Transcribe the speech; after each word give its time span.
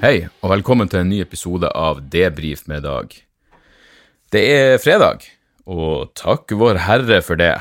Hei, 0.00 0.22
og 0.40 0.48
velkommen 0.48 0.88
til 0.88 1.02
en 1.02 1.10
ny 1.12 1.18
episode 1.20 1.68
av 1.76 1.98
Debrif 2.08 2.62
med 2.70 2.86
Dag. 2.86 3.12
Det 4.32 4.40
er 4.48 4.78
fredag, 4.80 5.26
og 5.68 6.14
takk 6.16 6.54
vår 6.56 6.78
Herre 6.86 7.18
for 7.20 7.36
det. 7.36 7.52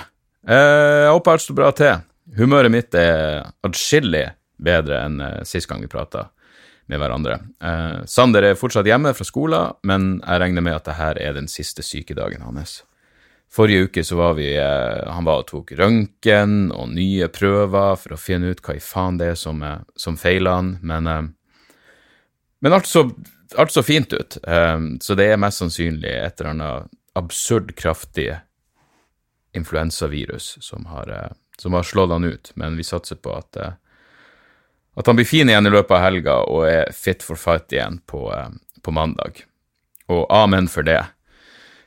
Eh, 0.48 1.04
Jeg 1.04 1.12
håper 1.12 1.34
alt 1.34 1.44
står 1.44 1.57
bra 1.57 1.71
til. 1.75 1.98
Humøret 2.39 2.71
mitt 2.71 2.96
er 2.96 3.44
adskillig 3.68 4.30
bedre 4.56 5.02
enn 5.04 5.20
eh, 5.20 5.42
sist 5.44 5.68
gang 5.68 5.82
vi 5.83 5.92
prata 5.92 6.30
med 6.88 7.02
hverandre. 7.02 7.42
Eh, 7.60 8.06
Sander 8.07 8.47
er 8.47 8.56
fortsatt 8.56 8.88
hjemme 8.88 9.11
fra 9.18 9.28
skolen, 9.28 9.74
men 9.83 10.21
jeg 10.24 10.39
regner 10.39 10.64
med 10.64 10.78
at 10.78 10.88
dette 10.88 11.10
er 11.19 11.36
den 11.36 11.52
siste 11.52 11.83
sykedagen 11.83 12.46
hans. 12.47 12.86
Forrige 13.52 13.89
uke 13.89 14.06
så 14.06 14.16
var 14.16 14.36
vi 14.38 14.54
Han 14.56 15.25
var 15.25 15.42
og 15.42 15.47
tok 15.50 15.71
røntgen 15.74 16.71
og 16.71 16.92
nye 16.94 17.28
prøver 17.33 17.97
for 17.97 18.14
å 18.14 18.21
finne 18.21 18.54
ut 18.54 18.61
hva 18.64 18.78
i 18.78 18.80
faen 18.80 19.18
det 19.18 19.32
er 19.33 19.36
som, 19.36 19.60
som 19.97 20.16
feiler 20.21 20.54
han, 20.54 20.69
men 20.86 21.33
men 22.59 22.73
alt 22.73 22.87
så, 22.87 23.09
alt 23.55 23.71
så 23.71 23.83
fint 23.83 24.13
ut, 24.13 24.37
um, 24.47 24.97
så 25.01 25.15
det 25.15 25.29
er 25.31 25.41
mest 25.41 25.61
sannsynlig 25.61 26.11
et 26.11 26.41
eller 26.41 26.51
annet 26.51 26.89
absurd 27.19 27.75
kraftig 27.75 28.33
influensavirus 29.55 30.57
som 30.61 30.85
har, 30.85 31.09
uh, 31.09 31.32
som 31.57 31.73
har 31.73 31.83
slått 31.83 32.11
han 32.11 32.27
ut, 32.27 32.52
men 32.55 32.77
vi 32.77 32.83
satser 32.83 33.16
på 33.16 33.33
at, 33.35 33.58
uh, 33.58 33.72
at 34.99 35.07
han 35.07 35.19
blir 35.19 35.27
fin 35.27 35.49
igjen 35.49 35.67
i 35.67 35.73
løpet 35.73 35.95
av 35.97 36.03
helga 36.03 36.41
og 36.51 36.67
er 36.69 36.91
fit 36.95 37.23
for 37.23 37.39
fight 37.39 37.71
igjen 37.73 38.01
på, 38.05 38.27
uh, 38.33 38.51
på 38.83 38.91
mandag. 38.91 39.45
Og 40.09 40.25
amen 40.33 40.67
for 40.67 40.83
det. 40.83 41.01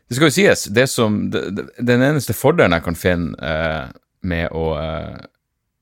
Det 0.09 0.17
skal 0.17 0.31
jo 0.31 0.35
sies, 0.35 0.65
det 0.73 0.87
som, 0.89 1.27
det, 1.33 1.47
det, 1.57 1.69
den 1.81 2.05
eneste 2.05 2.37
fordelen 2.37 2.77
jeg 2.77 2.85
kan 2.85 2.99
finne 2.99 3.53
med 4.23 4.53
å 4.55 4.67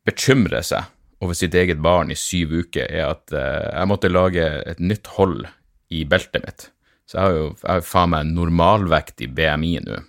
bekymre 0.06 0.62
seg 0.64 0.86
over 1.20 1.36
sitt 1.36 1.54
eget 1.54 1.80
barn 1.84 2.12
i 2.12 2.18
syv 2.18 2.52
uker, 2.64 2.86
er 2.88 3.10
at 3.12 3.34
uh, 3.34 3.68
jeg 3.68 3.88
måtte 3.90 4.12
lage 4.12 4.46
et 4.66 4.80
nytt 4.80 5.10
hold 5.18 5.44
i 5.92 6.04
beltet 6.08 6.44
mitt. 6.46 6.70
Så 7.08 7.18
jeg 7.18 7.26
har 7.26 7.36
jo 7.36 7.44
jeg 7.50 7.68
har 7.68 7.84
faen 7.84 8.14
meg 8.14 8.30
normalvekt 8.30 9.24
i 9.24 9.28
BMI 9.28 9.74
nå. 9.84 10.00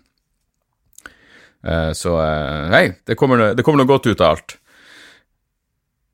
Uh, 1.68 1.92
så 1.98 2.16
uh, 2.18 2.72
hei, 2.74 2.88
det 3.08 3.20
kommer, 3.20 3.52
det 3.58 3.66
kommer 3.68 3.84
noe 3.84 3.92
godt 3.92 4.08
ut 4.08 4.24
av 4.24 4.38
alt. 4.38 4.58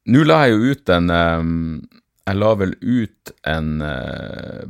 Nå 0.07 0.23
la 0.25 0.45
jeg 0.45 0.55
jo 0.55 0.71
ut 0.71 0.89
en 0.95 1.09
Jeg 2.27 2.35
la 2.39 2.51
vel 2.55 2.73
ut 2.79 3.31
en 3.47 3.67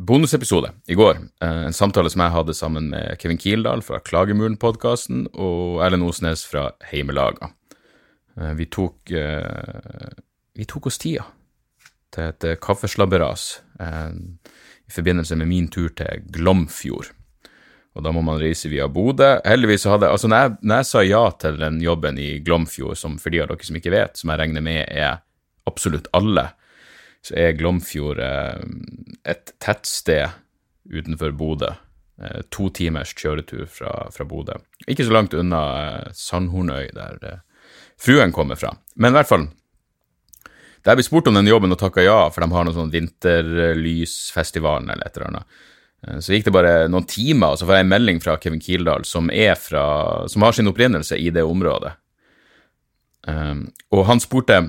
bonusepisode 0.10 0.72
i 0.90 0.98
går. 0.98 1.20
en 1.46 1.74
samtale 1.74 2.10
som 2.10 2.22
jeg 2.22 2.34
hadde 2.34 2.54
sammen 2.58 2.90
med 2.90 3.22
Kevin 3.22 3.38
Kildahl 3.38 3.82
fra 3.86 4.00
Klagemuren-podkasten 4.02 5.28
og 5.34 5.86
Erlend 5.86 6.10
Osnes 6.10 6.46
fra 6.46 6.72
Heimelaga. 6.90 7.52
Vi 8.38 8.68
tok, 8.70 9.10
vi 10.54 10.66
tok 10.70 10.90
oss 10.92 11.00
tida 11.02 11.24
til 12.14 12.30
et 12.30 12.46
kaffeslabberas 12.62 13.46
i 13.82 14.94
forbindelse 14.94 15.36
med 15.40 15.50
min 15.50 15.68
tur 15.74 15.90
til 15.98 16.22
Glomfjord. 16.36 17.10
Og 17.98 18.04
da 18.06 18.12
må 18.14 18.22
man 18.22 18.38
reise 18.38 18.70
via 18.70 18.86
Bodø. 18.94 19.40
Heldigvis 19.42 19.88
hadde 19.90 20.12
Altså, 20.14 20.30
når 20.30 20.44
jeg, 20.44 20.52
når 20.62 20.76
jeg 20.84 20.90
sa 20.92 21.02
ja 21.02 21.24
til 21.42 21.58
den 21.58 21.80
jobben 21.82 22.20
i 22.22 22.28
Glomfjord, 22.46 22.98
som 23.00 23.18
for 23.18 23.34
de 23.34 23.42
av 23.42 23.50
dere 23.50 23.66
som 23.66 23.80
ikke 23.80 23.94
vet, 23.96 24.20
som 24.20 24.30
jeg 24.30 24.42
regner 24.44 24.62
med 24.62 24.84
er 24.86 25.18
absolutt 25.68 26.08
alle, 26.14 26.46
så 27.26 27.34
er 27.42 27.58
Glomfjord 27.58 28.22
et 28.22 29.52
tettsted 29.58 30.38
utenfor 30.94 31.34
Bodø. 31.34 31.74
To 32.54 32.70
timers 32.74 33.12
kjøretur 33.18 33.66
fra, 33.70 33.92
fra 34.14 34.26
Bodø. 34.26 34.56
Ikke 34.88 35.06
så 35.06 35.14
langt 35.14 35.36
unna 35.38 35.60
Sandhornøy, 36.18 36.88
der 36.94 37.42
fruen 38.02 38.34
kommer 38.36 38.60
fra. 38.60 38.74
Men 38.96 39.14
i 39.14 39.18
hvert 39.20 39.30
fall 39.30 39.48
Da 40.84 40.94
jeg 40.94 41.00
ble 41.00 41.06
spurt 41.08 41.28
om 41.28 41.36
den 41.36 41.50
jobben 41.50 41.74
og 41.74 41.80
takka 41.82 42.06
ja, 42.06 42.20
for 42.32 42.44
de 42.44 42.54
har 42.54 42.64
noe 42.68 42.76
sånn 42.76 42.94
Vinterlysfestivalen 42.94 44.90
eller 44.94 45.08
et 45.08 45.18
eller 45.18 45.32
annet, 45.34 45.58
så 46.24 46.32
gikk 46.32 46.46
det 46.48 46.54
bare 46.56 46.74
noen 46.88 47.08
timer, 47.10 47.52
og 47.52 47.60
så 47.60 47.66
får 47.68 47.80
jeg 47.80 47.86
en 47.86 47.92
melding 47.92 48.20
fra 48.24 48.38
Kevin 48.40 48.62
Kildahl, 48.64 49.04
som, 49.04 49.28
fra, 49.60 49.84
som 50.30 50.46
har 50.46 50.56
sin 50.56 50.70
opprinnelse 50.70 51.18
i 51.20 51.32
det 51.34 51.44
området. 51.44 51.92
Um, 53.28 53.66
og 53.92 54.06
han 54.08 54.22
spurte 54.24 54.62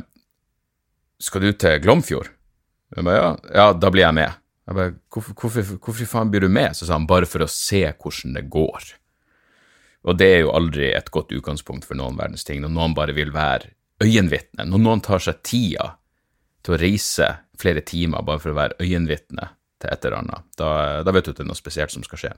skal 1.22 1.44
du 1.44 1.52
til 1.52 1.78
Glomfjord. 1.84 2.30
Jeg 2.96 3.04
ba, 3.04 3.14
ja, 3.14 3.30
ja, 3.54 3.66
da 3.76 3.90
blir 3.92 4.06
jeg 4.06 4.16
med. 4.16 4.38
Jeg 4.68 4.78
ba, 4.78 4.88
hvorfor, 5.12 5.36
hvorfor, 5.36 5.76
hvorfor 5.84 6.10
faen 6.10 6.32
blir 6.32 6.46
du 6.46 6.50
med? 6.52 6.74
Så 6.76 6.88
sa 6.88 6.96
han 6.96 7.08
bare 7.10 7.28
for 7.28 7.44
å 7.44 7.50
se 7.50 7.84
hvordan 7.90 8.38
det 8.38 8.46
går. 8.52 8.92
Og 10.08 10.16
det 10.16 10.28
er 10.32 10.40
jo 10.46 10.54
aldri 10.56 10.88
et 10.96 11.10
godt 11.12 11.34
utgangspunkt 11.36 11.84
for 11.88 11.98
noen 11.98 12.16
verdens 12.18 12.46
ting, 12.48 12.62
når 12.64 12.72
noen 12.72 12.96
bare 12.96 13.14
vil 13.16 13.32
være 13.34 13.74
øyenvitne, 14.02 14.64
når 14.64 14.82
noen 14.82 15.04
tar 15.04 15.22
seg 15.22 15.42
tida 15.46 15.92
til 16.64 16.76
å 16.76 16.80
reise 16.80 17.28
flere 17.58 17.82
timer 17.86 18.24
bare 18.26 18.42
for 18.42 18.54
å 18.54 18.58
være 18.58 18.78
øyenvitne 18.80 19.50
til 19.82 19.92
et 19.92 20.04
eller 20.04 20.20
annet. 20.22 20.46
Da, 20.58 20.68
da, 21.06 21.14
vet 21.14 21.26
du 21.26 21.32
at 21.32 21.40
det 21.40 21.44
er 21.44 21.50
noe 21.50 21.58
spesielt 21.58 21.94
som 21.94 22.04
skal 22.06 22.22
skje. 22.22 22.30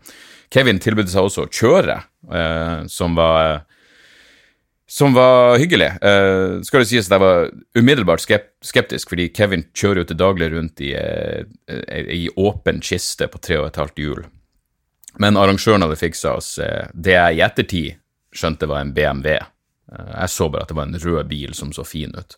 Kevin 0.53 0.81
tilbød 0.83 1.13
seg 1.13 1.29
også 1.29 1.47
å 1.47 1.53
kjøre, 1.53 2.01
eh, 2.33 2.81
som 2.93 3.17
var 3.19 3.63
som 4.91 5.15
var 5.15 5.55
hyggelig. 5.63 5.87
Eh, 6.03 6.57
skal 6.67 6.83
det 6.83 6.89
sies 6.91 7.07
at 7.07 7.15
jeg 7.15 7.23
var 7.23 7.45
umiddelbart 7.79 8.25
skeptisk, 8.25 9.13
fordi 9.13 9.29
Kevin 9.31 9.63
kjører 9.71 10.03
jo 10.03 10.09
til 10.11 10.19
daglig 10.19 10.51
rundt 10.51 10.83
i 10.83 10.91
ei 10.99 12.25
åpen 12.35 12.83
kiste 12.83 13.31
på 13.31 13.39
tre 13.39 13.61
og 13.61 13.69
et 13.69 13.79
halvt 13.79 14.03
hjul. 14.03 14.25
Men 15.19 15.37
arrangøren 15.37 15.83
hadde 15.83 15.99
fiksa 15.99 16.37
oss 16.39 16.55
det 16.95 17.17
jeg 17.17 17.39
i 17.39 17.43
ettertid 17.45 17.97
skjønte 18.37 18.69
var 18.71 18.85
en 18.85 18.93
BMW. 18.95 19.41
Jeg 19.91 20.31
så 20.31 20.47
bare 20.49 20.63
at 20.63 20.71
det 20.71 20.79
var 20.79 20.87
en 20.87 21.01
rød 21.03 21.29
bil 21.31 21.55
som 21.59 21.73
så 21.75 21.85
fin 21.85 22.15
ut. 22.15 22.37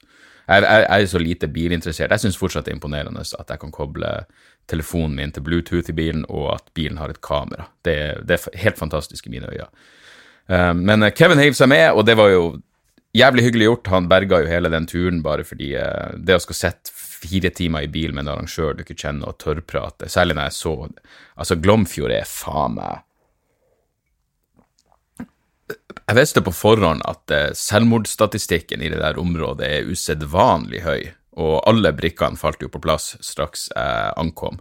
Jeg, 0.49 0.65
jeg, 0.65 0.85
jeg 0.89 1.03
er 1.03 1.11
så 1.11 1.21
lite 1.21 1.49
bilinteressert. 1.53 2.11
Jeg 2.11 2.25
syns 2.25 2.39
fortsatt 2.41 2.67
det 2.67 2.73
er 2.73 2.79
imponerende 2.79 3.23
at 3.23 3.53
jeg 3.53 3.61
kan 3.63 3.75
koble 3.75 4.11
telefonen 4.71 5.15
min 5.19 5.33
til 5.35 5.45
Bluetooth 5.45 5.91
i 5.91 5.97
bilen, 5.97 6.25
og 6.29 6.55
at 6.57 6.73
bilen 6.75 6.99
har 6.99 7.13
et 7.13 7.21
kamera. 7.25 7.69
Det, 7.85 7.97
det 8.27 8.39
er 8.39 8.61
helt 8.65 8.81
fantastisk 8.81 9.27
i 9.27 9.35
mine 9.35 9.51
øyne. 9.53 9.69
Men 10.79 11.07
Kevin 11.17 11.41
heiv 11.41 11.55
seg 11.57 11.71
med, 11.71 11.91
og 11.93 12.07
det 12.07 12.17
var 12.19 12.33
jo 12.33 12.43
jævlig 13.17 13.47
hyggelig 13.47 13.69
gjort. 13.69 13.93
Han 13.95 14.09
berga 14.11 14.43
jo 14.43 14.51
hele 14.51 14.73
den 14.73 14.89
turen 14.91 15.23
bare 15.25 15.47
fordi 15.47 15.73
det 16.19 16.37
å 16.37 16.43
skal 16.43 16.59
sitte 16.59 16.95
fire 17.23 17.53
timer 17.55 17.87
i 17.87 17.93
bil 17.93 18.13
med 18.15 18.27
en 18.27 18.35
arrangør 18.35 18.77
du 18.77 18.83
ikke 18.85 18.99
kjenner, 18.99 19.31
og 19.31 19.39
tørrprate, 19.43 20.11
særlig 20.11 20.37
når 20.39 20.51
jeg 20.51 20.59
så 20.59 20.75
Altså, 21.37 21.57
Glomfjord 21.57 22.15
er 22.15 22.29
faen 22.29 22.77
meg 22.77 23.03
Jeg 26.09 26.19
visste 26.19 26.43
på 26.45 26.53
forhånd 26.53 27.05
at 27.09 27.57
selvmordsstatistikken 27.57 28.83
i 28.83 28.91
det 28.93 29.01
der 29.01 29.21
området 29.21 29.69
er 29.69 29.89
usedvanlig 29.89 30.83
høy, 30.85 31.13
og 31.39 31.63
alle 31.71 31.95
brikkene 31.97 32.37
falt 32.37 32.61
jo 32.61 32.69
på 32.69 32.83
plass 32.83 33.15
straks 33.25 33.71
jeg 33.73 34.13
ankom. 34.21 34.59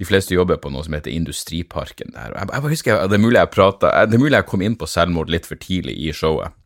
De 0.00 0.06
fleste 0.08 0.32
jobber 0.34 0.56
på 0.56 0.70
noe 0.72 0.80
som 0.86 0.94
heter 0.96 1.12
Industriparken 1.12 2.14
der. 2.14 2.32
Jeg, 2.32 2.48
jeg 2.54 2.72
husker, 2.72 3.02
Det 3.06 3.18
er 3.18 3.22
mulig 3.22 3.36
jeg 3.36 3.52
pratet, 3.52 3.92
det 4.08 4.16
er 4.16 4.22
mulig 4.22 4.38
jeg 4.38 4.48
kom 4.48 4.62
inn 4.64 4.78
på 4.80 4.88
selvmord 4.88 5.30
litt 5.30 5.46
for 5.46 5.60
tidlig 5.60 5.98
i 6.00 6.12
showet. 6.16 6.56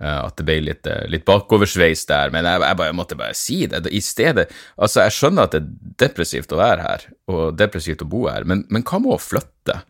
At 0.00 0.38
det 0.40 0.46
ble 0.48 0.54
litt, 0.64 0.88
litt 1.12 1.26
bakoversveis 1.28 2.06
der, 2.08 2.30
men 2.32 2.46
jeg, 2.48 2.62
jeg, 2.62 2.76
bare, 2.78 2.88
jeg, 2.88 2.96
måtte 2.96 3.18
bare 3.20 3.36
si 3.36 3.58
det. 3.68 3.82
I 3.92 4.00
stedet 4.00 4.46
Altså, 4.80 5.02
jeg 5.04 5.12
skjønner 5.12 5.44
at 5.44 5.52
det 5.52 5.60
er 5.60 5.94
depressivt 6.06 6.54
å 6.56 6.60
være 6.60 6.86
her, 6.86 7.04
og 7.28 7.42
depressivt 7.60 8.06
å 8.06 8.08
bo 8.08 8.22
her, 8.30 8.46
men, 8.48 8.64
men 8.72 8.86
hva 8.88 9.02
med 9.02 9.12
å 9.12 9.20
flytte? 9.20 9.82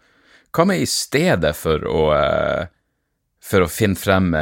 Hva 0.51 0.67
med 0.67 0.83
i 0.83 0.91
stedet 0.91 1.55
for 1.55 1.87
å 1.87 2.03
for 3.41 3.65
å 3.65 3.71
finne 3.73 3.97
frem 3.97 4.35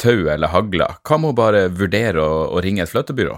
tau 0.00 0.30
eller 0.32 0.54
hagla? 0.54 0.92
Hva 1.04 1.18
med 1.20 1.34
å 1.34 1.38
bare 1.42 1.66
vurdere 1.74 2.22
å, 2.22 2.46
å 2.54 2.62
ringe 2.64 2.86
et 2.86 2.92
flyttebyrå? 2.92 3.36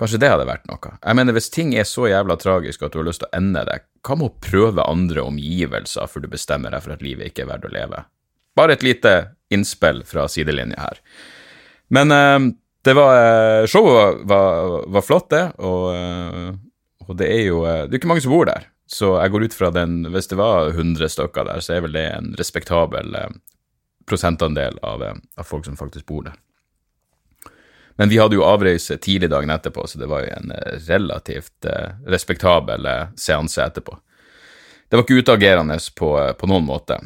Kanskje 0.00 0.20
det 0.22 0.30
hadde 0.32 0.46
vært 0.48 0.64
noe. 0.70 0.94
Jeg 0.96 1.16
mener, 1.18 1.36
Hvis 1.36 1.50
ting 1.52 1.74
er 1.76 1.84
så 1.84 2.06
jævla 2.08 2.38
tragisk 2.40 2.82
at 2.82 2.94
du 2.94 3.02
har 3.02 3.08
lyst 3.10 3.20
til 3.20 3.28
å 3.28 3.36
ende 3.36 3.66
det, 3.68 3.82
hva 4.06 4.16
med 4.16 4.30
å 4.30 4.38
prøve 4.40 4.86
andre 4.88 5.26
omgivelser 5.28 6.08
før 6.08 6.24
du 6.24 6.30
bestemmer 6.32 6.72
deg 6.72 6.84
for 6.86 6.94
at 6.94 7.04
livet 7.04 7.28
ikke 7.28 7.44
er 7.44 7.50
verdt 7.50 7.68
å 7.68 7.72
leve? 7.74 8.06
Bare 8.56 8.78
et 8.78 8.86
lite 8.86 9.12
innspill 9.50 10.02
fra 10.08 10.26
sidelinja 10.30 10.80
her. 10.80 11.00
Men 11.90 12.14
uh, 12.14 12.50
det 12.86 12.96
var 12.96 13.66
Showet 13.68 14.22
var, 14.30 14.76
var, 14.88 15.04
flott, 15.04 15.28
det, 15.34 15.44
og, 15.60 15.90
uh, 15.92 16.52
og, 17.08 17.16
det 17.18 17.28
er 17.28 17.42
jo 17.50 17.64
Det 17.66 17.92
er 17.92 18.00
ikke 18.00 18.08
mange 18.08 18.24
som 18.24 18.32
bor 18.32 18.48
der, 18.48 18.70
så 18.88 19.16
jeg 19.20 19.34
går 19.34 19.44
ut 19.44 19.56
fra 19.56 19.68
den 19.74 20.06
Hvis 20.14 20.30
det 20.30 20.38
var 20.40 20.70
100 20.72 21.12
stykker 21.12 21.44
der, 21.50 21.60
så 21.60 21.76
er 21.76 21.84
vel 21.84 21.98
det 21.98 22.06
en 22.14 22.32
respektabel 22.38 23.18
prosentandel 24.10 24.78
av, 24.82 25.02
av 25.36 25.44
folk 25.46 25.64
som 25.64 25.76
faktisk 25.76 26.06
bor 26.06 26.24
der. 26.26 26.38
Men 28.00 28.08
vi 28.08 28.18
hadde 28.18 28.38
jo 28.38 28.46
avreise 28.48 28.96
tidlig 28.96 29.28
dagen 29.30 29.50
etterpå, 29.52 29.84
så 29.86 29.98
det 30.00 30.08
var 30.08 30.24
jo 30.24 30.32
en 30.32 30.52
relativt 30.86 31.66
eh, 31.68 31.98
respektabel 32.08 32.86
eh, 32.88 33.10
seanse 33.12 33.60
etterpå. 33.60 33.98
Det 34.88 34.96
var 34.96 35.04
ikke 35.04 35.20
utagerende 35.20 35.76
på, 35.98 36.08
på 36.40 36.48
noen 36.48 36.64
måte. 36.64 36.96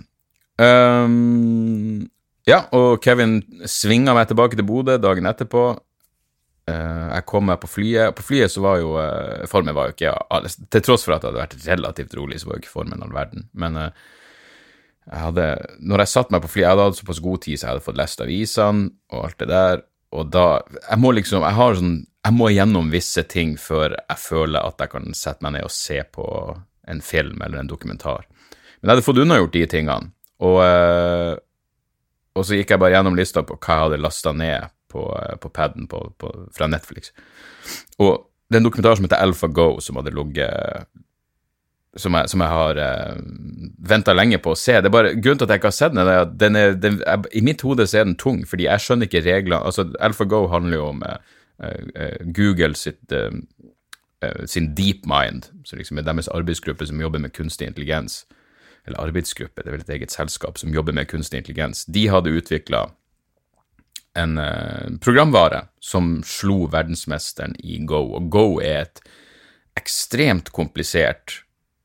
Um, 0.55 2.06
ja, 2.49 2.64
og 2.76 3.00
Kevin 3.05 3.38
svinga 3.70 4.14
meg 4.17 4.29
tilbake 4.31 4.58
til 4.58 4.67
Bodø 4.69 4.99
dagen 5.00 5.29
etterpå. 5.31 5.67
Uh, 6.64 7.08
jeg 7.12 7.25
kom 7.29 7.44
meg 7.49 7.61
på 7.61 7.69
flyet. 7.69 8.14
På 8.17 8.25
flyet 8.25 8.52
så 8.52 8.62
var 8.64 8.79
jo 8.81 8.94
uh, 8.96 9.44
Formen 9.50 9.76
var 9.76 9.91
jo 9.91 9.93
ikke 9.99 10.06
ja, 10.08 10.38
Til 10.73 10.85
tross 10.87 11.02
for 11.05 11.12
at 11.12 11.20
det 11.20 11.29
hadde 11.29 11.43
vært 11.43 11.67
relativt 11.69 12.14
rolig, 12.17 12.38
så 12.41 12.49
var 12.49 12.56
jo 12.56 12.64
ikke 12.64 12.73
formen 12.73 13.05
all 13.05 13.12
verden. 13.12 13.49
Men 13.52 13.76
uh, 13.76 13.91
jeg 15.05 15.20
hadde, 15.20 15.49
når 15.85 16.05
jeg 16.05 16.12
satte 16.14 16.32
meg 16.32 16.44
på 16.44 16.52
flyet, 16.55 16.64
jeg 16.64 16.73
hadde 16.73 16.87
hatt 16.88 17.00
såpass 17.00 17.20
god 17.25 17.43
tid 17.44 17.58
så 17.58 17.67
jeg 17.67 17.75
hadde 17.75 17.85
fått 17.85 18.00
lest 18.00 18.23
avisene 18.25 18.87
og 19.12 19.26
alt 19.26 19.43
det 19.43 19.49
der, 19.50 19.82
og 20.14 20.31
da 20.32 20.46
Jeg 20.64 21.00
må 21.02 21.11
liksom 21.12 21.43
Jeg 21.43 21.56
har 21.58 21.75
sånn 21.76 21.96
Jeg 22.25 22.37
må 22.38 22.49
gjennom 22.55 22.93
visse 22.93 23.25
ting 23.29 23.56
før 23.61 23.99
jeg 23.99 24.20
føler 24.23 24.64
at 24.64 24.81
jeg 24.81 24.93
kan 24.94 25.17
sette 25.19 25.44
meg 25.44 25.58
ned 25.58 25.67
og 25.67 25.75
se 25.75 25.99
på 26.08 26.26
en 26.88 27.00
film 27.05 27.41
eller 27.44 27.61
en 27.61 27.69
dokumentar. 27.69 28.25
Men 28.81 28.88
jeg 28.88 28.93
hadde 28.94 29.05
fått 29.05 29.20
unnagjort 29.23 29.55
de 29.55 29.62
tingene, 29.73 30.11
og, 30.44 30.58
og 32.34 32.46
så 32.46 32.58
gikk 32.58 32.75
jeg 32.75 32.82
bare 32.82 32.96
gjennom 32.96 33.19
lista 33.19 33.44
på 33.46 33.56
hva 33.56 33.78
jeg 33.78 33.86
hadde 33.86 34.02
lasta 34.02 34.32
ned 34.36 34.70
på, 34.90 35.06
uh, 35.06 35.34
på 35.40 35.50
paden 35.54 35.88
på, 35.90 36.02
på, 36.19 36.32
fra 36.54 36.69
Netflix. 36.70 37.14
Og 38.02 38.26
det 38.48 38.58
er 38.58 38.62
en 38.62 38.69
dokumentar 38.69 38.98
som 38.98 39.06
heter 39.06 39.22
AlphaGo, 39.22 39.69
som 39.82 39.98
hadde 39.98 40.14
ligget 40.14 40.88
som 41.96 42.16
jeg, 42.19 42.31
som 42.31 42.42
jeg 42.42 42.50
har 42.50 42.81
eh, 42.82 43.19
venta 43.90 44.14
lenge 44.14 44.40
på 44.42 44.54
å 44.54 44.58
se. 44.58 44.76
Det 44.81 44.90
er 44.90 44.94
bare, 44.94 45.14
Grunnen 45.14 45.40
til 45.40 45.46
at 45.46 45.54
jeg 45.54 45.62
ikke 45.62 45.70
har 45.70 45.76
sett 45.76 45.94
den, 45.94 46.02
er 46.02 46.22
at 46.25 46.34
den 46.40 46.58
er, 46.58 46.75
den, 46.78 46.98
jeg, 47.04 47.31
i 47.38 47.44
mitt 47.46 47.62
hode 47.66 47.86
så 47.86 48.00
er 48.00 48.08
den 48.08 48.19
tung, 48.20 48.42
fordi 48.48 48.66
jeg 48.66 48.82
skjønner 48.82 49.08
ikke 49.08 49.25
reglene. 49.26 49.62
altså 49.62 49.86
AlphaGo 50.02 50.46
handler 50.52 50.78
jo 50.78 50.88
om 50.90 51.04
eh, 51.06 51.19
eh, 51.94 52.16
Google 52.34 52.75
sitt, 52.78 53.12
eh, 53.14 53.31
sin 54.50 54.72
DeepMind, 54.75 55.50
som 55.64 55.78
liksom 55.78 56.00
er 56.00 56.08
deres 56.08 56.31
arbeidsgruppe 56.32 56.86
som 56.88 57.00
jobber 57.00 57.22
med 57.22 57.34
kunstig 57.36 57.70
intelligens. 57.70 58.25
Eller 58.84 59.00
arbeidsgruppe, 59.00 59.62
det 59.62 59.70
er 59.70 59.76
vel 59.78 59.86
et 59.86 59.94
eget 59.96 60.12
selskap 60.12 60.58
som 60.60 60.75
jobber 60.75 60.92
med 60.92 61.08
kunstig 61.08 61.40
intelligens. 61.40 61.86
De 61.88 62.06
hadde 62.12 62.34
utvikla 62.36 62.86
en 64.14 64.36
programvare 65.02 65.64
som 65.82 66.20
slo 66.22 66.69
verdensmesteren 66.70 67.56
i 67.58 67.81
Go, 67.88 68.12
og 68.14 68.28
Go 68.31 68.60
er 68.62 68.84
et 68.84 69.00
ekstremt 69.81 70.52
komplisert 70.54 71.40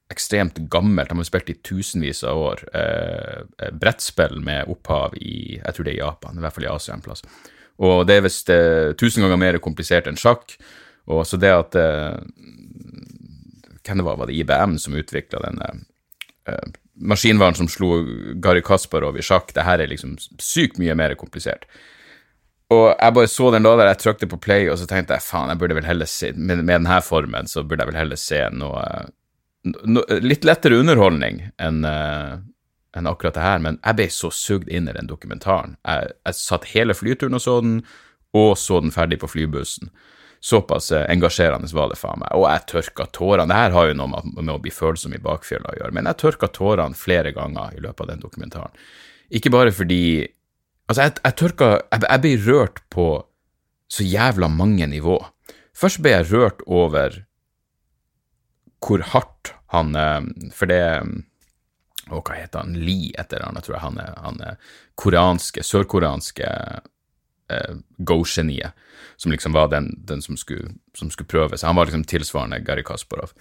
ekstremt 0.09 0.57
gammelt, 0.69 1.09
de 1.09 1.17
har 1.17 1.27
spilt 1.27 1.51
i 1.53 1.57
tusenvis 1.65 2.23
av 2.25 2.37
år, 2.41 2.63
eh, 2.73 3.41
eh, 3.59 3.71
brettspill 3.71 4.39
med 4.41 4.69
opphav 4.69 5.15
i 5.15 5.59
jeg 5.59 5.73
tror 5.75 5.85
det 5.85 5.93
er 5.93 6.01
Japan, 6.01 6.37
i 6.37 6.41
hvert 6.41 6.55
fall 6.55 6.65
i 6.65 6.71
Asia 6.73 6.95
en 6.95 7.05
plass. 7.05 7.23
Og 7.79 8.07
det 8.07 8.17
er 8.17 8.25
visst 8.25 8.49
eh, 8.49 8.93
tusen 8.97 9.23
ganger 9.23 9.37
mer 9.37 9.59
komplisert 9.59 10.07
enn 10.09 10.17
sjakk. 10.17 10.57
Og 11.09 11.25
så 11.25 11.37
det 11.37 11.53
at 11.53 11.75
eh, 11.75 12.17
Hvem 13.89 13.97
det 13.97 14.05
var, 14.05 14.17
var 14.19 14.27
det 14.29 14.35
IBM 14.37 14.75
som 14.77 14.93
utvikla 14.93 15.39
denne 15.41 15.67
eh, 16.45 16.67
maskinvaren 16.99 17.57
som 17.57 17.69
slo 17.71 18.03
Gary 18.43 18.63
Kasparov 18.65 19.17
i 19.17 19.25
sjakk? 19.25 19.53
Det 19.55 19.65
her 19.67 19.81
er 19.81 19.91
liksom 19.91 20.17
sykt 20.41 20.79
mye 20.81 20.95
mer 20.99 21.15
komplisert. 21.19 21.65
Og 22.69 22.91
jeg 22.91 23.15
bare 23.15 23.29
så 23.31 23.49
den 23.53 23.65
da 23.65 23.73
der, 23.79 23.89
jeg 23.89 24.01
trykte 24.03 24.29
på 24.29 24.37
play, 24.43 24.67
og 24.69 24.77
så 24.77 24.85
tenkte 24.89 25.15
jeg 25.17 25.25
faen, 25.25 25.49
jeg 25.49 25.61
burde 25.61 25.77
vel 25.79 25.87
heller 25.89 26.09
se 26.09 26.33
med, 26.35 26.61
med 26.61 26.75
denne 26.75 26.99
formen 27.01 27.49
så 27.49 27.63
burde 27.65 27.81
jeg 27.81 27.91
vel 27.91 28.01
heller 28.03 28.19
se 28.19 28.43
noe 28.53 28.83
no, 29.65 30.03
litt 30.21 30.45
lettere 30.45 30.77
underholdning 30.77 31.47
enn 31.57 31.81
uh, 31.87 32.37
enn 32.97 33.09
akkurat 33.09 33.35
det 33.37 33.45
her, 33.45 33.59
men 33.61 33.77
jeg 33.83 33.97
ble 33.99 34.05
så 34.13 34.31
sugd 34.33 34.69
inn 34.73 34.89
i 34.89 34.93
den 34.95 35.09
dokumentaren. 35.09 35.75
Jeg, 35.85 36.13
jeg 36.25 36.37
satt 36.39 36.71
hele 36.71 36.95
flyturen 36.97 37.37
og 37.37 37.43
så 37.43 37.59
den, 37.61 37.75
og 38.37 38.55
så 38.57 38.79
den 38.81 38.93
ferdig 38.93 39.19
på 39.21 39.29
flybussen. 39.29 39.91
Såpass 40.39 40.91
uh, 40.95 41.03
engasjerende 41.12 41.68
var 41.75 41.91
det 41.91 42.00
faen 42.00 42.21
meg. 42.21 42.31
Og 42.38 42.47
jeg 42.47 42.65
tørka 42.71 43.09
tårene. 43.15 43.50
Det 43.51 43.59
her 43.59 43.75
har 43.75 43.89
jo 43.89 43.97
noe 44.00 44.24
med, 44.24 44.51
å 44.53 44.59
bli 44.63 44.71
følsom 44.74 45.15
i 45.15 45.21
bakfjella 45.24 45.74
å 45.74 45.80
gjøre, 45.81 45.95
men 45.97 46.07
jeg 46.07 46.21
tørka 46.24 46.51
tårene 46.56 46.97
flere 46.97 47.33
ganger 47.36 47.75
i 47.75 47.83
løpet 47.83 48.06
av 48.06 48.12
den 48.13 48.24
dokumentaren. 48.24 48.83
Ikke 49.30 49.53
bare 49.53 49.75
fordi 49.75 50.03
Altså, 50.89 51.03
jeg, 51.06 51.19
jeg 51.21 51.36
tørka 51.38 51.65
jeg, 51.77 52.01
jeg 52.01 52.21
ble 52.24 52.30
rørt 52.47 52.80
på 52.89 53.03
så 53.94 54.06
jævla 54.06 54.47
mange 54.50 54.88
nivå. 54.89 55.19
Først 55.77 56.01
ble 56.01 56.15
jeg 56.15 56.30
rørt 56.31 56.63
over 56.65 57.19
hvor 58.81 59.03
hardt 59.13 59.53
han 59.74 59.95
eh, 59.95 60.21
For 60.56 60.69
det 60.71 60.83
Å, 62.09 62.21
hva 62.24 62.38
heter 62.39 62.63
han, 62.63 62.77
Lee 62.81 63.12
etter 63.21 63.44
eller 63.44 63.59
jeg 63.59 63.68
tror 63.68 63.83
han 63.83 64.00
er, 64.01 64.15
han 64.18 64.39
er 64.42 64.56
koreanske, 64.97 65.62
sørkoreanske 65.62 66.47
eh, 67.49 67.79
go-geniet, 67.97 68.77
som 69.17 69.33
liksom 69.33 69.55
var 69.55 69.71
den, 69.73 69.91
den 70.07 70.21
som, 70.21 70.37
skulle, 70.39 70.75
som, 70.97 71.11
skulle, 71.11 71.29
prøve 71.29 71.57
seg. 71.57 71.67
Han 71.69 71.79
var 71.79 71.89
liksom 71.89 72.05
tilsvarende 72.09 72.61
Gary 72.65 72.85
Kasparov. 72.87 73.33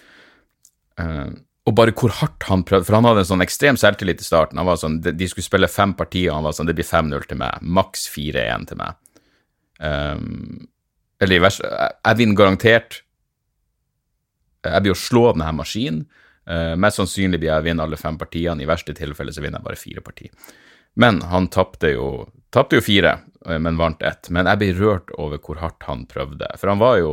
Eh, 1.01 1.29
og 1.69 1.75
bare 1.77 1.93
hvor 1.93 2.13
hardt 2.23 2.47
han 2.49 2.65
prøvde, 2.65 2.87
for 2.89 2.97
han 2.97 3.05
hadde 3.05 3.27
en 3.27 3.29
sånn 3.29 3.45
ekstrem 3.45 3.77
selvtillit 3.81 4.23
i 4.23 4.27
starten. 4.27 4.61
Han 4.61 4.69
var 4.71 4.79
sånn, 4.81 5.01
De, 5.05 5.29
skulle 5.29 5.45
spille 5.45 5.69
fem 5.69 5.93
partier, 5.99 6.31
og 6.31 6.39
han 6.39 6.49
var 6.49 6.57
sånn 6.57 6.71
Det 6.71 6.77
blir 6.79 6.89
5-0 6.89 7.29
til 7.29 7.41
meg. 7.43 7.61
Maks 7.61 8.07
4-1 8.09 8.71
til 8.71 8.81
meg. 8.81 8.97
Um, 9.79 10.65
eller 11.21 11.37
i 11.37 11.43
verste 11.43 11.69
jeg, 11.69 12.19
vinner 12.19 12.39
garantert. 12.39 13.03
Jeg 14.65 14.85
blir 14.85 14.95
å 14.95 14.99
slå 14.99 15.27
denne 15.35 15.51
maskinen. 15.59 16.07
Uh, 16.49 16.73
mest 16.81 16.97
sannsynlig 17.03 17.43
blir 17.43 17.51
jeg 17.51 17.61
å 17.61 17.67
vinne 17.67 17.85
alle 17.85 18.01
fem 18.01 18.17
partiene, 18.19 18.65
i 18.65 18.71
verste 18.71 18.97
tilfelle 18.97 19.35
så 19.35 19.45
vinner 19.45 19.61
jeg 19.61 19.69
bare 19.69 19.81
fire 19.83 20.05
partier. 20.05 20.33
Men 20.99 21.21
han 21.29 21.51
tapte 21.53 21.93
jo, 21.93 22.09
jo 22.55 22.81
fire, 22.83 23.19
men 23.47 23.79
vant 23.79 24.03
ett. 24.03 24.31
Men 24.35 24.49
jeg 24.51 24.61
blir 24.61 24.81
rørt 24.81 25.13
over 25.19 25.41
hvor 25.43 25.61
hardt 25.63 25.87
han 25.89 26.07
prøvde. 26.11 26.49
For 26.59 26.73
han 26.73 26.83
var 26.83 26.99
jo 27.03 27.13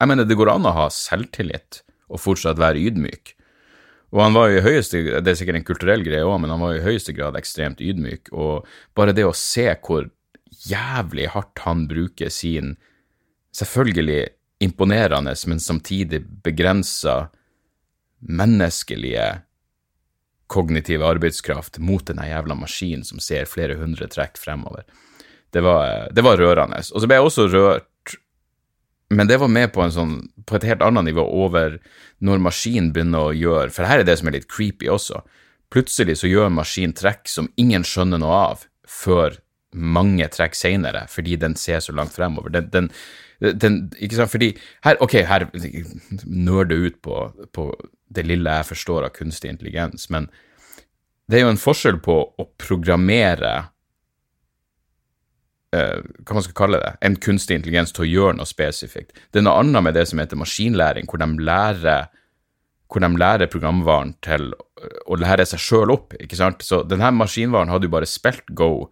Jeg 0.00 0.08
mener, 0.08 0.24
det 0.24 0.36
går 0.38 0.48
an 0.48 0.64
å 0.64 0.72
ha 0.72 0.86
selvtillit 0.88 1.82
og 2.08 2.22
fortsatt 2.22 2.58
være 2.58 2.80
ydmyk. 2.80 3.34
Og 4.10 4.22
han 4.24 4.32
var 4.34 4.48
jo 4.48 4.58
i 4.58 4.64
høyeste 4.64 5.02
Det 5.20 5.28
er 5.28 5.36
sikkert 5.38 5.60
en 5.60 5.66
kulturell 5.68 6.02
greie 6.06 6.24
òg, 6.24 6.38
men 6.40 6.50
han 6.50 6.62
var 6.62 6.72
jo 6.74 6.80
i 6.80 6.86
høyeste 6.88 7.12
grad 7.12 7.36
ekstremt 7.36 7.82
ydmyk. 7.84 8.32
Og 8.32 8.66
bare 8.96 9.14
det 9.14 9.26
å 9.28 9.36
se 9.36 9.68
hvor 9.84 10.08
jævlig 10.66 11.28
hardt 11.34 11.62
han 11.66 11.84
bruker 11.90 12.32
sin 12.32 12.74
selvfølgelig 13.54 14.24
imponerende, 14.60 15.34
men 15.46 15.60
samtidig 15.60 16.24
begrensa 16.44 17.30
menneskelige 18.20 19.28
kognitive 20.50 21.06
arbeidskraft 21.06 21.78
mot 21.78 22.04
denne 22.08 22.26
jævla 22.26 22.56
maskinen 22.58 23.06
som 23.06 23.22
ser 23.22 23.48
flere 23.48 23.78
hundre 23.80 24.08
trekk 24.10 24.40
fremover. 24.40 24.82
Det 25.50 25.62
var, 25.64 26.08
det 26.14 26.24
var 26.24 26.38
rørende. 26.38 26.78
Og 26.78 27.02
så 27.02 27.08
ble 27.08 27.18
jeg 27.18 27.26
også 27.26 27.46
rørt, 27.50 28.16
men 29.10 29.26
det 29.26 29.40
var 29.42 29.50
med 29.50 29.72
på, 29.74 29.82
sånn, 29.90 30.16
på 30.46 30.58
et 30.58 30.66
helt 30.68 30.82
annet 30.86 31.08
nivå 31.08 31.24
over 31.44 31.80
når 32.22 32.42
maskinen 32.44 32.92
begynner 32.94 33.30
å 33.30 33.34
gjøre 33.34 33.72
For 33.74 33.88
her 33.88 34.02
er 34.02 34.06
det 34.06 34.20
som 34.20 34.30
er 34.30 34.36
litt 34.36 34.50
creepy 34.50 34.86
også. 34.92 35.24
Plutselig 35.74 36.20
så 36.20 36.30
gjør 36.30 36.52
maskinen 36.54 36.94
trekk 36.98 37.30
som 37.30 37.50
ingen 37.58 37.86
skjønner 37.86 38.22
noe 38.22 38.36
av, 38.50 38.66
før 38.86 39.40
mange 39.70 40.26
trekk 40.34 40.56
seinere, 40.58 41.04
fordi 41.10 41.36
den 41.38 41.54
ser 41.58 41.82
så 41.82 41.94
langt 41.94 42.14
fremover. 42.14 42.50
Den, 42.54 42.70
den, 42.70 42.88
den, 43.40 43.80
ikke 43.98 44.18
sant, 44.18 44.32
fordi 44.32 44.52
her, 44.86 44.98
Ok, 45.02 45.20
her 45.26 45.46
nerder 46.26 46.86
ut 46.86 46.98
på, 47.02 47.30
på 47.54 47.70
det 48.10 48.26
lille 48.26 48.56
jeg 48.60 48.70
forstår 48.72 49.06
av 49.06 49.14
kunstig 49.14 49.52
intelligens, 49.52 50.08
men 50.10 50.26
det 51.30 51.38
er 51.38 51.46
jo 51.46 51.52
en 51.54 51.62
forskjell 51.62 52.00
på 52.02 52.16
å 52.34 52.48
programmere 52.58 53.69
uh, 55.76 55.98
hva 56.24 56.36
man 56.38 56.46
skal 56.46 56.56
kalle 56.62 56.80
det, 56.82 56.94
en 57.06 57.18
kunstig 57.22 57.58
intelligens 57.58 57.94
til 57.96 58.06
å 58.06 58.10
gjøre 58.10 58.38
noe 58.38 58.48
spesifikt. 58.48 59.14
Det 59.30 59.42
er 59.42 59.46
noe 59.46 59.60
annet 59.62 59.86
med 59.86 59.98
det 59.98 60.06
som 60.10 60.22
heter 60.22 60.40
maskinlæring, 60.40 61.10
hvor 61.10 61.22
de 61.22 61.28
lærer, 61.50 62.08
hvor 62.90 63.04
de 63.04 63.10
lærer 63.22 63.52
programvaren 63.52 64.14
til 64.24 64.50
å 65.06 65.18
lære 65.20 65.46
seg 65.46 65.62
sjøl 65.62 65.92
opp. 65.94 66.16
ikke 66.18 66.38
sant? 66.38 66.64
Så 66.66 66.82
denne 66.88 67.12
maskinvaren 67.14 67.70
hadde 67.72 67.90
jo 67.90 67.96
bare 67.98 68.08
spilt 68.08 68.48
Go 68.56 68.88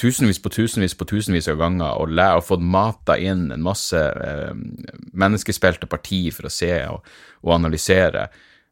tusenvis 0.00 0.40
på 0.42 0.50
tusenvis 0.52 0.94
på 0.96 1.06
tusenvis 1.08 1.48
av 1.50 1.58
ganger 1.60 1.98
og, 2.00 2.12
læ 2.16 2.28
og 2.38 2.46
fått 2.46 2.62
mata 2.64 3.16
inn 3.20 3.50
en 3.52 3.64
masse 3.64 3.98
eh, 3.98 4.52
menneskespilte 5.12 5.88
parti 5.90 6.22
for 6.34 6.48
å 6.48 6.52
se 6.52 6.72
og, 6.88 7.04
og 7.44 7.56
analysere. 7.58 8.28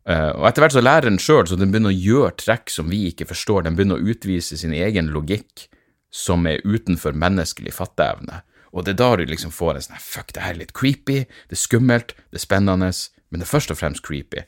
Eh, 0.08 0.30
og 0.32 0.46
etter 0.48 0.64
hvert 0.64 0.76
så 0.76 0.84
lærer 0.84 1.10
den 1.10 1.20
sjøl, 1.22 1.44
så 1.50 1.58
den 1.58 1.72
begynner 1.74 1.92
å 1.92 1.98
gjøre 1.98 2.36
trekk 2.40 2.72
som 2.72 2.88
vi 2.92 3.04
ikke 3.10 3.28
forstår. 3.28 3.66
Den 3.66 3.76
begynner 3.76 4.00
å 4.00 4.14
utvise 4.14 4.56
sin 4.60 4.76
egen 4.76 5.12
logikk 5.14 5.68
som 6.10 6.46
er 6.48 6.64
utenfor 6.64 7.16
menneskelig 7.16 7.74
fatteevne. 7.76 8.42
Og 8.72 8.84
det 8.84 8.94
er 8.94 9.00
da 9.00 9.10
du 9.16 9.24
liksom 9.28 9.52
får 9.54 9.76
en 9.76 9.86
sånn 9.88 10.00
fuck, 10.02 10.32
det 10.34 10.44
her 10.44 10.54
er 10.54 10.62
litt 10.62 10.74
creepy, 10.76 11.22
det 11.24 11.56
er 11.56 11.60
skummelt, 11.60 12.14
det 12.32 12.40
er 12.40 12.44
spennende, 12.44 12.90
men 13.28 13.40
det 13.40 13.46
er 13.46 13.52
først 13.52 13.72
og 13.72 13.80
fremst 13.80 14.04
creepy. 14.04 14.44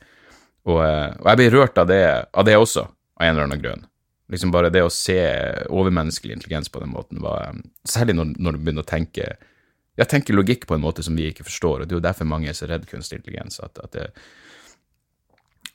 Og, 0.68 0.80
uh, 0.80 1.12
og 1.20 1.30
jeg 1.30 1.40
blir 1.40 1.54
rørt 1.56 1.78
av 1.80 1.88
det, 1.88 2.02
av 2.36 2.48
det 2.48 2.56
også, 2.60 2.84
av 3.16 3.26
en 3.26 3.32
eller 3.34 3.48
annen 3.48 3.62
grunn. 3.62 3.86
Liksom 4.30 4.52
bare 4.54 4.70
det 4.70 4.82
å 4.86 4.92
se 4.94 5.18
overmenneskelig 5.72 6.36
intelligens 6.36 6.70
på 6.70 6.82
den 6.82 6.92
måten, 6.94 7.22
var 7.24 7.56
Særlig 7.88 8.14
når, 8.14 8.36
når 8.38 8.54
du 8.54 8.60
begynner 8.60 8.84
å 8.84 8.90
tenke 8.90 9.32
ja, 9.98 10.06
tenke 10.08 10.32
logikk 10.32 10.68
på 10.68 10.76
en 10.76 10.84
måte 10.84 11.02
som 11.04 11.16
vi 11.18 11.26
ikke 11.28 11.44
forstår, 11.44 11.82
og 11.82 11.88
det 11.88 11.92
er 11.92 11.98
jo 11.98 12.04
derfor 12.04 12.28
mange 12.28 12.48
er 12.48 12.56
så 12.56 12.68
redd 12.70 12.86
kunstig 12.88 13.18
intelligens, 13.18 13.58
at, 13.60 13.80
at, 13.82 13.96
det, 13.96 14.06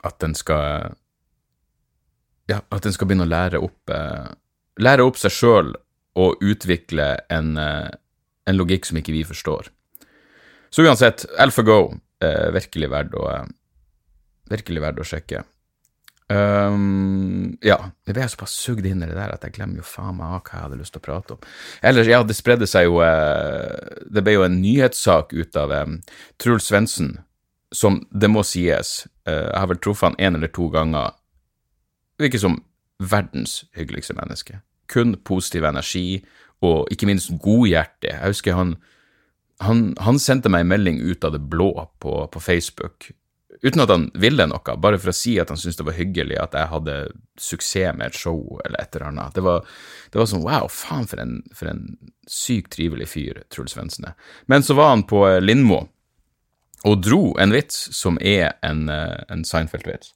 at 0.07 0.15
den 0.23 0.33
skal 0.37 0.95
ja, 2.49 2.61
at 2.63 2.85
den 2.85 2.95
skal 2.95 3.09
begynne 3.09 3.27
å 3.27 3.29
lære 3.29 3.61
opp 3.61 3.93
eh, 3.93 4.31
lære 4.81 5.05
opp 5.05 5.19
seg 5.19 5.33
sjøl 5.33 5.73
å 6.15 6.29
utvikle 6.43 7.07
en, 7.31 7.57
eh, 7.57 7.89
en, 8.47 8.57
logikk 8.57 8.87
som 8.87 8.99
ikke 8.99 9.15
vi 9.15 9.23
forstår. 9.27 9.71
Så 10.71 10.83
uansett, 10.83 11.25
AlphaGo 11.39 11.95
er 12.23 12.53
virkelig 12.55 12.89
verdt 12.91 13.15
å, 13.19 13.27
virkelig 14.51 14.83
verdt 14.83 15.03
å 15.03 15.07
sjekke. 15.07 15.43
Um, 16.25 17.53
ja, 17.61 17.77
jeg 18.07 18.15
ble 18.15 18.25
såpass 18.31 18.55
sugd 18.57 18.87
inn 18.89 19.03
i 19.03 19.07
det 19.07 19.13
der 19.13 19.35
at 19.35 19.43
jeg 19.45 19.59
glemmer 19.59 19.83
jo 19.83 19.85
faen 19.85 20.15
meg 20.17 20.39
hva 20.39 20.55
jeg 20.55 20.63
hadde 20.63 20.79
lyst 20.79 20.95
til 20.95 21.03
å 21.03 21.05
prate 21.05 21.35
om. 21.35 21.43
Ellers, 21.85 22.09
ja, 22.09 22.23
det 22.25 22.33
spredde 22.33 22.65
seg 22.65 22.87
jo 22.87 22.97
Det 24.09 24.23
ble 24.25 24.33
jo 24.33 24.45
en 24.47 24.57
nyhetssak 24.57 25.35
ut 25.37 25.59
av 25.61 25.75
um, 25.85 25.99
Truls 26.41 26.71
Svendsen, 26.71 27.19
som 27.69 28.01
det 28.09 28.31
må 28.31 28.41
sies, 28.47 29.03
uh, 29.29 29.51
jeg 29.51 29.59
har 29.59 29.69
vel 29.69 29.83
truffet 29.83 30.09
han 30.09 30.17
én 30.17 30.39
eller 30.39 30.49
to 30.55 30.65
ganger, 30.73 31.13
virker 32.17 32.41
som 32.41 32.57
verdens 32.99 33.63
hyggeligste 33.75 34.13
menneske. 34.13 34.61
kun 34.87 35.15
positiv 35.25 35.63
energi, 35.65 36.23
og 36.61 36.87
ikke 36.93 37.07
minst 37.09 37.31
godhjertig. 37.41 38.11
Jeg 38.11 38.31
husker 38.31 38.53
han, 38.53 38.75
han, 39.65 39.93
han, 39.97 40.19
sendte 40.21 40.51
meg 40.51 40.61
en 40.61 40.73
melding 40.73 40.99
ut 41.01 41.25
av 41.25 41.33
det 41.33 41.41
blå 41.49 41.71
på, 41.99 42.13
på, 42.31 42.39
Facebook, 42.39 43.09
uten 43.63 43.81
at 43.81 43.89
han 43.89 44.07
ville 44.13 44.45
noe, 44.45 44.77
bare 44.77 44.99
for 45.01 45.09
å 45.09 45.15
si 45.15 45.37
at 45.41 45.49
han 45.49 45.57
syntes 45.57 45.79
det 45.79 45.87
var 45.87 45.97
hyggelig 45.97 46.37
at 46.41 46.53
jeg 46.53 46.71
hadde 46.71 46.97
suksess 47.41 47.97
med 47.97 48.11
et 48.11 48.19
show 48.19 48.59
eller 48.65 48.77
et 48.77 48.95
eller 48.95 49.07
annet. 49.09 49.35
Det 49.35 49.45
var, 49.45 49.65
det 50.13 50.21
var 50.21 50.29
sånn 50.29 50.45
wow, 50.45 50.69
faen 50.71 51.09
for 51.09 51.23
en, 51.23 51.39
for 51.55 51.71
en 51.71 51.83
sykt 52.29 52.75
trivelig 52.77 53.09
fyr 53.15 53.41
Truls 53.49 53.75
Svendsen 53.75 54.11
er. 54.11 54.15
Men 54.51 54.65
så 54.65 54.77
var 54.77 54.93
han 54.93 55.05
på 55.09 55.25
Lindmo 55.41 55.87
og 56.85 57.01
dro 57.01 57.33
en 57.41 57.53
vits 57.53 57.87
som 57.97 58.19
er 58.21 58.53
en, 58.65 58.85
eh, 58.89 59.23
en 59.33 59.43
Seinfeld-vits. 59.47 60.13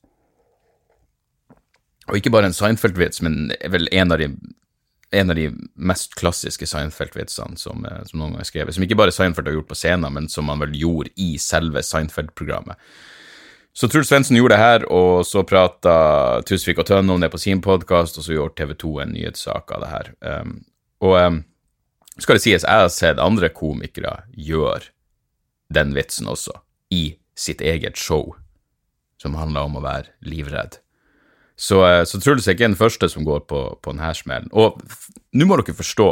Og 2.10 2.18
ikke 2.18 2.32
bare 2.34 2.50
en 2.50 2.56
Seinfeld-vits, 2.56 3.22
men 3.26 3.52
vel 3.70 3.90
en 3.94 4.14
av 4.14 4.22
de, 4.22 4.32
en 5.16 5.34
av 5.34 5.38
de 5.38 5.50
mest 5.76 6.16
klassiske 6.20 6.68
Seinfeld-vitsene 6.70 7.60
som, 7.60 7.86
eh, 7.86 8.02
som, 8.10 8.22
noen 8.22 8.36
gang 8.36 8.44
er 8.44 8.50
skrevet. 8.50 8.76
Som 8.76 8.86
ikke 8.86 8.98
bare 9.00 9.14
Seinfeld 9.14 9.50
har 9.50 9.60
gjort 9.60 9.70
på 9.72 9.78
scenen, 9.78 10.14
men 10.16 10.30
som 10.32 10.50
han 10.50 10.64
vel 10.64 10.76
gjorde 10.78 11.14
i 11.22 11.36
selve 11.42 11.84
Seinfeld-programmet. 11.86 12.82
Så 13.74 13.88
Truls 13.88 14.10
Svendsen 14.10 14.36
gjorde 14.36 14.58
det 14.58 14.64
her, 14.64 14.86
og 14.92 15.22
så 15.30 15.46
prata 15.48 15.94
Tusvik 16.48 16.82
og 16.82 16.88
Tønne 16.90 17.14
om 17.14 17.22
det 17.22 17.30
på 17.32 17.40
sin 17.40 17.62
podkast, 17.64 18.18
og 18.18 18.26
så 18.26 18.34
gjorde 18.34 18.58
TV 18.58 18.74
2 18.82 18.96
en 19.04 19.14
nyhetssak 19.16 19.72
av 19.76 19.86
det 19.86 19.92
her. 19.94 20.10
Um, 20.26 20.56
og 21.06 21.16
um, 21.16 21.38
skal 22.20 22.36
det 22.36 22.44
sies, 22.44 22.66
jeg 22.66 22.82
har 22.84 22.90
sett 22.92 23.22
andre 23.24 23.52
komikere 23.54 24.18
gjøre 24.36 24.90
den 25.72 25.94
vitsen 25.96 26.28
også, 26.28 26.58
i 26.92 27.20
sitt 27.38 27.62
eget 27.62 27.96
show, 27.96 28.34
som 29.22 29.38
handler 29.40 29.70
om 29.70 29.78
å 29.80 29.86
være 29.86 30.12
livredd. 30.26 30.82
Så, 31.60 31.82
eh, 31.88 32.04
så 32.08 32.22
Truls 32.24 32.48
er 32.48 32.56
ikke 32.56 32.70
den 32.70 32.80
første 32.80 33.10
som 33.12 33.28
går 33.28 33.46
på, 33.52 33.64
på 33.84 33.96
denne 33.96 34.12
smellen. 34.16 34.52
Og 34.56 34.80
nå 35.36 35.48
må 35.48 35.60
dere 35.60 35.78
forstå, 35.78 36.10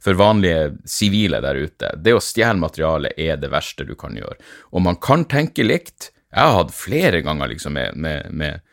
for 0.00 0.16
vanlige 0.16 0.70
sivile 0.88 1.42
der 1.44 1.58
ute, 1.60 1.92
det 2.00 2.14
å 2.16 2.22
stjele 2.24 2.56
materiale 2.56 3.10
er 3.20 3.36
det 3.36 3.50
verste 3.52 3.84
du 3.84 3.92
kan 4.00 4.16
gjøre. 4.16 4.38
Og 4.72 4.82
man 4.86 4.96
kan 4.96 5.26
tenke 5.28 5.66
likt. 5.66 6.08
Jeg 6.32 6.40
har 6.40 6.56
hatt 6.56 6.72
flere 6.72 7.20
ganger 7.26 7.52
liksom 7.52 7.76
med, 7.76 7.98
med, 8.00 8.30
med 8.32 8.64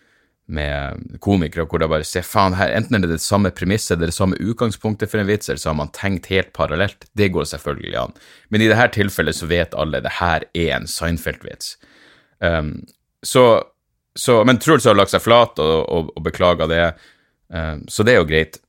med 0.47 1.17
komikere 1.19 1.65
hvor 1.67 1.81
det 1.81 1.89
bare 1.91 2.07
ser 2.07 2.23
faen 2.23 2.55
her, 2.55 2.71
enten 2.71 2.95
er 2.95 3.03
det 3.03 3.17
det 3.17 3.23
samme 3.23 3.51
premisset, 3.51 3.97
det 3.99 4.07
er 4.07 4.13
det 4.13 4.15
samme 4.15 4.39
utgangspunktet 4.39 5.11
for 5.11 5.19
en 5.19 5.27
vits, 5.27 5.49
eller 5.49 5.59
så 5.59 5.73
har 5.73 5.79
man 5.81 5.91
tenkt 5.95 6.29
helt 6.31 6.53
parallelt. 6.55 7.07
Det 7.19 7.27
går 7.35 7.49
selvfølgelig 7.51 7.97
an. 7.99 8.15
Men 8.49 8.63
i 8.63 8.69
dette 8.71 8.93
tilfellet 8.95 9.35
så 9.35 9.49
vet 9.49 9.75
alle 9.75 10.01
det 10.03 10.13
her 10.21 10.47
er 10.55 10.71
en 10.77 10.87
Seinfeld-vits. 10.87 11.75
Um, 12.39 12.77
så, 13.25 13.43
så, 14.17 14.41
Men 14.45 14.59
Truls 14.59 14.85
har 14.89 14.97
lagt 14.97 15.13
seg 15.13 15.23
flat 15.23 15.59
og, 15.61 15.75
og, 15.93 16.13
og 16.17 16.23
beklaga 16.25 16.67
det, 16.69 16.85
uh, 17.53 17.75
så 17.87 18.05
det 18.05 18.15
er 18.15 18.21
jo 18.21 18.29
greit. 18.29 18.61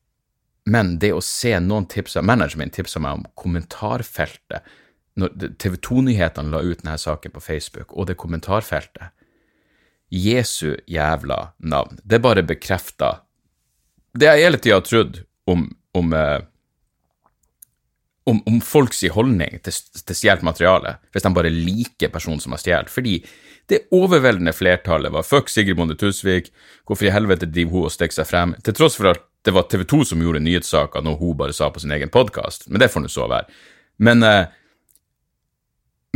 Men 0.69 0.99
det 1.01 1.15
å 1.17 1.25
se 1.25 1.55
noen 1.65 1.89
tipser 1.89 2.27
Management 2.27 2.77
tipsa 2.77 3.01
meg 3.01 3.21
om 3.21 3.25
kommentarfeltet 3.39 4.77
når 5.19 5.55
TV 5.59 5.79
2-nyhetene 5.83 6.53
la 6.53 6.61
ut 6.63 6.83
denne 6.85 6.99
saken 7.01 7.33
på 7.35 7.41
Facebook, 7.43 7.91
og 7.91 8.07
det 8.07 8.19
kommentarfeltet 8.21 9.11
Jesu 10.15 10.77
jævla 10.87 11.41
navn. 11.59 11.99
Det 12.05 12.21
bare 12.23 12.45
bekrefter 12.47 13.25
det 14.19 14.29
jeg 14.31 14.47
hele 14.47 14.61
tida 14.63 14.79
har 14.79 14.87
trodd 14.87 15.21
om, 15.51 15.67
om, 15.99 16.15
eh, 16.17 16.41
om, 18.29 18.41
om 18.47 18.61
folks 18.65 19.05
holdning 19.15 19.59
til, 19.65 19.77
til 20.05 20.17
stjålet 20.17 20.45
materiale, 20.47 20.97
hvis 21.13 21.25
de 21.25 21.35
bare 21.35 21.53
liker 21.53 22.13
personen 22.13 22.43
som 22.43 22.55
har 22.55 22.63
stjålet. 22.63 22.93
Fordi 22.93 23.19
det 23.69 23.85
overveldende 23.93 24.55
flertallet 24.57 25.13
var 25.13 25.27
fuck 25.29 25.51
Sigrid 25.53 25.77
Bonde 25.77 25.97
Tusvik, 25.99 26.53
hvorfor 26.89 27.09
i 27.09 27.13
helvete 27.13 27.49
driver 27.51 27.77
hun 27.77 27.89
og 27.89 27.95
stikker 27.95 28.21
seg 28.21 28.31
frem, 28.31 28.55
til 28.65 28.77
tross 28.77 28.97
for 28.97 29.13
at 29.13 29.25
det 29.47 29.55
var 29.55 29.69
TV 29.71 29.85
2 29.89 30.05
som 30.11 30.23
gjorde 30.23 30.43
nyhetssaker 30.45 31.05
når 31.05 31.19
hun 31.21 31.37
bare 31.39 31.57
sa 31.57 31.69
på 31.73 31.83
sin 31.83 31.93
egen 31.95 32.13
podkast, 32.13 32.69
men 32.69 32.81
det 32.83 32.91
får 32.93 33.05
nå 33.05 33.13
så 33.13 33.29
være. 33.31 33.61
Men 34.05 34.25
eh, 34.25 34.47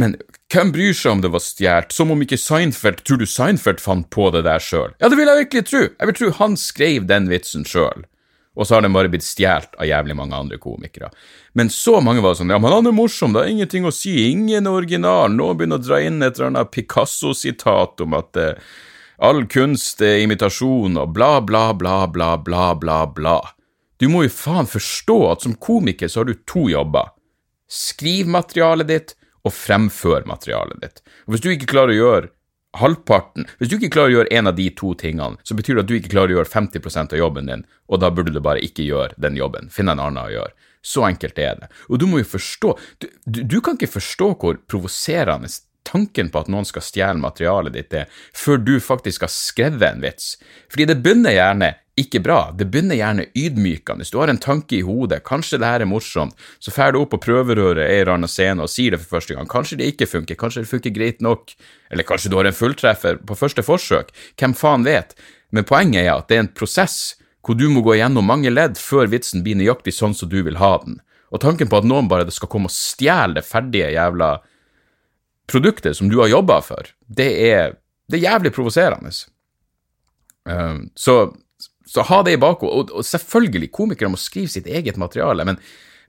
men 0.00 0.14
hvem 0.50 0.70
bryr 0.72 0.94
seg 0.96 1.12
om 1.12 1.20
det 1.20 1.30
var 1.34 1.42
stjålet, 1.44 1.92
som 1.92 2.12
om 2.14 2.22
ikke 2.24 2.38
Seinfeld 2.40 3.02
Tror 3.04 3.20
du 3.20 3.26
Seinfeld 3.28 3.82
fant 3.82 4.08
på 4.12 4.30
det 4.32 4.40
der 4.46 4.62
sjøl? 4.62 4.94
Ja, 5.02 5.10
det 5.12 5.18
vil 5.18 5.28
jeg 5.28 5.42
virkelig 5.44 5.64
tro. 5.68 5.82
Jeg 5.84 6.08
vil 6.08 6.16
tro 6.18 6.30
han 6.38 6.56
skrev 6.60 7.06
den 7.10 7.28
vitsen 7.30 7.66
sjøl, 7.68 8.06
og 8.52 8.66
så 8.66 8.76
har 8.76 8.84
den 8.84 8.92
bare 8.92 9.08
blitt 9.08 9.24
stjålet 9.24 9.78
av 9.80 9.88
jævlig 9.88 10.16
mange 10.18 10.36
andre 10.36 10.58
komikere. 10.60 11.08
Men 11.56 11.70
så 11.72 12.00
mange 12.04 12.20
var 12.24 12.36
sånn 12.36 12.52
Ja, 12.52 12.58
men 12.60 12.72
han 12.72 12.88
er 12.88 12.96
morsom, 12.96 13.32
det 13.32 13.46
er 13.46 13.52
ingenting 13.54 13.88
å 13.88 13.94
si, 13.94 14.12
ingen 14.28 14.68
original. 14.68 15.32
Nå 15.32 15.54
begynner 15.56 15.80
å 15.80 15.84
dra 15.84 16.00
inn 16.04 16.20
et 16.20 16.36
eller 16.36 16.50
annet 16.50 16.72
Picasso-sitat 16.74 18.04
om 18.04 18.18
at 18.18 18.40
eh, 18.40 18.60
all 19.24 19.46
kunst 19.48 20.04
er 20.04 20.20
imitasjon, 20.24 21.00
og 21.00 21.16
bla, 21.16 21.38
bla, 21.40 21.70
bla, 21.72 22.04
bla, 22.10 22.34
bla, 22.36 22.68
bla, 22.76 23.00
bla. 23.08 23.38
Du 23.96 24.08
må 24.12 24.26
jo 24.26 24.34
faen 24.34 24.68
forstå 24.68 25.18
at 25.30 25.44
som 25.46 25.56
komiker 25.56 26.10
så 26.10 26.20
har 26.20 26.28
du 26.28 26.36
to 26.48 26.66
jobber. 26.72 27.12
Skriv 27.72 28.28
materialet 28.28 28.88
ditt 28.90 29.16
og 29.46 29.54
fremfør 29.56 30.26
materialet 30.28 30.82
ditt. 30.82 31.04
Og 31.24 31.34
Hvis 31.34 31.44
du 31.44 31.52
ikke 31.54 31.70
klarer 31.72 31.94
å 31.94 32.00
gjøre 32.00 32.32
halvparten, 32.78 33.46
hvis 33.58 33.70
du 33.70 33.76
ikke 33.76 33.92
klarer 33.96 34.12
å 34.12 34.16
gjøre 34.18 34.34
en 34.38 34.50
av 34.50 34.56
de 34.56 34.68
to 34.76 34.92
tingene, 34.98 35.40
så 35.44 35.56
betyr 35.56 35.76
det 35.76 35.84
at 35.84 35.90
du 35.90 35.96
ikke 35.98 36.12
klarer 36.14 36.32
å 36.32 36.38
gjøre 36.40 36.52
50% 36.52 37.16
av 37.16 37.20
jobben 37.20 37.50
din, 37.50 37.66
og 37.92 38.00
da 38.02 38.12
burde 38.14 38.32
du 38.34 38.40
bare 38.44 38.62
ikke 38.64 38.86
gjøre 38.86 39.18
den 39.20 39.36
jobben. 39.36 39.68
Finne 39.72 39.96
en 39.96 40.04
annen 40.06 40.22
å 40.24 40.32
gjøre. 40.32 40.56
Så 40.82 41.04
enkelt 41.06 41.36
er 41.38 41.60
det. 41.60 41.68
Og 41.92 42.00
du 42.02 42.08
må 42.10 42.18
jo 42.18 42.26
forstå 42.26 42.72
Du, 42.98 43.06
du, 43.24 43.42
du 43.46 43.60
kan 43.62 43.76
ikke 43.76 43.92
forstå 43.92 44.32
hvor 44.40 44.56
provoserende 44.66 45.50
tanken 45.86 46.30
på 46.32 46.42
at 46.42 46.50
noen 46.50 46.66
skal 46.66 46.84
stjele 46.84 47.22
materialet 47.22 47.74
ditt 47.74 47.94
er, 47.94 48.10
før 48.34 48.58
du 48.62 48.74
faktisk 48.82 49.26
har 49.26 49.32
skrevet 49.32 49.88
en 49.88 50.02
vits. 50.02 50.36
Fordi 50.70 50.88
det 50.90 51.00
begynner 51.02 51.36
gjerne 51.36 51.72
ikke 51.98 52.22
bra. 52.24 52.38
Det 52.56 52.66
begynner 52.72 52.96
gjerne 52.96 53.26
ydmykende. 53.36 54.06
Du 54.08 54.18
har 54.18 54.30
en 54.32 54.40
tanke 54.40 54.78
i 54.78 54.84
hodet, 54.86 55.20
kanskje 55.28 55.58
det 55.60 55.68
her 55.68 55.84
er 55.84 55.88
morsomt, 55.90 56.36
så 56.58 56.72
drar 56.72 56.94
du 56.94 57.02
opp 57.02 57.12
på 57.12 57.20
prøverøret 57.26 57.84
en 57.84 57.98
eller 57.98 58.12
annen 58.14 58.30
scene 58.30 58.64
og 58.64 58.72
sier 58.72 58.94
det 58.94 59.02
for 59.02 59.18
første 59.18 59.36
gang. 59.36 59.48
Kanskje 59.50 59.80
det 59.80 59.90
ikke 59.92 60.08
funker, 60.08 60.38
kanskje 60.40 60.64
det 60.64 60.70
funker 60.70 60.94
greit 60.96 61.20
nok, 61.24 61.52
eller 61.92 62.08
kanskje 62.08 62.32
du 62.32 62.38
har 62.40 62.48
en 62.48 62.56
fulltreffer 62.56 63.20
på 63.28 63.36
første 63.36 63.64
forsøk. 63.66 64.14
Hvem 64.40 64.56
faen 64.56 64.88
vet? 64.88 65.12
Men 65.52 65.68
poenget 65.68 66.06
er 66.06 66.14
at 66.14 66.30
det 66.30 66.38
er 66.38 66.46
en 66.46 66.54
prosess 66.56 67.18
hvor 67.44 67.58
du 67.58 67.66
må 67.68 67.82
gå 67.84 67.98
gjennom 67.98 68.24
mange 68.24 68.52
ledd 68.52 68.78
før 68.80 69.10
vitsen 69.10 69.42
blir 69.44 69.58
nøyaktig 69.58 69.92
sånn 69.96 70.14
som 70.16 70.30
du 70.30 70.40
vil 70.46 70.60
ha 70.62 70.76
den. 70.84 71.00
Og 71.32 71.42
tanken 71.42 71.68
på 71.68 71.80
at 71.80 71.88
noen 71.88 72.08
bare 72.08 72.30
skal 72.32 72.48
komme 72.48 72.70
og 72.70 72.76
stjele 72.76 73.40
det 73.40 73.44
ferdige 73.48 73.90
jævla 73.92 74.36
produktet 75.50 75.98
som 75.98 76.08
du 76.08 76.20
har 76.22 76.30
jobba 76.30 76.60
for, 76.64 76.88
det 77.04 77.30
er, 77.50 77.76
det 78.08 78.20
er 78.20 78.28
jævlig 78.30 78.52
provoserende. 78.54 79.12
Um, 80.48 80.86
så 80.94 81.34
så 81.92 82.04
ha 82.08 82.22
det 82.24 82.36
i 82.36 82.40
bakhodet. 82.40 82.90
Og, 82.90 82.98
og, 82.98 83.06
selvfølgelig, 83.06 83.72
komikere 83.74 84.12
må 84.12 84.20
skrive 84.20 84.50
sitt 84.52 84.68
eget 84.70 84.96
materiale, 85.00 85.44
men, 85.48 85.58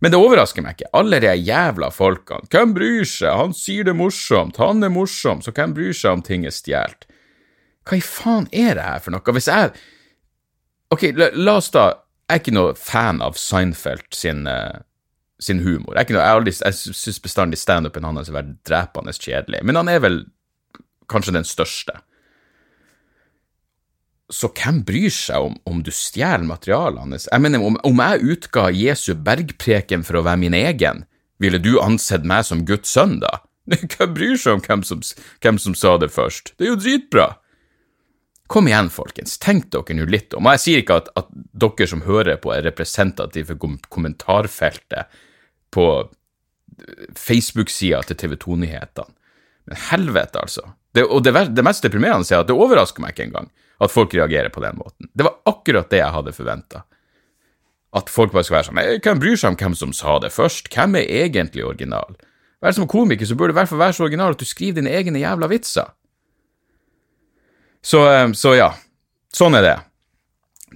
men 0.03 0.13
det 0.13 0.19
overrasker 0.19 0.63
meg 0.63 0.77
ikke. 0.77 0.91
Alle 0.95 1.19
de 1.23 1.33
jævla 1.35 1.89
folkene. 1.91 2.47
Hvem 2.53 2.75
bryr 2.77 3.09
seg? 3.09 3.33
Han 3.39 3.55
sier 3.57 3.87
det 3.87 3.97
morsomt, 3.99 4.61
han 4.63 4.83
er 4.85 4.93
morsom, 4.93 5.43
så 5.43 5.51
hvem 5.55 5.75
bryr 5.75 5.97
seg 5.97 6.19
om 6.19 6.23
ting 6.23 6.47
er 6.47 6.55
stjålet? 6.55 7.09
Hva 7.83 7.99
i 7.99 8.05
faen 8.05 8.47
er 8.55 8.77
det 8.79 8.87
her 8.87 9.03
for 9.03 9.15
noe? 9.15 9.35
Hvis 9.35 9.51
jeg 9.51 9.73
Ok, 10.93 11.07
la, 11.17 11.31
la 11.33 11.55
oss 11.57 11.71
da 11.73 11.87
Jeg 12.29 12.37
er 12.37 12.41
ikke 12.43 12.53
noe 12.53 12.75
fan 12.77 13.19
av 13.25 13.35
Seinfeld 13.35 14.05
sin, 14.15 14.45
uh, 14.47 14.79
sin 15.41 15.59
humor. 15.65 15.97
Jeg, 15.99 16.13
noe, 16.15 16.23
jeg, 16.23 16.53
jeg 16.61 16.95
syns 16.95 17.19
bestandig 17.21 17.59
standupen 17.59 18.05
hans 18.07 18.29
har 18.31 18.37
vært 18.37 18.53
drepende 18.65 19.11
kjedelig, 19.17 19.59
men 19.67 19.77
han 19.77 19.91
er 19.91 19.99
vel 20.01 20.21
kanskje 21.11 21.35
den 21.35 21.45
største. 21.45 21.97
Så 24.31 24.49
hvem 24.55 24.81
bryr 24.87 25.11
seg 25.11 25.49
om, 25.49 25.55
om 25.67 25.81
du 25.83 25.91
stjeler 25.91 26.45
materialet 26.47 27.01
hans? 27.03 27.27
Jeg 27.27 27.43
mener, 27.43 27.63
om, 27.63 27.75
om 27.83 28.03
jeg 28.03 28.35
utga 28.35 28.69
Jesu 28.71 29.13
bergpreken 29.19 30.05
for 30.07 30.19
å 30.19 30.25
være 30.25 30.41
min 30.45 30.55
egen, 30.57 31.03
ville 31.43 31.59
du 31.59 31.75
ansett 31.83 32.23
meg 32.27 32.45
som 32.47 32.63
Guds 32.67 32.93
sønn 32.93 33.19
da? 33.23 33.41
Hvem 33.91 34.15
bryr 34.15 34.35
seg 34.39 34.57
om 34.57 34.63
hvem 34.63 34.81
som, 34.83 34.99
hvem 35.43 35.59
som 35.61 35.75
sa 35.77 35.95
det 35.99 36.11
først? 36.11 36.53
Det 36.57 36.67
er 36.67 36.73
jo 36.73 36.79
dritbra! 36.79 37.29
Kom 38.51 38.67
igjen, 38.67 38.89
folkens, 38.91 39.37
tenk 39.41 39.69
dere 39.71 39.95
nå 39.95 40.05
litt 40.11 40.35
om 40.35 40.45
Og 40.45 40.57
jeg 40.57 40.61
sier 40.61 40.81
ikke 40.83 40.97
at, 40.99 41.07
at 41.17 41.29
dere 41.31 41.87
som 41.89 42.03
hører 42.05 42.41
på, 42.43 42.51
er 42.53 42.65
representative 42.67 43.53
for 43.53 43.79
kommentarfeltet 43.87 45.15
på 45.73 45.87
Facebook-sida 47.17 48.01
til 48.09 48.19
TV 48.19 48.35
2-nyhetene. 48.41 49.15
Men 49.69 49.79
helvete, 49.87 50.41
altså. 50.43 50.73
Det, 50.93 51.05
og 51.07 51.23
det, 51.23 51.33
det 51.55 51.63
mest 51.65 51.85
deprimerende 51.85 52.27
er 52.33 52.43
at 52.43 52.49
det 52.49 52.57
overrasker 52.57 53.03
meg 53.03 53.15
ikke 53.15 53.29
engang 53.29 53.47
at 53.81 53.91
folk 53.91 54.13
reagerer 54.13 54.51
på 54.53 54.61
den 54.63 54.77
måten. 54.77 55.09
Det 55.13 55.25
var 55.25 55.39
akkurat 55.49 55.89
det 55.89 56.01
jeg 56.01 56.13
hadde 56.15 56.35
forventa. 56.35 56.83
At 57.93 58.09
folk 58.09 58.33
bare 58.33 58.45
skal 58.45 58.57
være 58.57 58.67
sånn 58.69 59.01
Hvem 59.05 59.19
bryr 59.21 59.37
seg 59.37 59.53
om 59.53 59.57
hvem 59.59 59.75
som 59.77 59.91
sa 59.93 60.17
det 60.21 60.33
først? 60.33 60.69
Hvem 60.73 60.97
er 60.97 61.09
egentlig 61.23 61.65
original? 61.65 62.15
Vær 62.63 62.73
som 62.73 62.87
komiker 62.89 63.27
så 63.27 63.35
burde 63.35 63.51
du 63.51 63.57
i 63.57 63.59
hvert 63.59 63.69
fall 63.69 63.81
være 63.81 63.97
så 63.97 64.05
original 64.07 64.33
at 64.33 64.41
du 64.41 64.47
skriver 64.47 64.79
dine 64.79 64.93
egne 64.95 65.21
jævla 65.21 65.49
vitser. 65.51 65.91
Så, 67.83 68.05
eh, 68.07 68.29
så 68.39 68.53
ja, 68.55 68.69
sånn 69.35 69.59
er 69.59 69.65
det. 69.65 69.75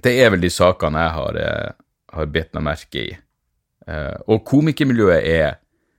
Det 0.04 0.12
er 0.20 0.34
vel 0.34 0.44
de 0.44 0.50
sakene 0.52 1.00
jeg 1.06 1.14
har, 1.16 1.38
eh, 1.40 1.70
har 2.12 2.26
bitt 2.34 2.52
meg 2.54 2.66
merke 2.68 3.00
i. 3.00 3.16
Eh, 3.88 4.16
og 4.28 4.44
komikermiljøet 4.46 5.24
er 5.24 5.56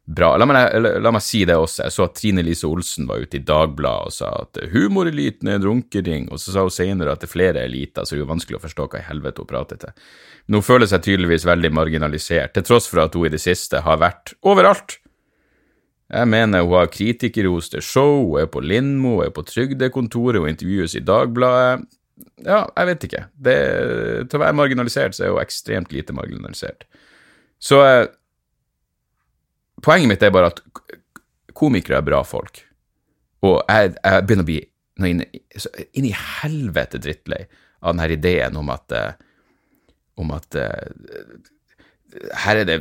bra. 0.09 0.31
La 0.37 0.45
meg, 0.49 0.57
la, 0.81 0.93
la 1.03 1.11
meg, 1.13 1.23
si 1.23 1.43
det 1.45 1.57
også. 1.59 1.83
Jeg 1.85 1.93
så 1.93 2.05
at 2.07 2.15
Trine 2.17 2.43
Lise 2.45 2.67
Olsen 2.69 3.07
var 3.09 3.21
ute 3.21 3.37
i 3.37 3.43
Dagbladet 3.45 4.09
og 4.09 4.15
sa 4.15 4.31
at 4.41 4.61
humoreliten 4.73 5.51
er 5.51 5.59
en 5.59 5.67
runkering, 5.67 6.29
og 6.33 6.41
så 6.41 6.55
sa 6.55 6.65
hun 6.65 6.73
senere 6.73 7.13
at 7.13 7.21
det 7.21 7.29
er 7.29 7.35
flere 7.35 7.65
eliter, 7.67 8.05
så 8.05 8.15
det 8.15 8.19
er 8.19 8.25
jo 8.25 8.31
vanskelig 8.31 8.57
å 8.57 8.63
forstå 8.63 8.87
hva 8.87 9.01
i 9.01 9.05
helvete 9.09 9.43
hun 9.43 9.51
prater 9.51 9.81
til. 9.83 10.07
Men 10.47 10.59
hun 10.59 10.65
føler 10.65 10.89
seg 10.89 11.05
tydeligvis 11.05 11.45
veldig 11.49 11.71
marginalisert, 11.77 12.55
til 12.55 12.65
tross 12.65 12.89
for 12.89 13.03
at 13.05 13.15
hun 13.17 13.29
i 13.29 13.33
det 13.35 13.43
siste 13.43 13.83
har 13.85 14.01
vært 14.01 14.33
overalt. 14.41 14.97
Jeg 16.09 16.25
mener 16.25 16.65
hun 16.65 16.79
har 16.79 16.89
kritikerros 16.89 17.69
til 17.69 17.85
show, 17.85 18.23
hun 18.31 18.41
er 18.41 18.49
på 18.49 18.63
Lindmo, 18.65 19.19
hun 19.19 19.27
er 19.27 19.33
på 19.35 19.45
trygdekontoret, 19.45 20.41
hun 20.41 20.55
intervjues 20.55 20.97
i 20.97 21.05
Dagbladet. 21.05 21.85
Ja, 22.43 22.63
jeg 22.75 22.87
vet 22.89 23.05
ikke. 23.05 23.27
Det, 23.37 23.59
til 24.27 24.39
å 24.39 24.41
være 24.41 24.57
marginalisert, 24.57 25.15
så 25.15 25.27
er 25.27 25.35
hun 25.35 25.43
ekstremt 25.43 25.93
lite 25.93 26.15
marginalisert. 26.17 26.87
Så 27.59 27.79
eh, 27.83 28.07
poenget 29.85 30.11
mitt 30.11 30.23
er 30.23 30.33
bare 30.33 30.51
at 30.53 30.61
komikere 31.57 31.99
er 31.99 32.05
bra 32.07 32.23
folk. 32.27 32.63
Og 33.45 33.61
jeg, 33.67 33.95
jeg 33.95 34.25
begynner 34.27 34.45
å 34.45 34.49
bli 34.49 34.59
inn, 35.07 35.23
i 36.05 36.15
helvete 36.15 36.99
drittlei 37.01 37.45
av 37.79 37.93
denne 37.93 38.09
ideen 38.11 38.57
om 38.59 38.71
at, 38.73 38.91
eh, 38.91 39.13
om 40.19 40.33
at 40.35 40.55
eh, 40.59 40.89
her 42.43 42.61
er 42.61 42.67
det 42.67 42.79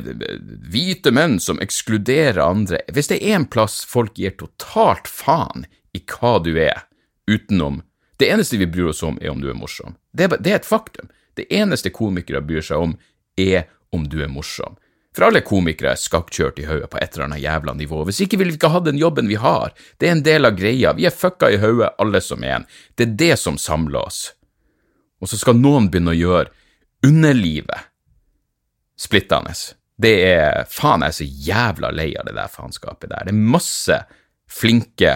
hvite 0.73 1.13
menn 1.15 1.37
som 1.39 1.61
ekskluderer 1.63 2.41
andre. 2.43 2.81
Hvis 2.91 3.11
det 3.11 3.19
er 3.19 3.37
én 3.37 3.47
plass 3.47 3.83
folk 3.87 4.17
gir 4.19 4.35
totalt 4.39 5.07
faen 5.07 5.67
i 5.95 6.01
hva 6.03 6.37
du 6.43 6.55
er, 6.57 6.85
utenom 7.29 7.83
Det 8.19 8.27
eneste 8.27 8.57
vi 8.59 8.65
bryr 8.67 8.89
oss 8.89 8.99
om, 8.99 9.15
er 9.21 9.29
om 9.31 9.39
du 9.39 9.45
er 9.47 9.55
morsom. 9.55 9.93
Det 10.11 10.25
er, 10.25 10.33
det 10.43 10.51
er 10.51 10.57
et 10.57 10.65
faktum. 10.67 11.07
Det 11.39 11.45
eneste 11.55 11.87
komikere 11.95 12.41
bryr 12.43 12.65
seg 12.67 12.81
om, 12.83 12.97
er 13.39 13.69
om 13.95 14.03
du 14.11 14.17
er 14.19 14.27
morsom. 14.27 14.75
For 15.15 15.25
alle 15.25 15.41
komikere 15.41 15.95
er 15.95 15.99
skakkjørt 15.99 16.59
i 16.61 16.67
hodet 16.69 16.89
på 16.91 16.99
et 17.01 17.15
eller 17.15 17.25
annet 17.25 17.41
jævla 17.41 17.73
nivå. 17.73 18.03
Hvis 18.05 18.21
ikke 18.25 18.37
ville 18.37 18.53
vi 18.53 18.59
ikke 18.59 18.71
hatt 18.73 18.85
den 18.85 18.99
jobben 19.01 19.29
vi 19.29 19.39
har. 19.41 19.73
Det 19.97 20.07
er 20.07 20.17
en 20.17 20.25
del 20.25 20.45
av 20.45 20.57
greia. 20.59 20.93
Vi 20.97 21.07
er 21.09 21.15
fucka 21.15 21.49
i 21.49 21.57
hodet, 21.61 21.95
alle 21.97 22.21
som 22.21 22.45
en. 22.45 22.67
Det 22.95 23.07
er 23.07 23.15
det 23.23 23.33
som 23.41 23.57
samler 23.57 24.03
oss. 24.03 24.21
Og 25.19 25.31
så 25.31 25.39
skal 25.41 25.57
noen 25.57 25.89
begynne 25.89 26.13
å 26.13 26.19
gjøre 26.19 26.53
underlivet 27.07 27.89
splittende. 28.99 29.55
Det 29.99 30.13
er 30.29 30.69
Faen, 30.71 31.03
jeg 31.03 31.11
er 31.11 31.17
så 31.17 31.27
jævla 31.49 31.91
lei 31.91 32.11
av 32.19 32.27
det 32.29 32.35
der 32.37 32.51
faenskapet 32.51 33.09
der. 33.11 33.25
Det 33.27 33.33
er 33.33 33.49
masse 33.55 33.97
flinke 34.49 35.15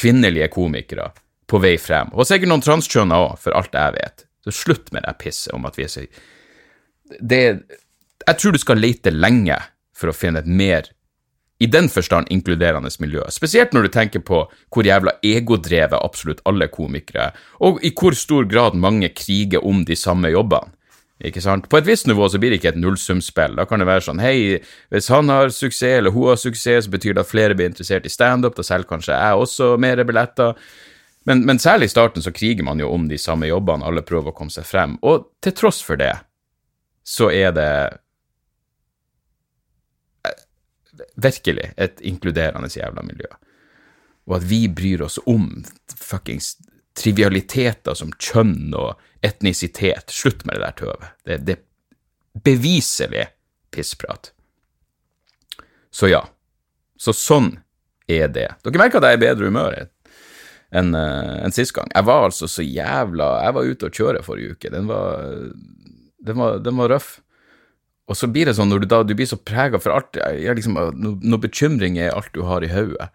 kvinnelige 0.00 0.48
komikere 0.54 1.10
på 1.50 1.60
vei 1.62 1.76
frem. 1.78 2.10
Og 2.14 2.26
sikkert 2.26 2.50
noen 2.50 2.64
transkjønner 2.64 3.28
òg, 3.28 3.38
for 3.42 3.54
alt 3.58 3.74
jeg 3.76 3.96
vet. 3.98 4.26
Så 4.46 4.54
slutt 4.62 4.90
med 4.94 5.04
det 5.06 5.16
pisset 5.20 5.54
om 5.54 5.66
at 5.68 5.76
vi 5.78 5.84
er 5.84 5.92
så 5.92 6.06
Det 7.20 7.38
er 7.44 7.56
jeg 8.26 8.40
tror 8.40 8.56
du 8.56 8.60
skal 8.62 8.80
lete 8.82 9.12
lenge 9.14 9.58
for 9.96 10.10
å 10.10 10.16
finne 10.16 10.42
et 10.42 10.48
mer, 10.48 10.88
i 11.60 11.68
den 11.68 11.90
forstand, 11.92 12.30
inkluderende 12.32 12.88
miljø. 13.02 13.20
Spesielt 13.28 13.74
når 13.76 13.84
du 13.84 13.88
tenker 13.92 14.22
på 14.24 14.46
hvor 14.72 14.86
jævla 14.86 15.18
egodrevet 15.20 15.98
absolutt 15.98 16.40
alle 16.48 16.70
komikere 16.72 17.26
er, 17.28 17.40
og 17.60 17.82
i 17.84 17.92
hvor 17.92 18.16
stor 18.16 18.46
grad 18.48 18.78
mange 18.80 19.10
kriger 19.12 19.66
om 19.66 19.84
de 19.84 19.96
samme 19.96 20.32
jobbene. 20.32 20.72
Ikke 21.20 21.42
sant? 21.44 21.66
På 21.68 21.76
et 21.76 21.84
visst 21.84 22.06
nivå 22.08 22.24
så 22.32 22.38
blir 22.40 22.54
det 22.54 22.62
ikke 22.62 22.70
et 22.70 22.78
nullsumspill. 22.80 23.58
Da 23.58 23.66
kan 23.68 23.82
det 23.82 23.90
være 23.90 24.06
sånn 24.06 24.22
hei, 24.24 24.56
hvis 24.88 25.10
han 25.12 25.28
har 25.28 25.52
suksess 25.52 25.98
eller 25.98 26.14
hun 26.14 26.30
har 26.30 26.38
suksess, 26.40 26.86
så 26.86 26.94
betyr 26.94 27.18
det 27.18 27.26
at 27.26 27.28
flere 27.28 27.56
blir 27.58 27.68
interessert 27.68 28.08
i 28.08 28.12
standup, 28.12 28.56
da 28.56 28.64
selv 28.64 28.88
kanskje 28.88 29.18
jeg 29.18 29.42
også 29.42 29.74
mer 29.84 30.00
billetter. 30.08 30.56
Men, 31.28 31.44
men, 31.44 31.60
særlig 31.60 31.90
i 31.90 31.92
starten 31.92 32.24
så 32.24 32.32
kriger 32.32 32.64
man 32.64 32.80
jo 32.80 32.88
om 32.88 33.04
de 33.10 33.18
samme 33.20 33.50
jobbene, 33.50 33.84
alle 33.84 34.04
prøver 34.06 34.32
å 34.32 34.38
komme 34.38 34.54
seg 34.54 34.64
frem. 34.64 34.96
Og 35.04 35.28
til 35.44 35.52
tross 35.60 35.82
for 35.84 36.00
det, 36.00 36.14
så 37.04 37.28
er 37.28 37.52
det 37.52 37.72
virkelig 41.14 41.70
et 41.76 42.00
inkluderende 42.00 42.70
jævla 42.72 43.04
miljø. 43.06 43.30
Og 44.28 44.36
at 44.38 44.46
vi 44.50 44.66
bryr 44.68 45.02
oss 45.06 45.18
om 45.26 45.48
fuckings 45.96 46.56
trivialiteter 46.98 47.96
som 47.96 48.12
kjønn 48.18 48.74
og 48.76 49.00
etnisitet. 49.24 50.12
Slutt 50.12 50.44
med 50.46 50.58
det 50.58 50.64
der 50.64 50.76
tøvet. 50.80 51.08
Det, 51.24 51.38
det 51.46 51.56
er 51.56 52.42
beviselig 52.44 53.26
pissprat. 53.74 54.32
Så 55.90 56.10
ja. 56.10 56.24
Så 57.00 57.14
sånn 57.16 57.54
er 58.10 58.28
det. 58.28 58.50
Dere 58.64 58.82
merker 58.82 59.00
at 59.00 59.08
jeg 59.08 59.16
er 59.16 59.20
i 59.20 59.24
bedre 59.24 59.48
humør 59.48 59.78
enn 60.70 60.94
en 60.94 61.54
sist 61.54 61.72
gang. 61.74 61.88
Jeg 61.94 62.06
var 62.06 62.28
altså 62.28 62.46
så 62.46 62.62
jævla 62.62 63.30
Jeg 63.42 63.54
var 63.56 63.70
ute 63.72 63.88
og 63.88 63.96
kjøre 63.96 64.22
forrige 64.22 64.54
uke. 64.54 64.70
Den 64.70 64.86
var, 64.90 65.24
den 66.26 66.38
var, 66.38 66.60
den 66.62 66.78
var 66.78 66.92
røff. 66.94 67.16
Og 68.10 68.18
så 68.18 68.26
blir 68.26 68.48
det 68.48 68.56
sånn 68.58 68.72
når 68.72 68.82
du 68.82 68.88
da 68.90 69.00
du 69.06 69.14
blir 69.14 69.28
så 69.30 69.38
prega 69.38 69.78
for 69.78 69.94
alt 69.94 70.18
liksom, 70.18 70.78
Når 70.98 71.42
bekymring 71.46 71.98
er 72.02 72.16
alt 72.16 72.32
du 72.34 72.42
har 72.48 72.64
i 72.66 72.72
hodet, 72.72 73.06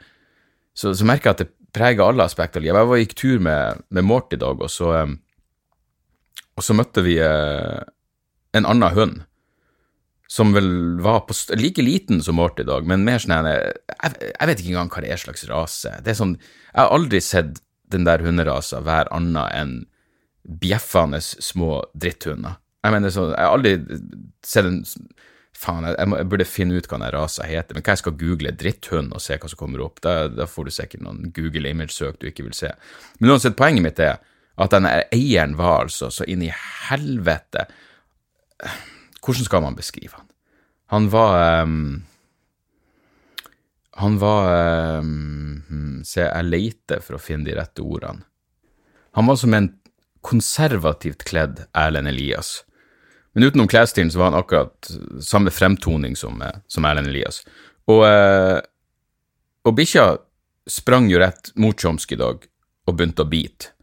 så, 0.76 0.94
så, 0.96 1.08
merker 1.08 1.30
jeg 1.30 1.36
at 1.36 1.44
det 1.44 1.76
preger 1.76 2.04
alle 2.04 2.24
aspekter 2.24 2.60
av 2.60 2.66
livet. 2.66 2.80
Jeg 2.80 2.90
var 2.90 3.02
gikk 3.02 3.16
tur 3.20 3.44
med, 3.44 3.84
med 3.96 4.08
Mort 4.08 4.34
i 4.36 4.40
dag, 4.40 4.60
og 4.60 4.72
så, 4.72 4.92
og 6.56 6.64
så 6.64 6.76
møtte 6.76 7.04
vi 7.04 7.16
eh, 7.24 7.80
en 8.56 8.68
annen 8.68 8.96
hund. 8.96 9.22
Som 10.32 10.56
vel 10.56 10.68
var 11.04 11.22
på, 11.30 11.36
like 11.56 11.84
liten 11.84 12.24
som 12.24 12.40
Mort 12.40 12.60
i 12.60 12.68
dag, 12.68 12.88
men 12.88 13.04
mer 13.08 13.24
sånn 13.24 13.48
jeg, 13.48 13.72
jeg 13.94 14.50
vet 14.50 14.64
ikke 14.64 14.74
engang 14.74 14.92
hva 14.92 15.04
det 15.04 15.14
er 15.16 15.24
slags 15.24 15.48
rase. 15.52 15.96
Det 16.04 16.12
er 16.12 16.20
sånn, 16.20 16.36
Jeg 16.72 16.80
har 16.82 16.96
aldri 16.96 17.24
sett 17.24 17.64
den 17.92 18.08
der 18.08 18.24
hunderasa 18.24 18.82
være 18.84 19.12
annet 19.16 19.56
enn 19.56 19.76
bjeffende 20.44 21.22
små 21.24 21.86
dritthunder. 21.96 22.60
Jeg 22.86 22.94
mener 22.94 23.14
så, 23.14 23.30
jeg 23.34 23.42
har 23.42 23.56
aldri 23.56 24.02
sett 24.46 24.70
en 24.70 24.84
Faen, 25.56 25.86
jeg, 25.88 25.96
jeg, 25.96 26.28
burde 26.28 26.46
finne 26.48 26.76
ut 26.76 26.88
hva 26.92 26.98
den 27.00 27.14
rasa 27.16 27.46
heter, 27.48 27.78
men 27.78 27.84
hva 27.86 27.94
jeg 27.94 28.02
skal 28.02 28.18
google 28.20 28.52
dritthund 28.60 29.14
og 29.16 29.22
se 29.24 29.38
hva 29.40 29.48
som 29.48 29.60
kommer 29.62 29.86
opp? 29.86 30.02
Da, 30.04 30.28
da 30.28 30.48
får 30.52 30.68
du 30.68 30.74
sikkert 30.76 31.06
noen 31.06 31.30
Google 31.36 31.72
image-søk 31.72 32.18
du 32.20 32.28
ikke 32.28 32.44
vil 32.44 32.58
se. 32.58 32.74
Men 33.22 33.32
uansett, 33.32 33.56
poenget 33.56 33.86
mitt 33.86 34.02
er 34.04 34.20
at 34.60 34.76
denne 34.76 34.92
eieren 35.16 35.56
var 35.60 35.86
altså 35.86 36.10
så 36.12 36.28
inn 36.32 36.44
i 36.46 36.52
helvete 36.90 37.66
Hvordan 39.26 39.48
skal 39.48 39.64
man 39.66 39.76
beskrive 39.76 40.16
han? 40.16 40.28
Han 40.94 41.10
var 41.12 41.64
um, 41.66 42.04
Han 44.00 44.20
var 44.22 45.00
um, 45.04 46.04
Se, 46.08 46.24
jeg 46.24 46.48
leter 46.52 47.02
for 47.04 47.18
å 47.18 47.22
finne 47.22 47.48
de 47.48 47.56
rette 47.58 47.82
ordene. 47.84 48.24
Han 49.18 49.28
var 49.28 49.40
som 49.40 49.56
en 49.56 49.72
konservativt 50.26 51.24
kledd 51.26 51.64
Erlend 51.74 52.12
Elias. 52.12 52.60
Men 53.36 53.44
utenom 53.44 53.68
klesstilen 53.68 54.12
så 54.12 54.22
var 54.22 54.32
han 54.32 54.40
akkurat 54.40 54.92
samme 55.22 55.52
fremtoning 55.52 56.16
som, 56.16 56.42
eh, 56.42 56.56
som 56.68 56.86
Erlend 56.86 57.08
Elias. 57.12 57.42
Og, 57.92 58.06
eh, 58.08 58.62
og 59.66 59.76
bikkja 59.76 60.18
sprang 60.68 61.10
jo 61.12 61.20
rett 61.20 61.52
mot 61.56 61.76
Chomsky 61.76 62.16
i 62.16 62.22
dag 62.22 62.48
og 62.88 62.96
begynte 62.96 63.26
å 63.26 63.30
bite. 63.30 63.74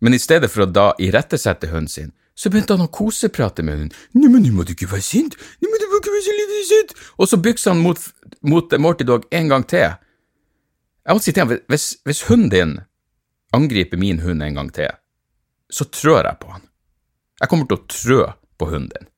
Men 0.00 0.14
i 0.14 0.18
stedet 0.18 0.50
for 0.50 0.66
å 0.66 0.72
da 0.72 0.92
irettesette 0.98 1.70
hunden 1.70 1.88
sin, 1.88 2.12
så 2.34 2.50
begynte 2.50 2.76
han 2.76 2.86
å 2.86 2.90
koseprate 2.90 3.62
med 3.62 3.78
hunden. 3.78 3.96
'Nei, 4.14 4.28
men 4.30 4.42
nå 4.42 4.52
må 4.54 4.66
du 4.66 4.74
ikke 4.74 4.90
være 4.90 5.02
sint! 5.02 5.34
Nå 5.62 5.70
må 5.70 5.78
du 5.78 5.86
ikke 5.86 6.14
være 6.14 6.26
så 6.26 6.34
lite 6.38 6.58
sint!' 6.68 6.94
Og 7.18 7.28
så 7.28 7.38
byksa 7.42 7.70
han 7.74 7.82
mot, 7.82 7.98
mot 8.42 8.78
Morty 8.78 9.04
Dog 9.04 9.26
en 9.30 9.48
gang 9.48 9.66
til. 9.66 9.94
Jeg 11.06 11.16
må 11.16 11.22
si 11.22 11.32
til 11.32 11.46
ham, 11.46 11.58
hvis, 11.66 11.96
hvis 12.04 12.22
hunden 12.28 12.50
din 12.50 12.78
angriper 13.54 13.98
min 13.98 14.20
hund 14.20 14.42
en 14.42 14.54
gang 14.54 14.70
til, 14.74 14.90
så 15.70 15.84
trør 15.90 16.26
jeg 16.26 16.38
på 16.40 16.52
han. 16.52 16.62
Jeg 17.40 17.48
kommer 17.48 17.66
til 17.66 17.78
å 17.78 17.86
trø 17.88 18.20
på 18.58 18.68
hunden 18.70 18.90
din. 18.94 19.08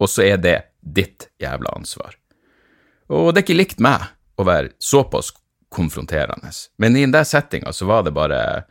Og 0.00 0.08
så 0.08 0.24
er 0.24 0.40
det 0.40 0.56
ditt 0.80 1.28
jævla 1.40 1.74
ansvar. 1.76 2.16
Og 3.10 3.32
det 3.32 3.42
er 3.42 3.46
ikke 3.48 3.58
likt 3.58 3.82
meg 3.82 4.08
å 4.40 4.46
være 4.48 4.72
såpass 4.80 5.32
konfronterende, 5.70 6.50
men 6.82 6.96
i 6.96 7.04
den 7.04 7.14
der 7.14 7.26
settinga 7.28 7.70
så 7.72 7.86
var 7.86 8.02
det 8.02 8.10
bare 8.16 8.64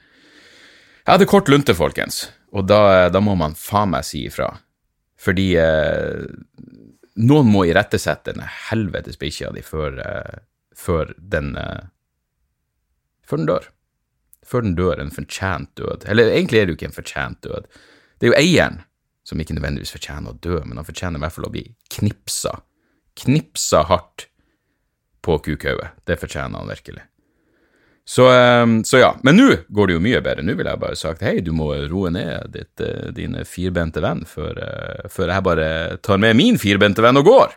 Jeg 1.05 1.13
hadde 1.13 1.29
kort 1.31 1.47
lunte, 1.49 1.73
folkens, 1.73 2.27
og 2.51 2.67
da, 2.67 3.09
da 3.09 3.21
må 3.23 3.37
man 3.39 3.55
faen 3.57 3.93
meg 3.93 4.03
si 4.05 4.25
ifra. 4.27 4.49
Fordi 5.19 5.47
eh, 5.59 6.25
noen 7.19 7.49
må 7.51 7.65
irettesette 7.67 8.31
denne 8.31 8.47
helvetes 8.69 9.17
bikkja 9.19 9.51
di 9.55 9.63
før, 9.65 9.97
eh, 10.03 10.43
før 10.75 11.15
den 11.17 11.55
eh, 11.59 11.87
Før 13.29 13.37
den 13.37 13.45
dør. 13.45 13.65
Før 14.41 14.63
den 14.65 14.71
dør 14.73 15.01
en 15.03 15.11
fortjent 15.13 15.69
død. 15.77 16.07
Eller 16.09 16.31
egentlig 16.33 16.57
er 16.57 16.63
det 16.65 16.73
jo 16.73 16.77
ikke 16.79 16.87
en 16.87 16.95
fortjent 16.95 17.43
død. 17.45 17.67
Det 18.17 18.25
er 18.25 18.31
jo 18.31 18.37
eieren 18.39 18.79
som 19.29 19.39
ikke 19.41 19.53
nødvendigvis 19.57 19.93
fortjener 19.93 20.33
å 20.33 20.39
dø, 20.41 20.57
men 20.65 20.81
han 20.81 20.87
fortjener 20.87 21.21
i 21.21 21.23
hvert 21.23 21.35
fall 21.35 21.47
å 21.49 21.53
bli 21.53 21.67
knipsa. 21.93 22.55
Knipsa 23.19 23.83
hardt 23.89 24.25
på 25.25 25.37
kukauet. 25.45 25.99
Det 26.09 26.17
fortjener 26.17 26.61
han 26.61 26.71
virkelig. 26.71 27.05
Så, 28.09 28.25
ehm, 28.33 28.83
så 28.83 28.97
ja. 28.97 29.11
Men 29.21 29.37
nå 29.37 29.49
går 29.69 29.87
det 29.87 29.93
jo 29.93 30.01
mye 30.01 30.21
bedre. 30.25 30.41
Nå 30.41 30.55
ville 30.57 30.71
jeg 30.73 30.81
bare 30.81 30.97
sagt 30.97 31.21
hei, 31.21 31.35
du 31.45 31.51
må 31.53 31.67
roe 31.91 32.09
ned 32.09 32.49
ditt, 32.55 32.81
uh, 32.81 33.11
din 33.13 33.37
firbente 33.45 34.01
venn 34.01 34.23
før, 34.25 34.57
uh, 34.57 35.09
før, 35.13 35.29
jeg 35.35 35.45
bare 35.45 35.67
tar 36.01 36.17
med 36.17 36.33
min 36.39 36.57
firbente 36.57 37.05
venn 37.05 37.21
og 37.21 37.29
går. 37.29 37.53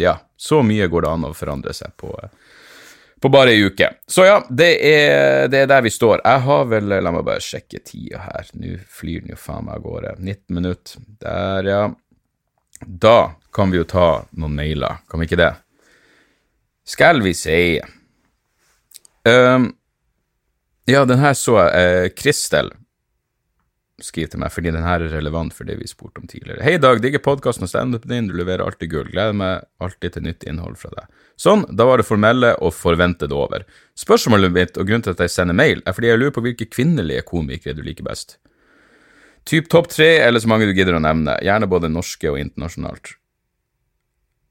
Ja, 0.00 0.16
så 0.40 0.62
mye 0.64 0.88
går 0.88 1.04
det 1.04 1.10
an 1.12 1.28
å 1.28 1.34
forandre 1.36 1.76
seg 1.76 1.92
på, 2.00 2.08
uh, 2.08 2.51
på 3.22 3.30
bare 3.30 3.52
ei 3.54 3.62
uke. 3.62 3.88
Så 4.06 4.24
ja, 4.26 4.40
det 4.50 4.70
er, 4.82 5.48
det 5.52 5.62
er, 5.62 5.68
der 5.70 5.84
vi 5.84 5.92
står. 5.94 6.24
Jeg 6.24 6.42
har 6.46 6.64
vel 6.70 6.90
La 6.90 7.12
meg 7.14 7.24
bare 7.26 7.42
sjekke 7.42 7.78
tida 7.86 8.24
her. 8.24 8.48
Nå 8.58 8.74
flyr 8.90 9.22
den 9.22 9.34
jo 9.34 9.38
faen 9.38 9.68
meg 9.68 9.78
av 9.78 9.84
gårde. 9.86 10.14
19 10.18 10.56
minutter. 10.58 11.04
Der, 11.22 11.68
ja. 11.70 11.82
Da 12.82 13.16
kan 13.54 13.70
vi 13.70 13.78
jo 13.78 13.86
ta 13.86 14.08
noen 14.34 14.56
mailer, 14.58 15.04
kan 15.10 15.22
vi 15.22 15.28
ikke 15.28 15.38
det? 15.38 15.52
Skal 16.88 17.22
vi 17.22 17.30
se 17.38 17.56
um, 19.28 19.68
Ja, 20.90 21.04
den 21.06 21.22
her 21.22 21.36
så 21.38 21.60
jeg. 21.62 22.14
Kristel 22.18 22.72
skriver 24.04 24.32
til 24.32 24.42
meg, 24.42 24.52
fordi 24.54 24.72
den 24.74 24.84
her 24.84 25.02
er 25.04 25.12
relevant 25.14 25.54
for 25.56 25.68
det 25.68 25.78
vi 25.80 25.88
spurte 25.90 26.22
om 26.22 26.28
tidligere. 26.30 26.62
Hei, 26.64 26.76
Dag. 26.82 27.00
Digger 27.02 27.22
podkasten 27.22 27.66
og 27.66 27.70
standupen 27.70 28.10
din. 28.12 28.30
Du 28.30 28.36
leverer 28.38 28.64
alltid 28.64 28.90
gull. 28.92 29.10
Gleder 29.12 29.36
meg 29.36 29.66
alltid 29.82 30.16
til 30.16 30.26
nytt 30.26 30.46
innhold 30.48 30.78
fra 30.80 30.92
deg. 30.96 31.10
Sånn, 31.40 31.64
da 31.70 31.86
var 31.88 32.00
det 32.00 32.08
formelle 32.08 32.52
og 32.62 32.74
forventede 32.76 33.36
over. 33.36 33.66
Spørsmålet 33.98 34.54
mitt 34.54 34.80
og 34.80 34.88
grunnen 34.88 35.06
til 35.06 35.14
at 35.14 35.22
jeg 35.24 35.34
sender 35.34 35.58
mail, 35.58 35.84
er 35.86 35.96
fordi 35.96 36.12
jeg 36.12 36.20
lurer 36.20 36.34
på 36.36 36.44
hvilke 36.46 36.68
kvinnelige 36.70 37.24
komikere 37.28 37.78
du 37.78 37.84
liker 37.86 38.06
best. 38.06 38.38
Typ 39.48 39.70
topp 39.70 39.90
tre, 39.90 40.10
eller 40.22 40.42
så 40.42 40.50
mange 40.50 40.68
du 40.68 40.74
gidder 40.76 40.98
å 40.98 41.02
nevne. 41.02 41.38
Gjerne 41.42 41.70
både 41.70 41.90
norske 41.90 42.30
og 42.30 42.38
internasjonalt. 42.42 43.16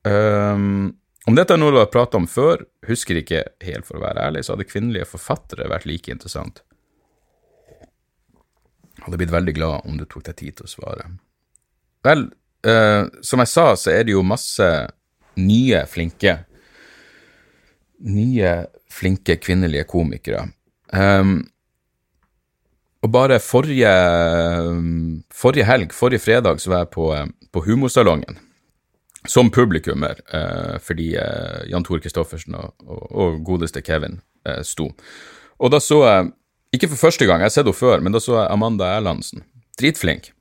Um, 0.07 0.97
om 1.29 1.37
dette 1.37 1.53
er 1.53 1.61
noe 1.61 1.73
du 1.75 1.79
har 1.79 1.91
pratet 1.93 2.17
om 2.17 2.27
før, 2.27 2.65
husker 2.89 3.19
ikke 3.21 3.45
helt, 3.63 3.85
for 3.87 3.99
å 3.99 4.03
være 4.03 4.25
ærlig, 4.25 4.43
så 4.45 4.55
hadde 4.55 4.67
kvinnelige 4.67 5.07
forfattere 5.09 5.69
vært 5.71 5.87
like 5.89 6.11
interessant. 6.11 6.63
Hadde 9.05 9.19
blitt 9.19 9.33
veldig 9.33 9.55
glad 9.57 9.89
om 9.89 9.97
du 9.97 10.05
tok 10.05 10.25
deg 10.29 10.37
tid 10.39 10.57
til 10.57 10.67
å 10.67 10.71
svare. 10.71 11.07
Vel, 12.05 12.25
eh, 12.67 13.03
som 13.25 13.41
jeg 13.43 13.51
sa, 13.51 13.65
så 13.77 13.93
er 13.93 14.05
det 14.05 14.15
jo 14.15 14.25
masse 14.25 14.69
nye, 15.41 15.85
flinke 15.89 16.39
Nye, 18.01 18.51
flinke 18.89 19.35
kvinnelige 19.37 19.85
komikere. 19.85 20.47
Um, 20.89 21.43
og 23.05 23.11
bare 23.13 23.37
forrige, 23.37 23.91
forrige 25.29 25.67
helg, 25.69 25.93
forrige 25.93 26.23
fredag, 26.23 26.57
så 26.63 26.71
var 26.73 26.81
jeg 26.81 26.89
på, 26.95 27.05
på 27.53 27.63
Humorsalongen 27.67 28.39
som 29.27 29.51
publikummer, 29.51 30.19
eh, 30.33 30.77
fordi 30.81 31.15
eh, 31.15 31.69
Jan 31.69 31.83
Tore 31.85 32.01
Christoffersen 32.01 32.55
og, 32.57 32.73
og, 32.87 33.01
og, 33.11 33.41
godeste 33.45 33.81
Kevin 33.85 34.19
eh, 34.47 34.61
sto. 34.65 34.89
Og 35.61 35.71
da 35.73 35.79
så 35.81 35.99
jeg, 36.07 36.31
ikke 36.75 36.91
for 36.93 37.09
første 37.09 37.27
gang, 37.27 37.41
jeg 37.41 37.49
har 37.49 37.55
sett 37.55 37.67
henne 37.67 37.77
før, 37.77 38.03
men 38.03 38.15
da 38.15 38.21
så 38.23 38.37
jeg 38.37 38.51
Amanda 38.53 38.87
Erlandsen. 38.95 39.43
Dritflink. 39.79 40.31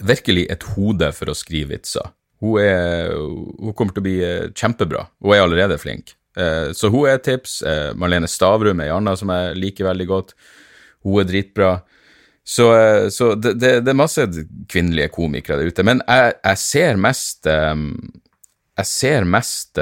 Virkelig 0.00 0.46
et 0.50 0.64
hode 0.74 1.10
for 1.14 1.30
å 1.30 1.36
skrive 1.36 1.74
vitser. 1.74 2.12
Hun, 2.42 2.58
er, 2.60 3.12
hun 3.14 3.74
kommer 3.76 3.94
til 3.94 4.02
å 4.02 4.06
bli 4.06 4.18
eh, 4.24 4.52
kjempebra. 4.56 5.06
Hun 5.22 5.34
er 5.36 5.44
allerede 5.44 5.78
flink. 5.80 6.14
Eh, 6.36 6.72
så 6.76 6.90
hun 6.92 7.06
er 7.06 7.18
et 7.18 7.26
tips. 7.28 7.60
Eh, 7.62 7.90
Marlene 7.98 8.28
Stavrum 8.30 8.80
er 8.82 8.90
ei 8.90 8.94
anna 8.94 9.14
som 9.20 9.30
jeg 9.32 9.58
liker 9.60 9.88
veldig 9.88 10.08
godt. 10.10 10.34
Hun 11.06 11.20
er 11.22 11.28
dritbra. 11.28 11.74
Så, 12.44 12.66
så 13.14 13.30
det, 13.40 13.54
det, 13.56 13.70
det, 13.86 13.92
er 13.92 13.96
masse 13.96 14.24
kvinnelige 14.68 15.12
komikere 15.14 15.62
der 15.62 15.72
ute. 15.72 15.86
Men 15.86 16.02
jeg, 16.04 16.34
jeg 16.42 16.60
ser 16.60 16.98
mest 17.00 17.48
Jeg 17.48 18.88
ser 18.90 19.24
mest 19.24 19.80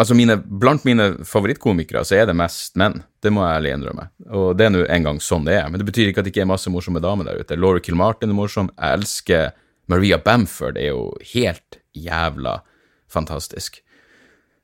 Altså, 0.00 0.16
mine, 0.16 0.38
blant 0.40 0.86
mine 0.88 1.10
favorittkomikere 1.28 2.00
så 2.08 2.16
er 2.16 2.28
det 2.30 2.36
mest 2.38 2.78
menn. 2.80 3.02
Det 3.22 3.30
må 3.34 3.44
jeg 3.44 3.58
ærlig 3.58 3.74
innrømme. 3.76 4.06
Og 4.32 4.46
det 4.56 4.66
er 4.66 4.72
nå 4.72 4.86
en 4.86 5.08
gang 5.08 5.20
sånn 5.22 5.44
det 5.46 5.58
er. 5.58 5.68
Men 5.68 5.82
det 5.82 5.88
betyr 5.90 6.10
ikke 6.10 6.22
at 6.22 6.28
det 6.28 6.32
ikke 6.32 6.46
er 6.46 6.52
masse 6.54 6.72
morsomme 6.72 7.02
damer 7.04 7.28
der 7.28 7.42
ute. 7.42 7.58
Laura 7.60 7.82
Kilmartin 7.84 8.32
er 8.32 8.38
morsom. 8.38 8.72
Jeg 8.78 9.00
elsker 9.00 9.50
Maria 9.92 10.18
Bamford, 10.22 10.78
er 10.80 10.94
jo 10.94 11.10
helt 11.34 11.80
jævla 11.92 12.60
fantastisk. 13.12 13.82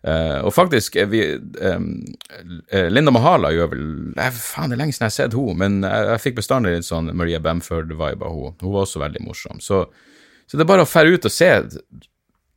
Uh, 0.06 0.46
og 0.46 0.52
faktisk, 0.54 0.94
vi, 1.10 1.24
um, 1.58 1.88
Linda 2.88 3.10
Mahala 3.10 3.50
gjør 3.50 3.72
vel 3.72 3.80
jeg, 4.14 4.34
Faen, 4.38 4.70
det 4.70 4.76
er 4.76 4.80
lenge 4.84 4.94
siden 4.94 5.08
jeg 5.08 5.10
har 5.10 5.16
sett 5.16 5.34
henne, 5.34 5.56
men 5.58 5.80
jeg, 5.82 6.04
jeg 6.12 6.22
fikk 6.22 6.36
bestandig 6.36 6.76
litt 6.76 6.86
sånn 6.86 7.10
Maria 7.18 7.40
Bamford-vibe 7.42 8.22
av 8.22 8.36
henne. 8.36 8.54
Hun 8.62 8.76
var 8.76 8.86
også 8.86 9.02
veldig 9.02 9.24
morsom. 9.26 9.58
Så, 9.60 9.82
så 10.46 10.56
det 10.56 10.64
er 10.64 10.70
bare 10.70 10.86
å 10.86 10.88
fære 10.88 11.18
ut 11.18 11.28
og 11.28 11.34
se 11.34 11.50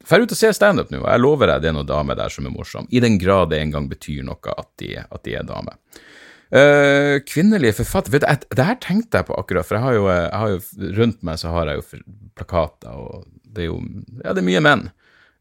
Fær 0.08 0.24
ut 0.24 0.34
og 0.34 0.38
ser 0.38 0.56
standup 0.56 0.92
nå, 0.92 1.02
og 1.04 1.10
jeg 1.10 1.22
lover 1.22 1.52
deg 1.52 1.64
det 1.64 1.70
er 1.72 1.76
noen 1.78 1.90
damer 1.90 2.18
der 2.18 2.34
som 2.34 2.48
er 2.48 2.54
morsom, 2.54 2.88
i 2.90 3.02
den 3.04 3.20
grad 3.22 3.52
det 3.52 3.62
en 3.62 3.74
gang 3.76 3.90
betyr 3.92 4.24
noe 4.26 4.56
at 4.56 4.70
de, 4.82 4.96
at 5.02 5.24
de 5.28 5.36
er 5.38 5.48
damer. 5.48 5.78
Uh, 6.52 7.22
kvinnelige 7.24 7.78
forfattere 7.78 8.18
Vet 8.18 8.26
du, 8.26 8.56
Det 8.60 8.64
her 8.68 8.76
tenkte 8.84 9.22
jeg 9.22 9.28
på 9.30 9.36
akkurat, 9.40 9.64
for 9.64 9.78
jeg 9.78 9.86
har 9.86 9.94
jo, 9.96 10.08
jeg 10.12 10.40
har 10.42 10.50
jo 10.52 10.90
rundt 10.98 11.22
meg 11.24 11.38
så 11.40 11.54
har 11.54 11.70
jeg 11.70 11.80
jo 11.80 12.02
plakater, 12.36 12.98
og 12.98 13.30
det 13.48 13.64
er 13.64 13.70
jo 13.70 13.78
Ja, 14.20 14.34
det 14.34 14.42
er 14.42 14.48
mye 14.50 14.64
menn. 14.66 14.90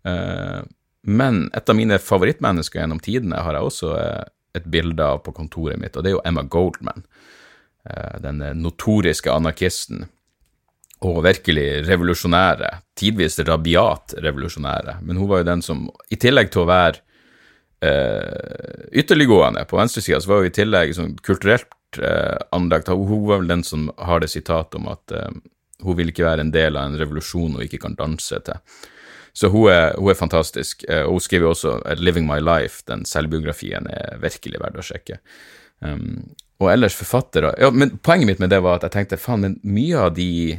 Uh, 0.06 0.60
men 1.02 1.48
et 1.56 1.72
av 1.72 1.74
mine 1.74 1.98
favorittmennesker 1.98 2.78
gjennom 2.78 3.00
tidene 3.02 3.42
har 3.42 3.56
jeg 3.56 3.66
også 3.66 3.90
eh, 3.96 4.24
et 4.58 4.66
bilde 4.68 5.00
av 5.00 5.22
på 5.24 5.32
kontoret 5.32 5.80
mitt, 5.80 5.96
og 5.96 6.04
det 6.04 6.10
er 6.10 6.14
jo 6.18 6.24
Emma 6.28 6.42
Goldman. 6.44 7.06
Den 8.20 8.42
notoriske 8.60 9.32
anarkisten 9.32 10.04
og 11.06 11.22
virkelig 11.24 11.86
revolusjonære, 11.88 12.70
tidvis 12.98 13.38
rabiat 13.48 14.18
revolusjonære. 14.20 14.98
Men 15.02 15.16
hun 15.16 15.30
var 15.30 15.40
jo 15.40 15.48
den 15.48 15.62
som, 15.64 15.86
i 16.12 16.18
tillegg 16.20 16.50
til 16.52 16.64
å 16.64 16.68
være 16.68 17.00
eh, 17.80 18.88
ytterliggående 19.00 19.64
på 19.68 19.80
venstresida, 19.80 20.20
så 20.20 20.32
var 20.32 20.42
hun 20.42 20.50
i 20.50 20.56
tillegg 20.58 20.92
sånn 20.96 21.14
kulturelt 21.24 22.00
eh, 22.02 22.36
anlagt. 22.52 22.92
Hun 22.92 23.26
var 23.28 23.40
vel 23.40 23.48
den 23.48 23.64
som 23.64 23.88
har 23.96 24.20
det 24.20 24.28
sitatet 24.32 24.76
om 24.80 24.90
at 24.92 25.16
eh, 25.16 25.40
hun 25.80 25.96
vil 25.96 26.12
ikke 26.12 26.26
være 26.28 26.44
en 26.44 26.52
del 26.52 26.76
av 26.76 26.90
en 26.90 27.00
revolusjon 27.00 27.56
hun 27.56 27.64
ikke 27.64 27.80
kan 27.86 27.96
danse 27.96 28.42
til. 28.44 28.60
Så 29.32 29.48
hun 29.48 29.70
er, 29.72 29.94
hun 29.96 30.10
er, 30.12 30.18
fantastisk. 30.18 30.84
Eh, 30.88 31.04
og 31.06 31.16
hun 31.16 31.24
skriver 31.24 31.48
også 31.48 31.78
'Living 31.96 32.26
My 32.28 32.40
Life'. 32.42 32.82
Den 32.86 33.04
selvbiografien 33.08 33.86
er 33.88 34.18
virkelig 34.20 34.60
verdt 34.60 34.80
å 34.82 34.84
sjekke. 34.84 35.20
Um, 35.80 36.34
og 36.60 36.68
ellers 36.68 36.92
forfattere 36.92 37.54
ja, 37.56 37.70
men 37.72 37.94
Poenget 38.04 38.26
mitt 38.28 38.40
med 38.42 38.50
det 38.52 38.58
var 38.60 38.76
at 38.76 38.82
jeg 38.84 38.92
tenkte 38.92 39.16
faen, 39.16 39.40
men 39.40 39.54
mye 39.64 39.96
av 39.96 40.10
de 40.12 40.58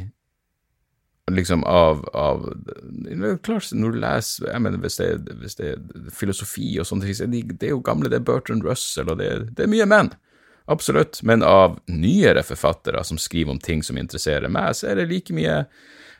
liksom 1.30 1.64
av, 1.64 2.02
av 2.18 2.42
Klart, 3.42 3.70
når 3.72 3.94
du 3.94 4.00
leser 4.02 4.48
jeg 4.50 4.64
mener, 4.64 4.80
hvis 4.82 4.98
det, 4.98 5.06
er, 5.06 5.38
hvis 5.38 5.58
det 5.58 5.70
er 5.70 6.10
filosofi 6.10 6.74
og 6.82 6.88
sånne 6.88 7.06
ting, 7.06 7.30
det, 7.30 7.42
det 7.60 7.70
er 7.70 7.74
jo 7.76 7.82
gamle, 7.84 8.10
det 8.10 8.18
er 8.18 8.26
Bertrand 8.26 8.66
Russell, 8.66 9.12
og 9.12 9.20
det, 9.20 9.30
det 9.54 9.66
er 9.66 9.70
mye 9.70 9.86
menn. 9.88 10.12
Absolutt. 10.70 11.20
Men 11.26 11.42
av 11.46 11.78
nyere 11.90 12.44
forfattere 12.46 13.02
som 13.06 13.18
skriver 13.18 13.54
om 13.54 13.60
ting 13.62 13.82
som 13.86 13.98
interesserer 13.98 14.50
meg, 14.52 14.74
så 14.78 14.90
er 14.90 15.00
det 15.00 15.10
like 15.10 15.34
mye 15.34 15.64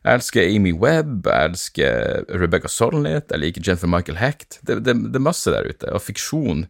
jeg 0.03 0.19
elsker 0.19 0.49
Amy 0.51 0.73
Webb, 0.75 1.29
jeg 1.31 1.51
elsker 1.53 2.25
Rebecca 2.43 2.67
Solnit, 2.67 3.31
jeg 3.31 3.39
liker 3.39 3.63
Jennifer 3.63 3.91
Michael 3.91 4.19
Hecht. 4.19 4.59
Det, 4.67 4.81
det, 4.83 4.97
det, 4.99 5.15
er 5.15 5.23
masse 5.23 5.53
der 5.55 5.69
ute. 5.71 5.93
Og 5.95 6.03
fiksjon 6.03 6.65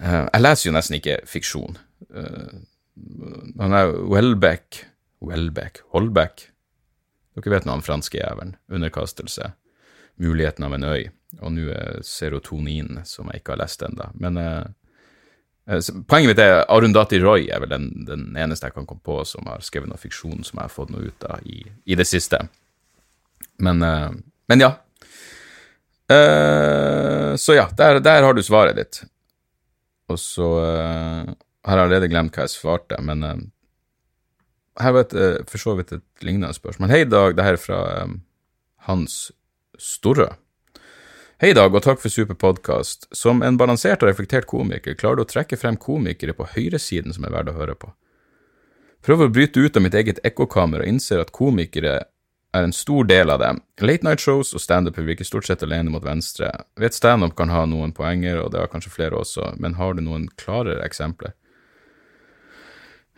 uh, 0.00 0.24
Jeg 0.24 0.40
leser 0.40 0.70
jo 0.70 0.72
nesten 0.72 0.96
ikke 0.96 1.18
fiksjon. 1.28 1.76
Uh, 2.08 2.64
han 3.60 3.76
er 3.76 3.92
Welbeck 4.08 4.86
Welbeck 5.24 5.82
Holbeck 5.92 6.48
Dere 7.36 7.54
vet 7.54 7.66
nå 7.66 7.78
om 7.78 7.84
franske 7.84 8.18
jævelen. 8.18 8.56
Underkastelse. 8.72 9.52
Muligheten 10.20 10.66
av 10.66 10.76
en 10.76 10.84
øy. 10.84 11.08
Og 11.40 11.54
nå 11.54 11.70
er 11.72 12.02
serotonin, 12.04 13.00
som 13.08 13.30
jeg 13.30 13.40
ikke 13.40 13.54
har 13.54 13.62
lest 13.62 13.84
ennå. 13.86 14.10
Men 14.20 14.40
uh, 14.40 14.64
Eh, 15.66 15.78
poenget 16.08 16.32
mitt 16.32 16.40
er 16.42 16.64
Arundati 16.72 17.20
Roy 17.22 17.46
er 17.54 17.62
vel 17.62 17.70
den, 17.70 17.86
den, 18.06 18.24
eneste 18.34 18.66
jeg 18.66 18.74
kan 18.74 18.86
komme 18.88 19.04
på 19.04 19.20
som 19.28 19.46
har 19.46 19.62
skrevet 19.62 19.90
noe 19.90 20.00
fiksjon 20.00 20.42
som 20.42 20.58
jeg 20.58 20.66
har 20.66 20.74
fått 20.74 20.90
noe 20.90 21.06
ut 21.06 21.26
av 21.28 21.44
i, 21.46 21.62
i 21.86 21.98
det 21.98 22.06
siste. 22.08 22.40
Men, 23.62 23.82
eh, 23.86 24.10
men 24.50 24.64
ja. 24.64 24.72
Eh, 26.10 27.32
så 27.38 27.56
ja, 27.56 27.68
der, 27.78 28.02
der, 28.02 28.26
har 28.26 28.34
du 28.34 28.42
svaret 28.42 28.78
ditt. 28.78 29.04
Og 30.10 30.18
så 30.20 30.46
uh, 30.60 31.30
har 31.64 31.78
jeg 31.78 31.86
allerede 31.86 32.08
glemt 32.10 32.34
hva 32.36 32.44
jeg 32.44 32.52
svarte, 32.52 32.98
men 33.00 33.22
her 34.80 34.94
var 34.94 35.04
et, 35.04 35.14
for 35.50 35.60
så 35.60 35.74
vidt 35.76 35.92
et 35.92 36.24
lignende 36.24 36.54
spørsmål. 36.56 36.92
Hei, 36.92 37.04
Dag. 37.04 37.36
Det 37.36 37.44
her 37.44 37.58
er 37.58 37.60
fra 37.60 37.80
Hans 38.88 39.32
Storre. 39.78 40.30
Hei, 41.42 41.52
Dag, 41.58 41.74
og 41.74 41.82
takk 41.82 41.98
for 41.98 42.12
super 42.12 42.38
podkast. 42.38 43.08
Som 43.12 43.42
en 43.42 43.58
balansert 43.58 44.04
og 44.04 44.12
reflektert 44.12 44.46
komiker 44.46 44.94
klarer 44.94 45.18
du 45.18 45.24
å 45.24 45.28
trekke 45.28 45.58
frem 45.58 45.76
komikere 45.76 46.36
på 46.38 46.46
høyresiden 46.54 47.12
som 47.12 47.26
er 47.26 47.34
verdt 47.34 47.50
å 47.50 47.56
høre 47.58 47.74
på. 47.74 47.90
Prøver 49.02 49.26
å 49.26 49.34
bryte 49.34 49.58
ut 49.58 49.76
av 49.76 49.82
mitt 49.82 49.96
eget 49.98 50.20
ekkokammer 50.22 50.84
og 50.84 50.90
innser 50.92 51.18
at 51.18 51.34
komikere 51.34 51.96
er 52.52 52.66
en 52.68 52.74
stor 52.76 53.08
del 53.10 53.32
av 53.32 53.40
det. 53.42 53.50
Late 53.82 54.06
night 54.06 54.22
shows 54.22 54.52
og 54.54 54.62
standup 54.62 55.00
virker 55.02 55.26
stort 55.26 55.48
sett 55.48 55.64
alene 55.66 55.90
mot 55.90 56.04
venstre. 56.04 56.52
Vet 56.78 56.94
standup 56.94 57.34
kan 57.36 57.50
ha 57.50 57.64
noen 57.66 57.90
poenger, 57.96 58.38
og 58.38 58.52
det 58.52 58.60
har 58.62 58.70
kanskje 58.70 58.92
flere 58.94 59.18
også, 59.18 59.54
men 59.58 59.74
har 59.80 59.96
du 59.96 60.04
noen 60.04 60.28
klarere 60.38 60.84
eksempler? 60.86 61.34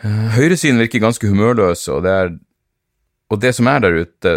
Eh, 0.03 0.27
høyresiden 0.35 0.81
virker 0.83 1.03
ganske 1.05 1.29
humørløse, 1.31 1.93
og 1.93 2.03
det, 2.07 2.17
og 3.31 3.41
det 3.43 3.55
som 3.57 3.71
er 3.71 3.85
der 3.85 4.01
ute, 4.03 4.35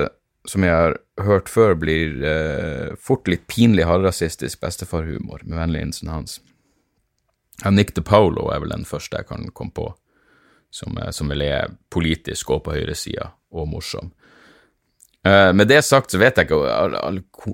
som 0.48 0.64
jeg 0.64 0.74
har 0.74 0.98
hørt 1.26 1.50
før, 1.50 1.76
blir 1.80 2.22
eh, 2.24 2.94
fort 3.02 3.28
litt 3.28 3.48
pinlig 3.50 3.88
halvrasistisk 3.90 4.62
bestefarhumor, 4.64 5.44
med 5.46 5.60
vennlig 5.60 5.86
hilsen 5.86 6.14
Hans. 6.14 6.40
Ja, 7.64 7.72
Nick 7.74 7.96
DePaulo 7.98 8.52
er 8.54 8.62
vel 8.62 8.76
den 8.76 8.86
første 8.86 9.18
jeg 9.18 9.30
kan 9.32 9.50
komme 9.58 9.74
på, 9.76 9.90
som, 10.70 10.98
eh, 11.02 11.12
som 11.12 11.34
vil 11.34 11.48
er 11.48 11.74
politisk 11.94 12.54
og 12.54 12.64
på 12.68 12.78
høyresida 12.78 13.32
og 13.52 13.70
morsom. 13.72 14.14
Eh, 15.28 15.52
med 15.54 15.68
det 15.68 15.82
sagt 15.84 16.14
så 16.14 16.22
vet 16.22 16.38
jeg 16.38 16.48
ikke 16.48 16.62
alle, 16.72 17.02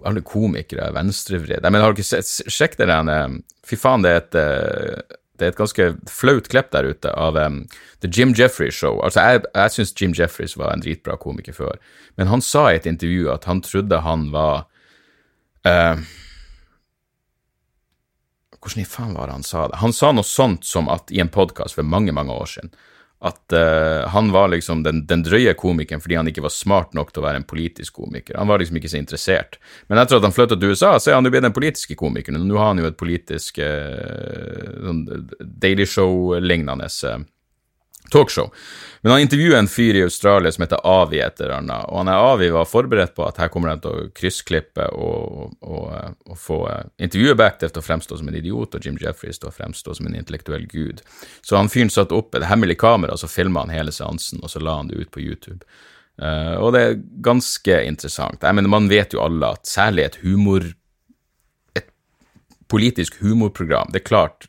alle, 0.03 0.21
komikere 0.27 0.89
er 0.89 0.95
venstrevridde. 0.95 1.71
Men 1.71 1.81
har 1.81 1.95
dere 1.95 2.05
sett 2.05 2.51
Sjekk 2.51 2.77
det 2.81 2.89
der 2.91 3.39
Fy 3.65 3.79
faen, 3.79 4.03
det 4.03 4.11
er 4.11 4.19
et 4.19 4.35
uh, 4.35 5.19
det 5.39 5.45
er 5.45 5.53
et 5.53 5.57
ganske 5.57 5.85
flaut 6.09 6.47
klipp 6.51 6.69
der 6.75 6.85
ute 6.93 7.11
av 7.17 7.37
um, 7.41 7.63
The 8.05 8.09
Jim 8.11 8.35
Jeffries 8.37 8.77
Show. 8.77 8.99
Altså, 9.01 9.23
jeg, 9.25 9.45
jeg 9.49 9.73
syns 9.73 9.93
Jim 9.97 10.13
Jeffries 10.17 10.53
var 10.59 10.73
en 10.73 10.83
dritbra 10.83 11.17
komiker 11.17 11.55
før, 11.57 11.79
men 12.19 12.29
han 12.29 12.43
sa 12.45 12.67
i 12.69 12.77
et 12.77 12.89
intervju 12.89 13.31
at 13.33 13.47
han 13.49 13.63
trodde 13.65 14.03
han 14.05 14.29
var 14.33 14.67
uh, 15.67 15.97
Hvordan 18.63 18.79
i 18.79 18.87
faen 18.87 19.15
var 19.17 19.27
det 19.27 19.33
han 19.35 19.43
sa 19.43 19.65
det? 19.67 19.81
Han 19.81 19.91
sa 19.91 20.13
noe 20.15 20.23
sånt 20.23 20.63
som 20.63 20.87
at 20.87 21.11
i 21.11 21.19
en 21.19 21.31
podkast 21.33 21.75
for 21.75 21.83
mange, 21.83 22.13
mange 22.15 22.31
år 22.31 22.47
siden 22.47 22.71
at 23.23 23.53
uh, 23.55 24.09
han 24.11 24.31
var 24.31 24.49
liksom 24.51 24.81
den, 24.83 25.05
den, 25.07 25.21
drøye 25.23 25.53
komikeren 25.55 26.01
fordi 26.03 26.17
han 26.19 26.27
ikke 26.27 26.43
var 26.43 26.51
smart 26.51 26.95
nok 26.97 27.13
til 27.13 27.21
å 27.21 27.25
være 27.27 27.39
en 27.39 27.47
politisk 27.47 28.01
komiker. 28.01 28.35
Han 28.35 28.49
var 28.51 28.59
liksom 28.59 28.79
ikke 28.79 28.91
så 28.91 28.99
interessert. 28.99 29.59
Men 29.87 30.01
etter 30.01 30.19
at 30.19 30.27
han 30.27 30.35
flytta 30.35 30.57
til 30.59 30.73
USA, 30.73 30.97
så 30.99 31.11
er 31.11 31.17
han 31.17 31.27
jo 31.27 31.31
blitt 31.31 31.45
den 31.45 31.55
politiske 31.55 31.95
komikeren. 31.99 32.41
Nå 32.43 32.59
har 32.59 32.73
han 32.73 32.83
jo 32.83 32.89
et 32.89 32.99
politisk 32.99 33.61
uh, 33.63 34.75
sånn 34.83 35.05
Daily 35.39 35.87
Show-lignende 35.87 36.91
uh, 37.07 37.23
talkshow. 38.13 38.49
Men 39.03 39.11
han 39.11 39.23
intervjuer 39.25 39.57
en 39.57 39.67
fyr 39.67 39.97
i 39.99 40.03
Australia 40.05 40.51
som 40.53 40.63
heter 40.63 40.83
Avi 40.87 41.19
et 41.19 41.41
eller 41.41 41.57
annet, 41.57 41.87
og 41.89 41.97
han 41.99 42.11
er 42.13 42.25
Avi 42.29 42.49
var 42.55 42.69
forberedt 42.69 43.15
på 43.17 43.25
at 43.27 43.41
her 43.41 43.49
kommer 43.51 43.73
han 43.73 43.81
til 43.83 43.91
å 43.91 44.05
kryssklippe 44.15 44.85
og, 44.95 45.57
og, 45.59 46.19
og 46.29 46.37
få 46.39 46.59
intervjuet 47.03 47.39
Backdeath 47.41 47.75
til 47.75 47.83
å 47.83 47.87
fremstå 47.89 48.19
som 48.21 48.29
en 48.31 48.37
idiot, 48.39 48.77
og 48.77 48.85
Jim 48.85 48.99
Jeffries 49.01 49.41
til 49.41 49.51
å 49.51 49.55
fremstå 49.55 49.97
som 49.97 50.07
en 50.07 50.15
intellektuell 50.15 50.63
gud. 50.71 51.01
Så 51.43 51.59
han 51.59 51.71
fyren 51.73 51.91
satte 51.91 52.15
opp 52.15 52.37
et 52.39 52.47
hemmelig 52.47 52.77
kamera, 52.85 53.17
så 53.19 53.27
filma 53.27 53.65
han 53.65 53.75
hele 53.75 53.91
seansen, 53.91 54.39
og 54.39 54.53
så 54.53 54.63
la 54.63 54.77
han 54.79 54.93
det 54.93 55.01
ut 55.01 55.11
på 55.11 55.25
YouTube. 55.25 55.67
Uh, 56.21 56.61
og 56.61 56.71
det 56.75 56.85
er 56.85 56.99
ganske 57.25 57.79
interessant. 57.89 58.43
Jeg 58.45 58.55
mener, 58.55 58.69
Man 58.69 58.87
vet 58.87 59.15
jo 59.17 59.23
alle 59.25 59.55
at 59.57 59.67
særlig 59.67 60.05
et 60.05 60.19
humor 60.21 60.69
politisk 62.73 63.19
humorprogram 63.21 63.91
Det 63.93 64.01
er 64.01 64.07
klart, 64.07 64.47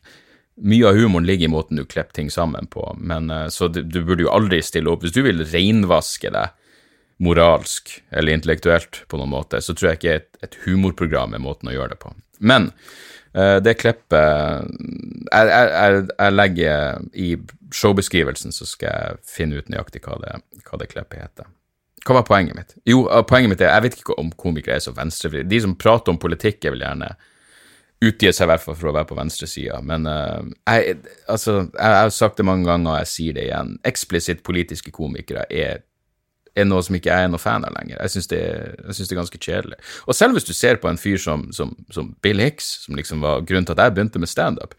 mye 0.57 0.87
av 0.87 0.95
humoren 0.95 1.27
ligger 1.27 1.49
i 1.49 1.51
måten 1.51 1.77
du 1.77 1.85
klipper 1.85 2.13
ting 2.13 2.31
sammen 2.31 2.67
på, 2.67 2.85
men 3.01 3.31
eh, 3.31 3.49
så 3.49 3.69
du, 3.69 3.83
burde 4.03 4.23
jo 4.23 4.33
aldri 4.35 4.61
stille 4.63 4.91
opp. 4.91 5.03
Hvis 5.03 5.17
du 5.17 5.23
vil 5.27 5.43
reinvaske 5.51 6.31
deg 6.35 6.61
moralsk 7.23 7.97
eller 8.11 8.35
intellektuelt 8.35 9.05
på 9.09 9.19
noen 9.19 9.33
måte, 9.35 9.61
så 9.63 9.75
tror 9.75 9.93
jeg 9.93 10.01
ikke 10.01 10.15
et, 10.19 10.31
et 10.47 10.57
humorprogram 10.67 11.35
er 11.35 11.43
måten 11.43 11.71
å 11.71 11.75
gjøre 11.75 11.95
det 11.95 12.01
på. 12.03 12.15
Men 12.43 12.71
uh, 13.39 13.61
det 13.63 13.77
klippet 13.79 14.67
jeg, 15.31 15.51
jeg, 15.51 16.01
jeg, 16.11 16.35
legger 16.35 17.05
i 17.15 17.29
showbeskrivelsen, 17.75 18.55
så 18.55 18.67
skal 18.67 18.91
jeg 18.91 19.21
finne 19.31 19.63
ut 19.63 19.71
nøyaktig 19.71 20.03
hva 20.07 20.19
det, 20.25 20.35
hva 20.67 20.81
det 20.83 20.91
klippet 20.91 21.23
heter. 21.23 21.53
Hva 22.05 22.19
var 22.19 22.27
poenget 22.29 22.59
mitt? 22.59 22.75
Jo, 22.85 23.07
poenget 23.31 23.55
mitt 23.55 23.63
er 23.63 23.73
jeg 23.73 23.87
vet 23.87 23.97
ikke 24.01 24.19
om 24.21 24.35
komikere 24.37 24.77
er 24.77 24.85
så 24.85 24.93
venstrevridde. 24.95 25.49
De 25.55 25.63
som 25.65 25.79
prater 25.79 26.13
om 26.13 26.21
politikk, 26.21 26.67
er 26.67 26.75
vel 26.75 26.85
gjerne 26.85 27.15
utgir 28.09 28.35
seg 28.35 28.47
i 28.47 28.51
hvert 28.53 28.63
fall 28.65 28.77
for 28.79 28.91
å 28.91 28.95
være 28.97 29.09
på 29.11 29.19
venstresida. 29.19 29.81
Men 29.87 30.09
uh, 30.09 30.45
jeg, 30.69 30.99
altså, 31.31 31.57
jeg, 31.71 31.97
har 31.99 32.13
sagt 32.15 32.41
det 32.41 32.47
mange 32.49 32.69
ganger, 32.69 32.93
og 32.93 33.03
jeg 33.03 33.11
sier 33.13 33.39
det 33.39 33.49
igjen. 33.49 33.75
Eksplisitt 33.87 34.45
politiske 34.47 34.95
komikere 34.95 35.47
er, 35.51 35.83
er 36.55 36.69
noe 36.69 36.85
som 36.87 36.99
ikke 36.99 37.13
jeg 37.13 37.29
er 37.29 37.33
noe 37.33 37.43
fan 37.43 37.67
av 37.67 37.75
lenger. 37.79 37.97
Jeg 38.01 38.15
syns 38.17 38.31
det, 38.33 38.43
det, 38.85 38.99
er 39.07 39.23
ganske 39.23 39.43
kjedelig. 39.49 39.81
Og 40.07 40.19
selv 40.19 40.39
hvis 40.39 40.49
du 40.49 40.55
ser 40.57 40.83
på 40.83 40.91
en 40.91 41.01
fyr 41.01 41.19
som, 41.23 41.49
som, 41.57 41.75
som 41.95 42.13
Bill 42.25 42.43
Hicks, 42.45 42.71
som 42.85 43.01
liksom 43.01 43.25
var 43.25 43.43
grunnen 43.49 43.69
til 43.69 43.77
at 43.79 43.87
jeg 43.87 43.97
begynte 43.99 44.23
med 44.23 44.31
standup 44.31 44.79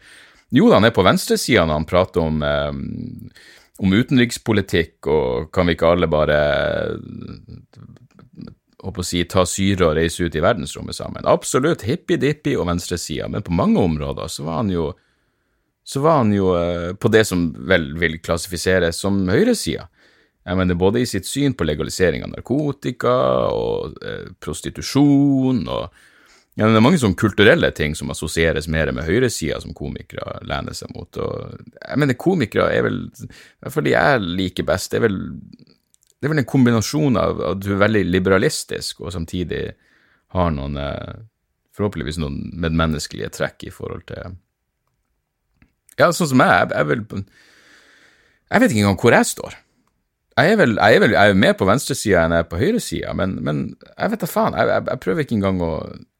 Jo, 0.54 0.70
han 0.70 0.86
er 0.86 0.94
på 0.94 1.02
venstresida 1.02 1.66
når 1.66 1.80
han 1.80 1.90
prater 1.90 2.22
om 2.22 2.42
um, 2.42 2.82
om 3.82 3.92
utenrikspolitikk, 3.92 5.06
og 5.10 5.50
kan 5.52 5.68
vi 5.68 5.76
ikke 5.76 5.90
alle 5.92 6.08
bare 6.08 6.38
håper 8.84 9.02
å 9.02 9.06
si, 9.06 9.24
ta 9.24 9.46
syre 9.48 9.88
og 9.88 9.96
reise 9.98 10.26
ut 10.26 10.36
i 10.36 10.42
verdensrommet 10.44 10.98
sammen. 10.98 11.26
Absolutt 11.28 11.86
hippie-dippie 11.86 12.58
og 12.60 12.68
venstresida, 12.68 13.28
men 13.32 13.44
på 13.46 13.54
mange 13.56 13.80
områder 13.80 14.30
så 14.32 14.46
var 14.46 14.62
han 14.62 14.72
jo 14.74 14.90
så 15.86 16.00
var 16.02 16.16
han 16.18 16.32
jo 16.34 16.50
eh, 16.58 16.92
på 16.98 17.08
det 17.14 17.22
som 17.28 17.52
vel 17.70 17.92
vil 18.00 18.18
klassifiseres 18.18 18.98
som 18.98 19.20
høyresida. 19.30 19.84
Jeg 20.46 20.58
mener 20.58 20.78
både 20.78 21.02
i 21.02 21.06
sitt 21.06 21.28
syn 21.30 21.54
på 21.54 21.66
legalisering 21.66 22.24
av 22.26 22.32
narkotika 22.32 23.14
og 23.54 23.94
eh, 24.02 24.26
prostitusjon 24.42 25.62
og 25.66 26.02
ja, 26.56 26.64
Det 26.64 26.78
er 26.78 26.80
mange 26.80 26.96
sånne 26.96 27.18
kulturelle 27.20 27.68
ting 27.76 27.92
som 27.92 28.08
assosieres 28.08 28.64
mer 28.72 28.88
med 28.96 29.04
høyresida, 29.04 29.58
som 29.60 29.74
komikere 29.76 30.38
lener 30.48 30.72
seg 30.72 30.88
mot. 30.96 31.18
Og 31.20 31.58
jeg 31.76 32.00
mener, 32.00 32.16
komikere 32.16 32.70
er 32.72 32.86
vel, 32.86 32.96
i 33.12 33.26
hvert 33.60 33.74
fall 33.74 33.84
de 33.84 33.92
jeg 33.92 34.22
liker 34.40 34.64
best, 34.64 34.88
det 34.88 35.02
er 35.02 35.04
vel 35.04 35.18
det 36.26 36.32
er 36.32 36.34
vel 36.34 36.42
en 36.42 36.50
kombinasjon 36.50 37.18
av 37.20 37.40
at 37.52 37.60
du 37.62 37.68
er 37.70 37.78
veldig 37.84 38.00
liberalistisk, 38.08 39.04
og 39.04 39.12
samtidig 39.14 39.68
har 40.34 40.54
noen 40.54 40.78
eh, 40.82 41.24
Forhåpentligvis 41.76 42.16
noen 42.16 42.38
medmenneskelige 42.56 43.28
trekk 43.36 43.66
i 43.68 43.70
forhold 43.70 44.06
til 44.08 44.32
Ja, 46.00 46.08
sånn 46.08 46.30
som 46.30 46.40
jeg. 46.40 46.70
Jeg, 46.72 46.86
vil, 46.88 47.02
jeg 48.48 48.62
vet 48.62 48.72
ikke 48.72 48.80
engang 48.80 48.96
hvor 49.02 49.12
jeg 49.12 49.28
står. 49.28 49.58
Jeg 50.40 50.54
er 50.54 50.58
vel, 50.62 50.72
jeg 50.80 50.96
er 50.96 51.02
vel 51.04 51.12
jeg 51.12 51.34
er 51.34 51.38
mer 51.44 51.52
på 51.60 51.68
venstresida 51.68 52.24
enn 52.24 52.32
jeg 52.32 52.46
er 52.46 52.48
på 52.48 52.60
høyresida, 52.62 53.12
men, 53.20 53.36
men 53.44 53.60
jeg 53.92 54.14
vet 54.14 54.24
da 54.24 54.30
faen. 54.30 54.56
Jeg, 54.56 54.72
jeg, 54.88 55.02
prøver 55.04 55.26
ikke 55.26 55.36
engang 55.36 55.60
å 55.64 55.70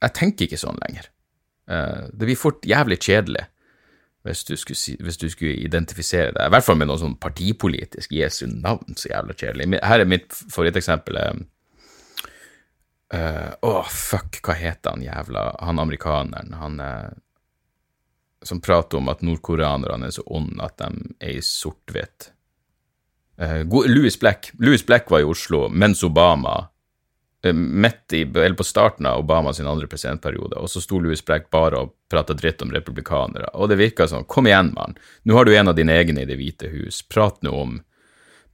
Jeg 0.05 0.15
tenker 0.21 0.47
ikke 0.47 0.61
sånn 0.61 0.81
lenger. 0.85 1.09
Uh, 1.73 2.05
det 2.13 2.29
blir 2.29 2.39
fort 2.39 2.69
jævlig 2.69 3.01
kjedelig 3.01 3.49
hvis 4.27 4.45
du, 4.45 4.55
skulle, 4.59 4.97
hvis 5.05 5.21
du 5.21 5.29
skulle 5.33 5.57
identifisere 5.65 6.33
deg, 6.35 6.49
i 6.49 6.55
hvert 6.55 6.67
fall 6.67 6.79
med 6.81 6.91
noe 6.91 7.01
sånn 7.01 7.19
partipolitisk 7.23 8.13
Jesu 8.17 8.47
navn, 8.51 8.97
så 8.99 9.13
jævla 9.13 9.37
kjedelig. 9.39 9.69
Her 9.83 10.03
er 10.03 10.11
mitt 10.11 10.35
favoritteksempel. 10.35 11.21
Å, 11.21 11.35
uh, 13.17 13.53
oh, 13.71 13.87
fuck, 13.87 14.41
hva 14.43 14.57
heter 14.59 14.97
han 14.97 15.05
jævla 15.05 15.45
Han 15.63 15.79
amerikaneren, 15.79 16.57
han 16.59 16.81
uh, 16.83 17.11
som 18.47 18.61
prater 18.63 18.99
om 18.99 19.11
at 19.11 19.23
nordkoreanerne 19.27 20.11
er 20.11 20.15
så 20.15 20.27
onde 20.27 20.63
at 20.63 20.79
de 20.83 21.15
er 21.21 21.39
i 21.39 21.45
sort-hvitt. 21.45 22.33
Uh, 23.41 23.63
Louis 23.87 24.19
Black. 24.19 24.53
Louis 24.59 24.83
Black 24.87 25.11
var 25.11 25.23
i 25.23 25.29
Oslo 25.29 25.67
mens 25.71 26.05
Obama 26.07 26.59
Eh, 26.59 26.76
midt 27.53 28.13
i, 28.13 28.23
eller 28.23 28.55
på 28.55 28.65
starten 28.65 29.07
av 29.07 29.19
Obama 29.19 29.53
sin 29.53 29.67
andre 29.67 29.87
presidentperiode, 29.87 30.59
og 30.59 30.71
så 30.71 30.81
sto 30.81 30.99
Louis 30.99 31.25
Brecht 31.25 31.51
bare 31.51 31.83
og 31.85 31.93
prata 32.11 32.35
dritt 32.35 32.63
om 32.63 32.73
republikanere. 32.73 33.51
Og 33.55 33.71
det 33.71 33.79
virka 33.81 34.09
sånn, 34.09 34.27
kom 34.31 34.49
igjen, 34.49 34.73
mann, 34.75 34.97
nå 35.23 35.37
har 35.37 35.47
du 35.47 35.55
en 35.55 35.69
av 35.69 35.77
dine 35.77 35.95
egne 35.95 36.25
i 36.25 36.29
Det 36.29 36.39
hvite 36.39 36.71
hus, 36.73 37.03
prat 37.03 37.39
nå 37.43 37.55
om 37.55 37.77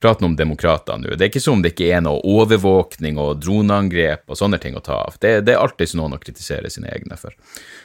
Prat 0.03 0.19
nå 0.19 0.27
om 0.27 0.33
demokrater 0.35 0.97
nå. 0.99 1.13
Det 1.15 1.23
er 1.23 1.29
ikke 1.31 1.39
som 1.39 1.61
om 1.61 1.61
det 1.63 1.77
ikke 1.77 1.93
er 1.95 2.01
noe 2.03 2.19
overvåkning 2.27 3.21
og 3.23 3.37
droneangrep 3.39 4.25
og 4.27 4.35
sånne 4.35 4.59
ting 4.59 4.75
å 4.75 4.81
ta 4.83 4.97
av. 5.05 5.15
Det, 5.23 5.45
det 5.47 5.55
er 5.55 5.63
alltid 5.63 5.93
noen 5.95 6.17
å 6.17 6.19
kritisere 6.19 6.73
sine 6.75 6.91
egne 6.91 7.15
for. 7.21 7.31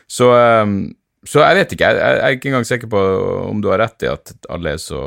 Så, 0.10 0.32
um, 0.34 0.96
så 1.22 1.44
jeg 1.44 1.60
vet 1.60 1.76
ikke, 1.76 1.92
jeg, 1.92 2.00
jeg, 2.02 2.24
er 2.24 2.40
ikke 2.40 2.50
engang 2.50 2.66
sikker 2.66 2.90
på 2.90 3.04
om 3.52 3.62
du 3.62 3.70
har 3.70 3.84
rett 3.84 4.08
i 4.08 4.10
at 4.10 4.34
alle 4.50 4.74
er 4.74 4.82
så, 4.82 5.04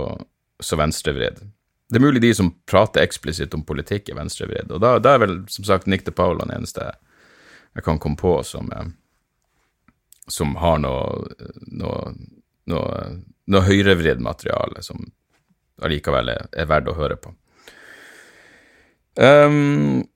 så 0.62 0.78
venstrevridd. 0.78 1.42
Det 1.90 1.98
er 1.98 2.04
mulig 2.04 2.22
de 2.22 2.30
som 2.34 2.52
prater 2.70 3.02
eksplisitt 3.02 3.54
om 3.56 3.64
politikk, 3.66 4.08
er 4.08 4.20
venstrevridd. 4.20 4.70
Og 4.70 4.78
da, 4.82 4.94
da, 5.02 5.16
er 5.16 5.24
vel 5.24 5.32
som 5.50 5.66
sagt 5.66 5.88
Nick 5.90 6.04
de 6.06 6.14
Paula 6.14 6.46
den 6.46 6.54
eneste 6.60 6.92
jeg 7.74 7.86
kan 7.86 7.98
komme 8.02 8.18
på 8.18 8.36
som, 8.46 8.70
eh, 8.74 8.92
som 10.30 10.54
har 10.62 10.78
noe, 10.82 11.26
noe, 11.66 12.14
noe, 12.70 12.94
noe 13.50 13.66
høyrevridd 13.66 14.22
materiale 14.22 14.82
som 14.86 15.02
allikevel 15.82 16.30
er, 16.30 16.48
er 16.54 16.70
verdt 16.70 16.90
å 16.92 16.96
høre 16.98 17.18
på. 17.18 17.34
Um, 19.18 20.06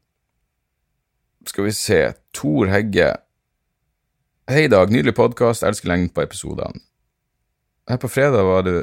skal 1.47 1.67
vi 1.67 1.75
se 1.75 2.01
Tor 2.35 2.71
Hegge. 2.71 3.11
Hei, 4.51 4.69
Dag. 4.71 4.95
Nydelig 4.95 5.17
podkast. 5.19 5.67
Elsker 5.67 5.91
lengden 5.91 6.13
på 6.15 6.23
episodene. 6.23 6.83
Her 7.91 7.99
på 8.01 8.09
fredag 8.09 8.47
var 8.47 8.63
du 8.65 8.77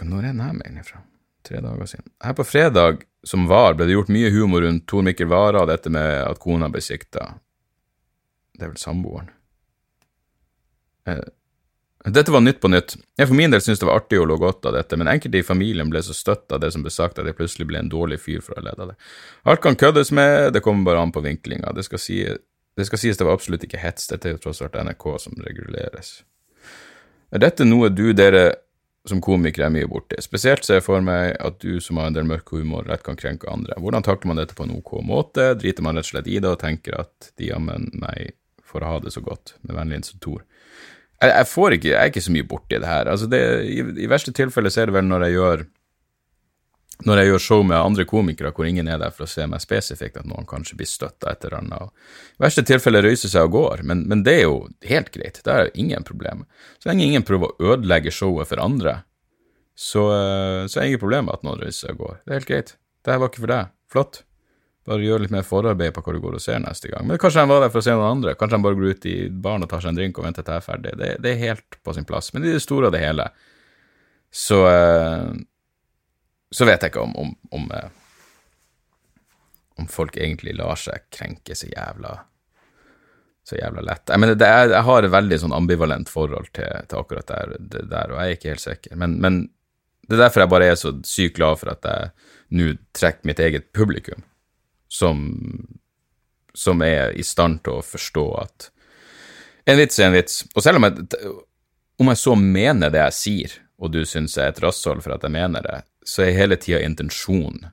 Når 0.00 0.18
er 0.18 0.30
den 0.30 0.40
her 0.40 0.54
meg 0.56 0.84
fra? 0.86 1.02
Tre 1.46 1.60
dager 1.60 1.90
siden. 1.90 2.08
Her 2.24 2.34
på 2.38 2.46
fredag 2.46 3.04
som 3.26 3.46
var, 3.50 3.74
ble 3.74 3.86
det 3.86 3.96
gjort 3.96 4.10
mye 4.12 4.30
humor 4.34 4.64
rundt 4.66 4.86
Tor 4.90 5.04
Mikkel 5.06 5.30
Wara 5.30 5.62
og 5.62 5.70
dette 5.70 5.92
med 5.92 6.22
at 6.24 6.40
kona 6.42 6.70
ble 6.72 6.82
sikta. 6.82 7.34
Det 8.56 8.66
er 8.66 8.72
vel 8.72 8.80
samboeren. 8.80 9.30
Eh, 11.08 11.22
dette 12.04 12.32
var 12.34 12.42
Nytt 12.42 12.60
på 12.60 12.68
nytt. 12.68 12.96
Jeg 13.18 13.28
for 13.30 13.38
min 13.38 13.52
del 13.52 13.62
syntes 13.62 13.78
det 13.78 13.86
var 13.86 14.00
artig 14.00 14.18
å 14.18 14.26
lå 14.26 14.36
godt 14.42 14.66
av 14.66 14.74
dette, 14.74 14.96
men 14.98 15.10
enkelte 15.10 15.38
i 15.38 15.46
familien 15.46 15.90
ble 15.90 16.02
så 16.02 16.14
støtt 16.16 16.50
av 16.50 16.60
det 16.64 16.72
som 16.74 16.82
ble 16.82 16.90
sagt 16.90 17.20
at 17.22 17.28
jeg 17.30 17.36
plutselig 17.38 17.68
ble 17.70 17.78
en 17.78 17.92
dårlig 17.92 18.18
fyr 18.24 18.42
for 18.42 18.58
å 18.58 18.64
lede 18.64 18.82
av 18.82 18.90
det. 18.90 18.96
Alt 19.46 19.62
kan 19.62 19.78
køddes 19.78 20.10
med, 20.10 20.50
det 20.54 20.64
kommer 20.66 20.90
bare 20.90 21.04
an 21.04 21.14
på 21.14 21.22
vinklinga. 21.22 21.70
Det 21.76 21.86
skal, 21.86 22.02
si, 22.02 22.18
det 22.26 22.88
skal 22.88 22.98
sies 22.98 23.20
det 23.20 23.28
var 23.28 23.38
absolutt 23.38 23.68
ikke 23.68 23.78
hets, 23.78 24.08
dette 24.10 24.28
er 24.28 24.34
jo 24.34 24.42
tross 24.42 24.64
alt 24.66 24.74
NRK 24.82 25.06
som 25.22 25.38
reguleres. 25.46 26.10
Er 27.30 27.46
dette 27.46 27.64
noe 27.64 27.92
du, 27.94 28.08
dere 28.12 28.48
som 29.08 29.20
komiker 29.22 29.64
er 29.66 29.72
mye 29.74 29.88
borti. 29.90 30.18
Spesielt 30.22 30.66
ser 30.66 30.78
jeg 30.78 30.86
for 30.86 31.02
meg 31.04 31.34
at 31.42 31.58
du 31.62 31.80
som 31.82 31.98
har 31.98 32.10
en 32.10 32.16
del 32.16 32.28
mørk 32.28 32.52
humor, 32.54 32.86
lett 32.86 33.02
kan 33.06 33.18
krenke 33.18 33.50
andre. 33.50 33.74
Hvordan 33.82 34.06
takler 34.06 34.30
man 34.30 34.38
dette 34.38 34.56
på 34.58 34.66
en 34.66 34.76
ok 34.76 34.94
måte? 35.06 35.48
Driter 35.58 35.84
man 35.84 35.98
rett 35.98 36.06
og 36.06 36.12
slett 36.12 36.30
i 36.30 36.38
det 36.38 36.52
og 36.52 36.60
tenker 36.62 37.00
at 37.00 37.32
de 37.40 37.50
jammen 37.50 37.88
meg 37.98 38.36
får 38.68 38.86
ha 38.86 38.96
det 39.02 39.14
så 39.14 39.24
godt? 39.24 39.56
Med 39.66 39.76
vennlig 39.76 40.00
hilsen. 40.00 40.22
Jeg, 40.22 41.30
jeg, 41.32 41.48
får 41.50 41.76
ikke, 41.76 41.90
jeg 41.90 41.98
er 41.98 42.12
ikke 42.12 42.24
så 42.28 42.34
mye 42.36 42.48
borti 42.54 42.78
det 42.78 42.88
her. 42.88 43.10
Altså 43.10 43.28
det, 43.30 43.42
i, 43.66 43.82
I 44.06 44.10
verste 44.10 44.34
tilfelle 44.36 44.70
så 44.70 44.84
er 44.84 44.90
det 44.90 44.96
vel 45.00 45.10
når 45.10 45.26
jeg 45.26 45.38
gjør 45.38 45.66
når 47.08 47.20
jeg 47.20 47.30
gjør 47.30 47.42
show 47.44 47.62
med 47.66 47.78
andre 47.78 48.04
komikere 48.08 48.52
hvor 48.54 48.68
ingen 48.68 48.88
er 48.90 49.00
der 49.02 49.12
for 49.14 49.26
å 49.26 49.30
se 49.30 49.46
meg 49.50 49.62
spesifikt, 49.64 50.18
at 50.20 50.28
noen 50.28 50.48
kanskje 50.48 50.78
blir 50.80 50.90
støtta 50.90 51.32
et 51.32 51.46
eller 51.46 51.58
annet. 51.60 52.10
I 52.38 52.44
verste 52.44 52.64
tilfelle 52.66 53.02
røyser 53.04 53.32
seg 53.32 53.48
og 53.48 53.56
går, 53.56 53.84
men, 53.88 54.04
men, 54.10 54.24
det 54.26 54.36
er 54.40 54.44
jo 54.46 54.58
helt 54.88 55.12
greit. 55.14 55.40
Det 55.44 55.54
er 55.54 55.72
ingen 55.78 56.06
problem. 56.06 56.44
Så 56.78 56.90
lenge 56.90 57.06
ingen 57.06 57.26
prøver 57.26 57.52
å 57.52 57.72
ødelegge 57.74 58.14
showet 58.14 58.50
for 58.50 58.62
andre, 58.62 59.00
så, 59.78 60.04
så 60.68 60.78
er 60.78 60.84
det 60.84 60.90
ingen 60.92 61.02
problem 61.02 61.30
at 61.32 61.46
noen 61.46 61.62
røyser 61.62 61.88
seg 61.88 61.96
og 61.96 62.06
går. 62.06 62.20
Det 62.20 62.30
er 62.32 62.40
helt 62.40 62.50
greit. 62.50 62.76
Det 63.02 63.14
her 63.14 63.22
var 63.22 63.32
ikke 63.32 63.46
for 63.46 63.54
deg. 63.54 63.72
Flott. 63.92 64.22
Bare 64.86 65.04
gjør 65.04 65.22
litt 65.22 65.30
mer 65.30 65.44
forarbeid 65.46 65.94
på 65.94 66.02
hva 66.02 66.12
du 66.16 66.18
går 66.24 66.36
og 66.38 66.42
ser 66.42 66.58
neste 66.62 66.90
gang. 66.90 67.06
Men 67.06 67.20
kanskje 67.22 67.44
han 67.44 67.50
var 67.50 67.62
der 67.62 67.70
for 67.70 67.78
å 67.78 67.86
se 67.86 67.94
noen 67.94 68.16
andre. 68.18 68.34
Kanskje 68.38 68.58
han 68.58 68.64
bare 68.64 68.78
går 68.78 68.96
ut 68.96 69.06
i 69.06 69.16
baren 69.30 69.62
og 69.62 69.70
tar 69.70 69.84
seg 69.84 69.92
en 69.92 70.00
drink 70.00 70.18
og 70.18 70.26
venter 70.26 70.46
til 70.46 70.56
jeg 70.56 70.62
er 70.62 70.66
ferdig. 70.66 70.94
Det, 70.98 71.10
det, 71.22 71.32
er 71.32 71.52
helt 71.52 71.78
på 71.86 71.94
sin 71.94 72.06
plass. 72.08 72.32
Men 72.34 72.46
i 72.46 72.54
det 72.54 72.62
store 72.64 72.90
og 72.90 72.94
det 72.96 73.02
hele 73.04 73.28
så 74.32 74.58
uh, 74.66 75.28
Så 76.52 76.68
vet 76.68 76.82
jeg 76.84 76.92
ikke 76.92 77.04
om, 77.04 77.14
om, 77.16 77.32
om, 77.56 77.70
uh, 77.72 77.88
om 79.80 79.88
folk 79.88 80.18
egentlig 80.20 80.54
lar 80.58 80.76
seg 80.80 81.08
krenke 81.12 81.56
så 81.56 81.70
jævla 81.70 82.12
så 83.44 83.56
jævla 83.58 83.82
lett. 83.82 84.04
Jeg, 84.08 84.20
mener, 84.22 84.36
er, 84.46 84.70
jeg 84.70 84.86
har 84.86 85.02
et 85.02 85.12
veldig 85.12 85.38
sånn 85.42 85.54
ambivalent 85.56 86.10
forhold 86.10 86.52
til, 86.54 86.68
til 86.88 87.00
akkurat 87.00 87.30
der, 87.30 87.54
det 87.58 87.86
der, 87.90 88.12
og 88.12 88.20
jeg 88.20 88.28
er 88.28 88.38
ikke 88.38 88.52
helt 88.52 88.64
sikker. 88.64 88.98
Men, 89.00 89.16
men, 89.22 89.40
det 90.06 90.16
er 90.18 90.24
derfor 90.24 90.44
jeg 90.44 90.52
bare 90.52 90.68
er 90.70 90.78
så 90.78 90.92
sykt 91.06 91.38
glad 91.38 91.58
for 91.60 91.72
at 91.72 91.86
jeg 91.86 92.10
nå 92.58 92.72
trekker 92.94 93.26
mitt 93.26 93.40
eget 93.42 93.70
publikum, 93.74 94.22
som, 94.90 95.24
som 96.54 96.82
er 96.84 97.14
i 97.16 97.24
stand 97.26 97.62
til 97.64 97.78
å 97.78 97.86
forstå 97.86 98.24
at 98.42 98.68
en 99.70 99.78
vits 99.78 100.00
er 100.02 100.10
en 100.10 100.16
vits. 100.16 100.40
Og 100.52 100.64
selv 100.64 100.80
om 100.80 100.88
jeg, 100.88 101.06
om 102.02 102.10
jeg 102.10 102.20
så 102.20 102.34
mener 102.38 102.90
det 102.92 103.02
jeg 103.06 103.18
sier, 103.18 103.54
og 103.82 103.94
du 103.94 104.02
syns 104.06 104.36
jeg 104.36 104.50
er 104.50 104.54
et 104.54 104.62
rasshold 104.62 105.02
for 105.04 105.14
at 105.14 105.22
jeg 105.26 105.34
mener 105.34 105.64
det, 105.66 105.80
så 106.04 106.24
er 106.24 106.36
hele 106.36 106.58
tida 106.60 106.80
intensjonen 106.82 107.70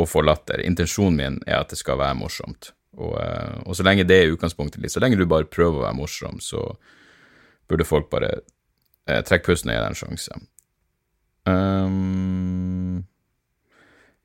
å 0.00 0.06
få 0.08 0.22
latter. 0.24 0.62
Intensjonen 0.64 1.16
min 1.16 1.40
er 1.46 1.60
at 1.60 1.72
det 1.72 1.80
skal 1.80 2.00
være 2.00 2.18
morsomt. 2.20 2.72
Og, 2.98 3.14
eh, 3.20 3.60
og, 3.66 3.74
så 3.76 3.86
lenge 3.86 4.06
det 4.08 4.18
er 4.18 4.32
utgangspunktet 4.34 4.82
ditt, 4.82 4.92
så 4.92 5.02
lenge 5.02 5.18
du 5.20 5.26
bare 5.28 5.48
prøver 5.48 5.78
å 5.78 5.84
være 5.86 5.98
morsom, 6.00 6.40
så 6.42 6.64
burde 7.70 7.86
folk 7.86 8.10
bare 8.12 8.32
eh, 9.06 9.20
trekke 9.26 9.46
pusten 9.46 9.70
og 9.70 9.76
gi 9.76 9.82
deg 9.82 9.92
en 9.92 10.00
sjanse. 10.00 10.40
Um, 11.48 12.98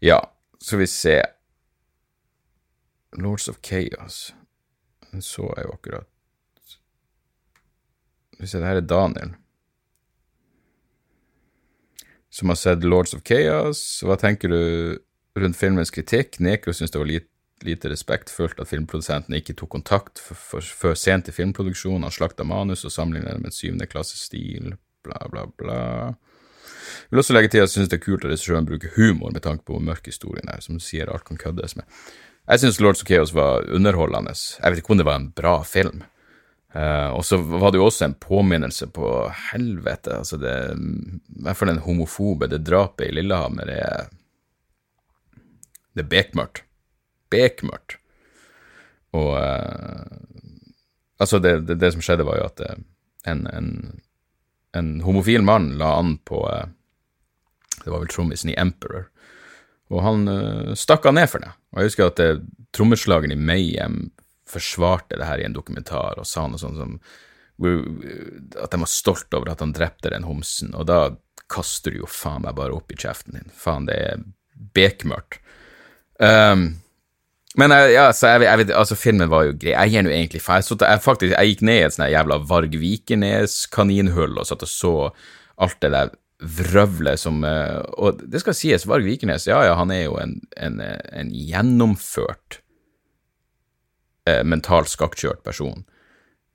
ja, 0.03 0.19
skal 0.59 0.81
vi 0.81 0.89
se 0.91 1.19
Lords 3.15 3.47
of 3.47 3.61
Chaos. 3.63 4.33
Den 5.11 5.23
så 5.23 5.47
jeg 5.55 5.67
jo 5.67 5.77
akkurat. 5.77 6.09
Skal 8.33 8.43
vi 8.43 8.49
se, 8.51 8.59
det 8.59 8.67
her 8.67 8.81
er 8.81 8.89
Daniel. 8.89 9.35
Som 12.35 12.51
har 12.51 12.59
sett 12.59 12.83
Lords 12.83 13.15
of 13.15 13.23
Chaos. 13.23 13.79
Hva 14.03 14.17
tenker 14.19 14.51
du 14.51 14.59
rundt 15.39 15.59
filmens 15.59 15.93
kritikk? 15.95 16.41
Neko 16.43 16.73
syns 16.75 16.91
det 16.91 16.99
var 16.99 17.07
lite 17.07 17.31
lite 17.63 17.89
respektfullt 17.89 18.59
at 18.59 18.69
filmprodusenten 18.69 19.35
ikke 19.37 19.55
tok 19.57 19.71
kontakt 19.77 20.19
før 20.19 20.97
sent 20.99 21.29
i 21.31 21.35
filmproduksjonen. 21.35 22.03
Han 22.03 22.13
slakta 22.13 22.45
manus 22.47 22.85
og 22.85 22.93
sammenlignet 22.93 23.35
det 23.35 23.43
med 23.43 23.51
en 23.51 23.55
syvende 23.55 23.87
klasse 23.89 24.19
stil, 24.19 24.75
bla, 25.05 25.21
bla, 25.31 25.45
bla. 25.57 25.79
Jeg 27.05 27.13
vil 27.13 27.21
også 27.21 27.35
legge 27.35 27.51
til 27.53 27.61
at 27.61 27.67
jeg 27.67 27.73
synes 27.75 27.91
det 27.91 27.99
er 27.99 28.05
kult 28.05 28.25
at 28.25 28.31
regissøren 28.31 28.67
bruker 28.67 28.93
humor 28.97 29.33
med 29.33 29.43
tanke 29.45 29.65
på 29.65 29.75
hvor 29.75 29.83
mørk 29.83 30.07
historien 30.09 30.49
er, 30.51 30.61
som 30.63 30.79
sier 30.81 31.11
alt 31.11 31.25
kan 31.27 31.39
køddes 31.39 31.77
med. 31.79 31.87
Jeg 32.45 32.61
syns 32.61 32.81
Lords 32.81 33.01
of 33.01 33.09
Chaos 33.09 33.33
var 33.33 33.65
underholdende. 33.73 34.35
Jeg 34.35 34.71
vet 34.71 34.81
ikke 34.81 34.93
om 34.93 35.01
det 35.01 35.07
var 35.07 35.21
en 35.21 35.31
bra 35.33 35.55
film. 35.65 36.03
Uh, 36.75 37.15
og 37.15 37.23
så 37.23 37.39
var 37.39 37.71
det 37.71 37.79
jo 37.79 37.87
også 37.87 38.09
en 38.09 38.17
påminnelse 38.19 38.89
på 38.91 39.09
helvete, 39.53 40.17
altså 40.19 40.35
det 40.41 40.55
I 40.75 41.43
hvert 41.45 41.55
fall 41.55 41.71
den 41.71 41.83
homofobe, 41.85 42.49
det 42.51 42.65
drapet 42.67 43.07
i 43.07 43.15
Lillehammer 43.15 43.71
er 43.71 44.09
Det 45.95 46.03
er 46.03 46.11
bekmørkt 46.11 46.65
bekmørkt. 47.35 47.99
Og 49.15 49.35
uh, 49.39 50.21
Altså, 51.15 51.39
det, 51.39 51.61
det, 51.63 51.77
det, 51.79 51.93
som 51.93 52.01
skjedde, 52.03 52.25
var 52.27 52.35
jo 52.41 52.47
at 52.49 52.59
uh, 52.59 52.79
en, 53.31 53.45
en, 53.47 53.69
en, 54.75 54.89
homofil 55.05 55.45
mann 55.47 55.69
la 55.79 55.93
an 55.95 56.17
på 56.27 56.41
uh, 56.43 56.65
Det 57.77 57.87
var 57.87 58.01
vel 58.01 58.11
trommisen 58.11 58.51
i 58.51 58.57
Emperor. 58.59 59.05
Og 59.93 60.01
han 60.03 60.27
stakk 60.75 61.05
av 61.05 61.13
ned 61.15 61.29
for 61.29 61.43
det. 61.43 61.53
Og 61.71 61.79
jeg 61.79 61.91
husker 61.91 62.09
at 62.09 62.41
trommeslageren 62.73 63.35
i 63.35 63.37
Mayhem 63.37 63.99
forsvarte 64.55 65.19
det 65.19 65.27
her 65.27 65.41
i 65.41 65.47
en 65.47 65.55
dokumentar 65.55 66.19
og 66.21 66.27
sa 66.29 66.47
noe 66.47 66.61
sånt 66.61 66.79
som 66.79 66.97
at 67.55 68.71
de 68.73 68.79
var 68.81 68.91
stolt 68.91 69.31
over 69.37 69.53
at 69.53 69.61
han 69.63 69.71
drepte 69.71 70.11
den 70.11 70.25
homsen, 70.27 70.73
og 70.75 70.89
da 70.89 71.15
kaster 71.51 71.93
du 71.93 72.01
jo 72.01 72.09
faen 72.09 72.43
meg 72.43 72.57
bare 72.57 72.75
opp 72.75 72.91
i 72.91 72.97
kjeften 72.99 73.37
din. 73.37 73.53
Faen, 73.55 73.85
det 73.87 73.95
er 73.95 74.25
bekmørkt. 74.75 75.39
Um, 76.19 76.81
men 77.55 77.71
ja, 77.71 78.09
så 78.15 78.33
jeg, 78.33 78.43
jeg, 78.47 78.67
altså, 78.75 78.97
filmen 78.99 79.31
var 79.31 79.45
jo 79.47 79.55
grei. 79.55 79.71
Jeg 79.71 79.93
gir 79.93 80.03
nå 80.03 80.11
egentlig 80.11 80.43
faen. 80.43 80.65
Jeg, 80.65 80.81
jeg, 80.81 81.03
faktisk, 81.05 81.31
jeg 81.31 81.53
gikk 81.53 81.63
ned 81.69 81.79
i 81.79 81.85
et 81.85 81.95
sånt 81.95 82.11
jævla 82.11 82.41
Varg 82.49 82.75
Vikernes-kaninhull 82.81 84.35
og 84.41 84.49
satt 84.49 84.65
og 84.67 84.71
så 84.71 84.93
alt 85.63 85.79
det 85.83 85.93
der 85.95 86.11
vrøvlet 86.43 87.21
som 87.21 87.45
eh, 87.47 87.79
Og 87.95 88.19
det 88.27 88.41
skal 88.43 88.57
sies, 88.57 88.83
Varg 88.89 89.07
Vikernes, 89.07 89.47
ja 89.47 89.61
ja, 89.63 89.77
han 89.79 89.93
er 89.95 90.01
jo 90.09 90.17
en, 90.19 90.35
en, 90.59 90.81
en 90.83 91.31
gjennomført 91.31 92.59
eh, 94.29 94.43
mentalt 94.43 94.91
skakkjørt 94.91 95.43
person. 95.45 95.85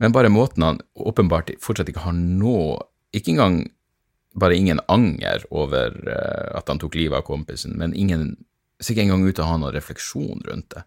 Men 0.00 0.14
bare 0.16 0.32
måten 0.32 0.64
han 0.64 0.80
åpenbart 0.94 1.52
fortsatt 1.60 1.90
ikke 1.92 2.06
har 2.06 2.16
noe 2.16 2.86
Ikke 3.12 3.32
engang 3.32 3.64
bare 4.38 4.54
ingen 4.54 4.78
anger 4.86 5.42
over 5.50 5.96
eh, 6.06 6.56
at 6.56 6.68
han 6.70 6.78
tok 6.78 6.94
livet 6.94 7.18
av 7.18 7.26
kompisen, 7.26 7.74
men 7.74 7.94
ingen 7.94 8.36
ser 8.78 8.94
ikke 8.94 9.08
engang 9.08 9.24
ut 9.26 9.34
til 9.34 9.42
å 9.42 9.48
ha 9.48 9.56
noen 9.58 9.74
refleksjon 9.74 10.44
rundt 10.46 10.76
det, 10.76 10.84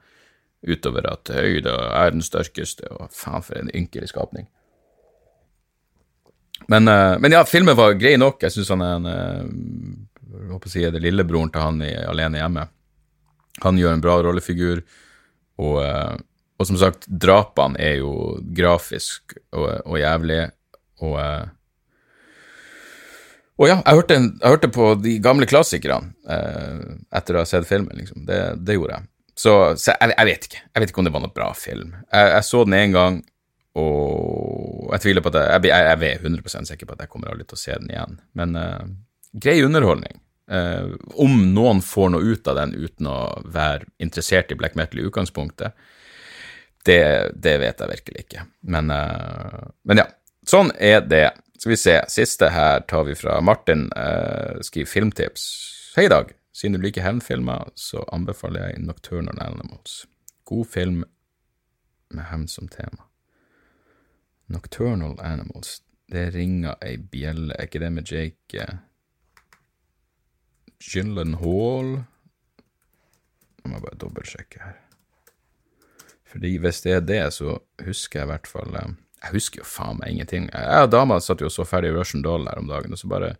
utover 0.63 1.09
at 1.11 1.27
høyda 1.35 1.73
er 1.99 2.13
den 2.15 2.23
sterkeste, 2.23 2.87
og 2.95 3.11
faen 3.11 3.43
for 3.43 3.59
en 3.59 3.73
ynkelig 3.75 4.13
skapning. 4.13 4.47
Men, 6.71 6.87
uh, 6.87 7.19
men, 7.19 7.35
ja, 7.35 7.43
filmen 7.43 7.75
var 7.75 7.97
grei 7.99 8.15
nok. 8.15 8.39
Jeg 8.45 8.55
syns 8.55 8.71
han 8.71 8.85
er 8.85 8.95
en 8.95 9.09
uh, 9.11 10.13
jeg 10.33 10.49
håper 10.49 10.69
å 10.69 10.73
si 10.73 10.83
det 10.95 11.01
lillebroren 11.03 11.51
til 11.53 11.61
han 11.61 11.81
i 11.85 11.91
Alene 12.07 12.39
hjemme. 12.39 12.65
Han 13.67 13.77
gjør 13.77 13.97
en 13.97 14.03
bra 14.03 14.15
rollefigur, 14.25 14.81
og, 15.61 15.75
uh, 15.83 16.15
og 16.59 16.69
som 16.69 16.77
sagt, 16.79 17.07
drapene 17.07 17.79
er 17.81 17.97
jo 18.01 18.37
grafisk 18.55 19.35
og, 19.51 19.67
og 19.85 19.99
jævlig, 19.99 20.45
og 21.03 21.19
og 23.61 23.69
ja, 23.69 23.75
jeg 23.85 23.99
hørte, 23.99 24.15
jeg 24.17 24.49
hørte, 24.49 24.69
på 24.73 24.85
de 24.97 25.11
gamle 25.21 25.45
klassikerne 25.49 26.15
eh, 26.25 26.79
etter 27.13 27.37
å 27.37 27.43
ha 27.43 27.47
sett 27.47 27.67
filmen, 27.69 27.93
liksom. 27.99 28.23
Det, 28.25 28.39
det 28.65 28.79
gjorde 28.79 28.97
jeg. 28.97 29.07
Så, 29.37 29.53
så 29.77 29.93
jeg, 29.93 30.09
jeg, 30.13 30.27
vet 30.29 30.47
ikke. 30.47 30.63
Jeg 30.65 30.81
vet 30.81 30.93
ikke 30.93 31.03
om 31.03 31.07
det 31.07 31.13
var 31.13 31.23
noe 31.23 31.35
bra 31.35 31.51
film. 31.57 31.93
Jeg, 32.07 32.31
jeg 32.33 32.47
så 32.47 32.63
den 32.65 32.77
én 32.79 32.95
gang, 32.95 33.21
og 33.77 34.91
jeg 34.93 35.05
tviler 35.05 35.25
på 35.25 35.31
at 35.33 35.39
jeg, 35.39 35.69
jeg, 35.69 36.09
er 36.09 36.25
100% 36.25 36.69
sikker 36.69 36.89
på 36.89 36.97
at 36.97 37.05
jeg 37.05 37.13
kommer 37.13 37.31
aldri 37.31 37.45
til 37.49 37.59
å 37.59 37.61
se 37.61 37.77
den 37.77 37.93
igjen. 37.93 38.19
Men 38.41 38.57
eh, 38.57 38.91
grei 39.45 39.59
underholdning. 39.65 40.17
Eh, 40.53 40.89
om 41.21 41.37
noen 41.53 41.81
får 41.85 42.13
noe 42.13 42.33
ut 42.33 42.49
av 42.51 42.57
den 42.57 42.75
uten 42.75 43.09
å 43.09 43.19
være 43.53 43.87
interessert 44.03 44.51
i 44.51 44.57
black 44.59 44.77
metal 44.79 45.01
i 45.01 45.07
utgangspunktet, 45.07 45.77
det, 46.85 47.31
det 47.35 47.57
vet 47.57 47.79
jeg 47.79 47.89
virkelig 47.89 48.25
ikke. 48.25 48.45
Men, 48.61 48.91
eh, 48.91 49.63
men 49.87 50.03
ja, 50.03 50.07
sånn 50.47 50.71
er 50.75 51.03
det. 51.07 51.29
Skal 51.57 51.71
vi 51.71 51.79
se, 51.79 51.95
siste 52.11 52.49
her 52.51 52.83
tar 52.91 53.05
vi 53.07 53.15
fra 53.15 53.37
Martin. 53.41 53.85
Uh, 53.95 54.59
skriver 54.65 54.89
filmtips. 54.91 55.45
Hei, 55.95 56.09
Dag. 56.11 56.33
Siden 56.53 56.75
du 56.75 56.83
liker 56.83 57.05
hevnfilmer, 57.05 57.71
så 57.79 58.03
anbefaler 58.11 58.67
jeg 58.67 58.83
Nocturnal 58.83 59.39
Animals. 59.41 60.03
God 60.43 60.67
film 60.73 61.05
med 62.11 62.27
hevn 62.29 62.49
som 62.51 62.67
tema. 62.67 63.07
Nocturnal 64.51 65.15
Animals. 65.23 65.79
Det 66.11 66.33
ringer 66.35 66.75
ei 66.83 66.97
bjelle. 66.99 67.55
Er 67.55 67.71
ikke 67.71 67.85
det 67.85 67.93
med 67.95 68.11
Jake 68.11 68.67
uh, 68.67 68.83
Gyllenhaal? 70.83 71.95
Jeg 73.63 73.71
må 73.71 73.79
bare 73.79 74.01
dobbeltsjekke 74.03 74.65
her. 74.67 74.82
Fordi 76.33 76.57
hvis 76.59 76.81
det 76.81 76.97
er 76.97 77.07
det, 77.07 77.23
så 77.35 77.59
husker 77.85 78.19
jeg 78.19 78.27
i 78.27 78.31
hvert 78.31 78.49
fall 78.49 78.77
um, 78.81 78.95
jeg 79.23 79.37
husker 79.37 79.61
jo 79.61 79.67
faen 79.69 79.99
meg 80.01 80.11
ingenting. 80.11 80.49
Jeg 80.51 80.87
og 80.87 80.91
dama 80.91 81.19
satt 81.23 81.41
jo 81.41 81.47
og 81.47 81.55
så 81.55 81.63
ferdig 81.67 81.93
Russian 81.95 82.23
Doll 82.25 82.47
her 82.49 82.59
om 82.59 82.67
dagen, 82.67 82.91
og 82.91 82.99
så 82.99 83.07
bare 83.07 83.35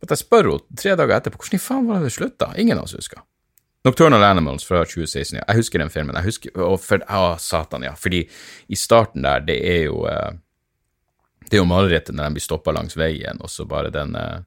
at 0.00 0.10
jeg 0.10 0.22
spør 0.22 0.48
henne 0.48 0.80
tre 0.80 0.94
dager 0.96 1.18
etterpå 1.18 1.42
hvordan 1.42 1.60
i 1.60 1.62
faen 1.62 1.86
var 1.86 2.00
det 2.00 2.08
det 2.08 2.16
slutta? 2.16 2.48
Ingen 2.58 2.80
av 2.80 2.88
oss 2.88 2.96
husker. 2.96 3.22
Nocturnal 3.84 4.24
Animals 4.26 4.66
fra 4.66 4.82
2016, 4.84 5.38
ja. 5.38 5.44
Jeg 5.46 5.60
husker 5.62 5.80
den 5.80 5.92
filmen. 5.92 6.16
Jeg 6.18 6.28
husker, 6.28 6.52
og 6.60 6.80
for, 6.84 7.04
Å, 7.08 7.36
satan, 7.40 7.86
ja. 7.86 7.94
Fordi 7.96 8.26
i 8.68 8.76
starten 8.76 9.24
der, 9.24 9.44
det 9.46 9.56
er 9.64 9.82
jo 9.86 10.04
eh, 10.10 10.32
Det 11.50 11.56
er 11.56 11.62
jo 11.62 11.70
marerittet 11.70 12.14
når 12.14 12.28
de 12.28 12.36
blir 12.36 12.44
stoppa 12.44 12.74
langs 12.76 12.96
veien, 12.98 13.40
og 13.40 13.50
så 13.50 13.64
bare 13.64 13.92
den 13.94 14.14
eh, 14.18 14.42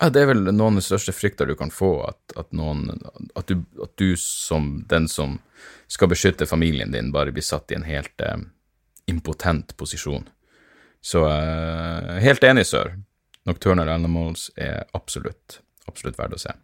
ja, 0.00 0.08
Det 0.08 0.22
er 0.22 0.30
vel 0.32 0.46
noen 0.48 0.78
av 0.78 0.80
de 0.80 0.86
største 0.86 1.12
frykter 1.12 1.50
du 1.50 1.56
kan 1.58 1.70
få, 1.74 1.92
at, 2.08 2.38
at 2.40 2.52
noen 2.56 2.88
at 3.36 3.50
du, 3.50 3.60
at 3.82 3.92
du, 4.00 4.14
som 4.16 4.86
den 4.88 5.08
som 5.08 5.38
skal 5.90 6.08
beskytte 6.08 6.46
familien 6.46 6.92
din, 6.92 7.12
bare 7.12 7.32
blir 7.34 7.42
satt 7.42 7.72
i 7.72 7.74
en 7.74 7.82
helt 7.82 8.20
eh, 8.20 8.36
impotent 9.10 9.76
posisjon. 9.76 10.28
Så 11.00 11.24
eh, 11.26 12.20
helt 12.22 12.44
enig, 12.44 12.66
sør. 12.70 12.94
Nocturnal 13.48 13.88
Animals 13.88 14.50
er 14.54 14.84
absolutt, 14.94 15.58
absolutt 15.90 16.18
verdt 16.20 16.36
å 16.36 16.42
se. 16.44 16.54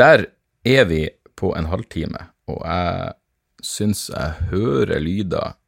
Der 0.00 0.30
er 0.64 0.88
vi 0.88 1.02
på 1.36 1.52
en 1.58 1.68
halvtime, 1.68 2.30
og 2.48 2.62
jeg 2.64 3.12
syns 3.68 4.06
jeg 4.14 4.48
hører 4.52 5.02
lyder 5.02 5.58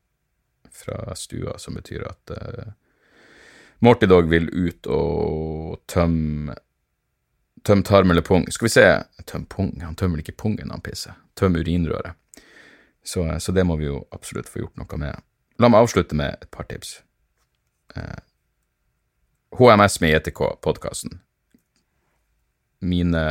fra 0.70 1.12
stua 1.18 1.58
som 1.60 1.76
betyr 1.76 2.06
at 2.08 2.32
eh, 2.38 2.72
Morty 3.84 4.08
Dog 4.08 4.32
vil 4.32 4.48
ut 4.48 4.88
og 4.88 5.82
tømme 5.90 6.56
Tøm 7.64 7.82
tarm 7.84 8.10
eller 8.10 8.24
pung. 8.24 8.46
Skal 8.52 8.66
vi 8.66 8.72
se 8.72 8.86
Tøm 9.28 9.44
pung, 9.46 9.74
han 9.82 9.96
tømmer 9.96 10.22
ikke 10.22 10.36
pungen 10.38 10.72
han 10.72 10.82
pisser. 10.84 11.18
Tøm 11.36 11.58
urinrøret. 11.60 12.16
Så, 13.04 13.24
så, 13.40 13.52
det 13.52 13.64
må 13.64 13.76
vi 13.80 13.88
jo 13.88 14.02
absolutt 14.12 14.48
få 14.48 14.62
gjort 14.64 14.80
noe 14.80 14.98
med. 15.00 15.22
La 15.60 15.70
meg 15.72 15.84
avslutte 15.84 16.16
med 16.16 16.36
et 16.40 16.50
par 16.52 16.66
tips. 16.68 16.98
Eh, 17.96 18.20
HMS 19.56 20.00
med 20.00 20.16
ETK, 20.18 20.40
podkasten. 20.62 21.20
Mine 22.80 23.22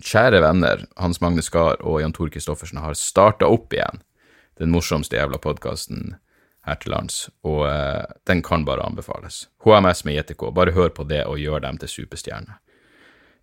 kjære 0.00 0.40
venner 0.42 0.84
Hans 0.96 1.20
Magne 1.22 1.42
Skar 1.42 1.80
og 1.82 2.00
Jan 2.02 2.14
Tor 2.16 2.30
Kristoffersen 2.32 2.80
har 2.82 2.98
starta 2.98 3.48
opp 3.50 3.74
igjen 3.74 4.02
den 4.60 4.72
morsomste 4.74 5.16
jævla 5.16 5.40
podkasten 5.40 6.16
her 6.68 6.76
til 6.82 6.92
lands, 6.92 7.30
og 7.46 7.64
eh, 7.70 8.04
den 8.28 8.42
kan 8.44 8.66
bare 8.68 8.84
anbefales. 8.84 9.46
HMS 9.64 10.04
med 10.04 10.18
JTK, 10.18 10.50
bare 10.54 10.74
hør 10.76 10.90
på 10.92 11.06
det 11.08 11.22
og 11.24 11.40
gjør 11.40 11.62
dem 11.64 11.78
til 11.80 11.88
superstjerner. 11.88 12.60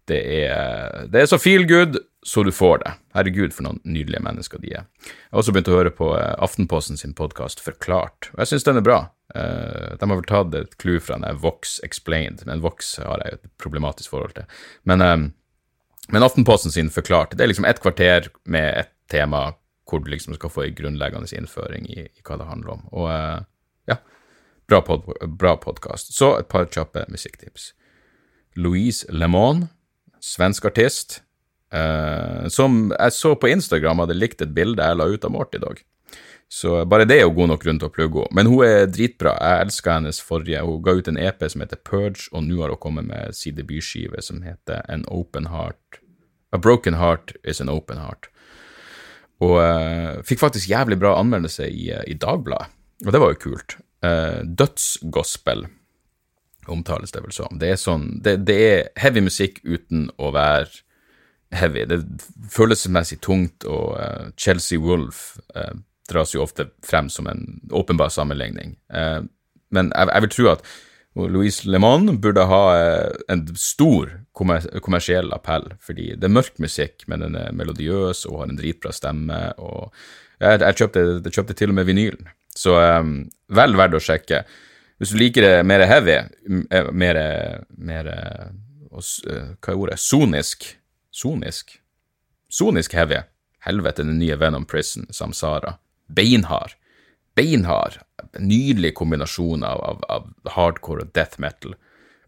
Det 0.08 0.20
er, 0.46 1.08
det 1.12 1.24
er 1.24 1.30
så 1.30 1.40
feel 1.42 1.66
good 1.68 1.98
så 2.28 2.44
du 2.44 2.52
får 2.52 2.82
det. 2.84 2.92
Herregud, 3.16 3.54
for 3.56 3.64
noen 3.64 3.78
nydelige 3.88 4.20
mennesker 4.24 4.60
de 4.60 4.74
er. 4.76 4.88
Jeg 5.08 5.32
har 5.32 5.42
også 5.42 5.54
begynt 5.56 5.70
å 5.72 5.78
høre 5.78 5.94
på 5.96 6.10
eh, 6.18 6.34
Aftenposten 6.44 7.00
sin 7.00 7.14
podkast 7.16 7.62
Forklart, 7.64 8.28
og 8.34 8.42
jeg 8.42 8.52
syns 8.52 8.68
den 8.68 8.82
er 8.82 8.84
bra. 8.84 8.98
Uh, 9.36 9.94
de 10.00 10.08
har 10.08 10.16
vel 10.16 10.28
tatt 10.28 10.54
et 10.56 10.76
clou 10.80 11.02
fra 11.04 11.18
den 11.20 11.40
Vox 11.44 11.78
Explained, 11.84 12.46
men 12.48 12.64
Vox 12.64 12.94
har 13.04 13.24
jeg 13.24 13.38
et 13.38 13.50
problematisk 13.60 14.12
forhold 14.12 14.36
til. 14.36 14.48
Men, 14.88 15.04
um, 15.04 15.26
men 16.16 16.28
Aftenposten 16.28 16.72
sin 16.76 16.92
Forklart, 16.92 17.36
det 17.36 17.44
er 17.44 17.52
liksom 17.52 17.68
et 17.68 17.80
kvarter 17.84 18.28
med 18.44 18.70
et 18.84 18.92
tema 19.12 19.50
hvor 19.88 20.04
du 20.04 20.12
liksom 20.12 20.36
skal 20.36 20.52
få 20.52 20.66
en 20.66 20.76
grunnleggende 20.76 21.32
innføring 21.36 21.88
i, 21.92 22.08
i 22.08 22.28
hva 22.28 22.40
det 22.40 22.50
handler 22.50 22.76
om. 22.76 22.86
Og 22.92 23.08
ja, 23.88 24.00
bra, 24.68 24.82
pod, 24.84 25.08
bra 25.40 25.56
podkast. 25.64 26.12
Så 26.16 26.34
et 26.42 26.52
par 26.52 26.68
kjappe 26.68 27.06
musikktips. 27.12 27.72
Louise 28.60 29.08
Lemon, 29.16 29.70
svensk 30.24 30.66
artist, 30.70 31.22
eh, 31.74 32.48
som 32.54 32.88
jeg 32.94 33.16
så 33.16 33.36
på 33.36 33.52
Instagram 33.52 34.04
hadde 34.04 34.18
likt 34.18 34.42
et 34.42 34.56
bilde 34.56 34.84
jeg 34.84 35.00
la 35.00 35.08
ut 35.08 35.28
av 35.28 35.34
Mort 35.34 35.56
i 35.56 35.62
dag. 35.64 35.84
Så 36.48 36.86
bare 36.88 37.04
det 37.04 37.18
er 37.18 37.26
jo 37.26 37.36
god 37.36 37.52
nok 37.52 37.64
grunn 37.66 37.80
til 37.82 37.90
å 37.90 37.92
plugge 37.92 38.24
henne. 38.24 38.36
Men 38.40 38.48
hun 38.48 38.64
er 38.64 38.86
dritbra. 38.88 39.34
Jeg 39.36 39.66
elsker 39.66 39.98
hennes 39.98 40.22
forrige. 40.24 40.64
Hun 40.64 40.80
ga 40.86 40.94
ut 40.96 41.10
en 41.12 41.20
EP 41.20 41.44
som 41.52 41.64
heter 41.64 41.82
Purge, 41.84 42.30
og 42.32 42.46
nå 42.46 42.62
har 42.62 42.72
hun 42.72 42.80
kommet 42.80 43.10
med 43.10 43.36
sin 43.36 43.58
debutskive 43.58 44.22
som 44.24 44.40
heter 44.48 44.86
An 44.88 45.04
Open 45.12 45.50
Heart 45.52 46.00
A 46.52 46.58
Broken 46.58 46.94
Heart 46.94 47.36
Is 47.44 47.62
An 47.62 47.70
Open 47.70 48.00
Heart. 48.00 48.30
Og 49.44 49.58
uh, 49.60 50.24
fikk 50.26 50.42
faktisk 50.42 50.70
jævlig 50.72 50.98
bra 51.02 51.18
anmeldelse 51.20 51.68
i, 51.70 51.90
uh, 51.94 52.02
i 52.10 52.16
Dagbladet, 52.18 52.72
og 53.06 53.14
det 53.14 53.22
var 53.22 53.34
jo 53.34 53.42
kult. 53.44 53.76
Uh, 54.02 54.42
dødsgospel 54.42 55.68
omtales 56.72 57.14
det 57.16 57.24
vel 57.26 57.36
som. 57.36 57.60
Det 57.60 57.72
er 57.74 57.80
sånn 57.82 58.10
det, 58.24 58.38
det, 58.48 58.58
er 58.68 58.90
heavy 59.02 59.24
musikk 59.26 59.62
uten 59.64 60.10
å 60.18 60.32
være 60.36 60.84
heavy. 61.56 61.86
Det 61.88 62.02
er 62.02 62.26
følelsesmessig 62.52 63.22
tungt, 63.24 63.64
og 63.68 63.96
uh, 63.96 64.34
Chelsea 64.40 64.82
Wolf 64.84 65.38
dras 66.08 66.34
jo 66.36 66.44
ofte 66.44 66.70
frem 66.88 67.10
som 67.12 67.28
en 67.28 67.42
åpenbar 67.76 68.12
sammenligning. 68.14 68.78
men 69.76 69.90
jeg, 69.92 70.08
jeg 70.08 70.24
vil 70.24 70.32
tro 70.32 70.46
at 70.54 70.62
Louise 71.26 71.66
Louise 71.66 71.80
Mans 71.82 72.20
burde 72.22 72.46
ha 72.46 72.62
en 73.28 73.44
stor 73.58 74.12
kommersiell 74.38 75.34
appell, 75.34 75.72
fordi 75.82 76.12
det 76.16 76.28
er 76.28 76.36
mørk 76.36 76.60
musikk, 76.62 77.08
men 77.10 77.26
den 77.26 77.38
er 77.40 77.56
melodiøs 77.58 78.26
og 78.30 78.44
har 78.44 78.52
en 78.52 78.60
dritbra 78.60 78.94
stemme. 78.94 79.40
og 79.58 79.90
Jeg, 80.40 80.62
jeg, 80.62 80.78
kjøpte, 80.78 81.32
kjøpte, 81.32 81.58
til 81.58 81.74
og 81.74 81.80
med 81.80 81.90
vinylen, 81.90 82.30
så 82.54 82.78
um, 83.02 83.16
vel 83.50 83.78
verdt 83.80 83.98
å 83.98 84.04
sjekke. 84.04 84.44
Hvis 84.98 85.14
du 85.14 85.20
liker 85.20 85.46
det 85.46 85.66
mer 85.70 85.86
heavy, 85.86 86.18
eh, 86.72 86.92
mer, 86.92 87.20
mer 87.78 88.12
Hva 88.98 89.72
er 89.72 89.78
ordet? 89.78 90.00
Sonisk? 90.02 90.72
Sonisk? 91.14 91.76
Sonisk 92.50 92.94
heavy. 92.98 93.22
Helvete, 93.68 94.02
den 94.04 94.18
nye 94.18 94.36
Venom 94.40 94.66
Prison, 94.66 95.06
Samsara. 95.14 95.76
Beinhard 96.08 96.74
beinhard, 97.38 98.00
nydelig 98.40 98.96
kombinasjon 98.98 99.64
av, 99.64 99.82
av, 99.84 100.02
av 100.10 100.54
hardcore 100.56 101.06
og 101.06 101.14
death 101.16 101.42
metal. 101.42 101.76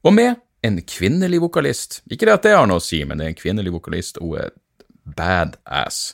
Og 0.06 0.14
med 0.16 0.38
en 0.66 0.80
kvinnelig 0.86 1.42
vokalist. 1.42 2.02
Ikke 2.12 2.28
det 2.28 2.36
at 2.36 2.46
det 2.46 2.56
har 2.58 2.70
noe 2.70 2.82
å 2.82 2.84
si, 2.84 3.02
men 3.08 3.20
det 3.20 3.26
er 3.26 3.34
en 3.34 3.40
kvinnelig 3.40 3.74
vokalist, 3.74 4.20
hun 4.22 4.38
er 4.44 4.54
badass. 5.18 6.14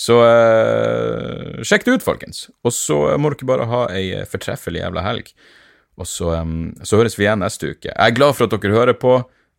Så 0.00 0.16
uh, 0.24 1.60
sjekk 1.66 1.84
det 1.84 1.98
ut, 1.98 2.06
folkens. 2.06 2.46
Og 2.64 2.72
så 2.72 2.98
må 3.20 3.34
dere 3.34 3.50
bare 3.50 3.68
ha 3.68 3.82
ei 3.92 4.22
fortreffelig 4.30 4.80
jævla 4.80 5.04
helg. 5.04 5.34
Og 5.98 6.06
så, 6.06 6.40
um, 6.42 6.74
så, 6.84 6.96
høres 7.00 7.18
vi 7.18 7.24
igjen 7.26 7.42
neste 7.42 7.66
uke. 7.74 7.88
Jeg 7.90 8.06
er 8.06 8.16
glad 8.16 8.32
for 8.36 8.44
at 8.46 8.52
dere 8.54 8.76
hører 8.76 8.96
på. 8.98 9.12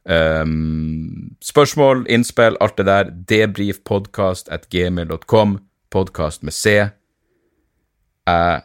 Um, 0.06 1.30
spørsmål, 1.44 2.06
innspill, 2.10 2.58
alt 2.62 2.78
det 2.78 2.86
der. 2.88 3.06
Debrifpodkast.gmil.com. 3.34 5.60
Podkast 5.92 6.44
med 6.44 6.54
C. 6.56 6.66
Jeg 8.28 8.62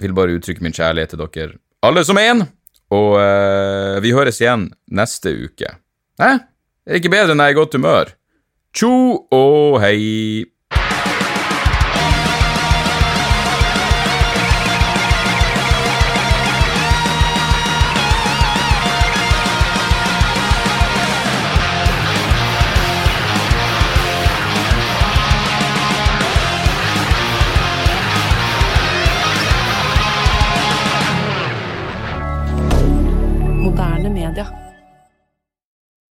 vil 0.00 0.14
bare 0.14 0.34
uttrykke 0.36 0.62
min 0.62 0.72
kjærlighet 0.76 1.08
til 1.14 1.18
dere 1.22 1.52
alle 1.86 2.02
som 2.04 2.18
én, 2.20 2.42
og 2.92 3.10
uh, 3.16 3.96
vi 4.04 4.12
høres 4.12 4.40
igjen 4.42 4.68
neste 4.92 5.32
uke. 5.46 5.68
Hæ? 6.20 6.32
Er 6.86 6.98
ikke 6.98 7.12
bedre 7.12 7.34
enn 7.34 7.40
jeg 7.40 7.52
er 7.52 7.54
i 7.54 7.60
godt 7.60 7.76
humør? 7.78 8.12
Tjo 8.76 8.92
og 9.34 9.80
hei! 9.82 10.44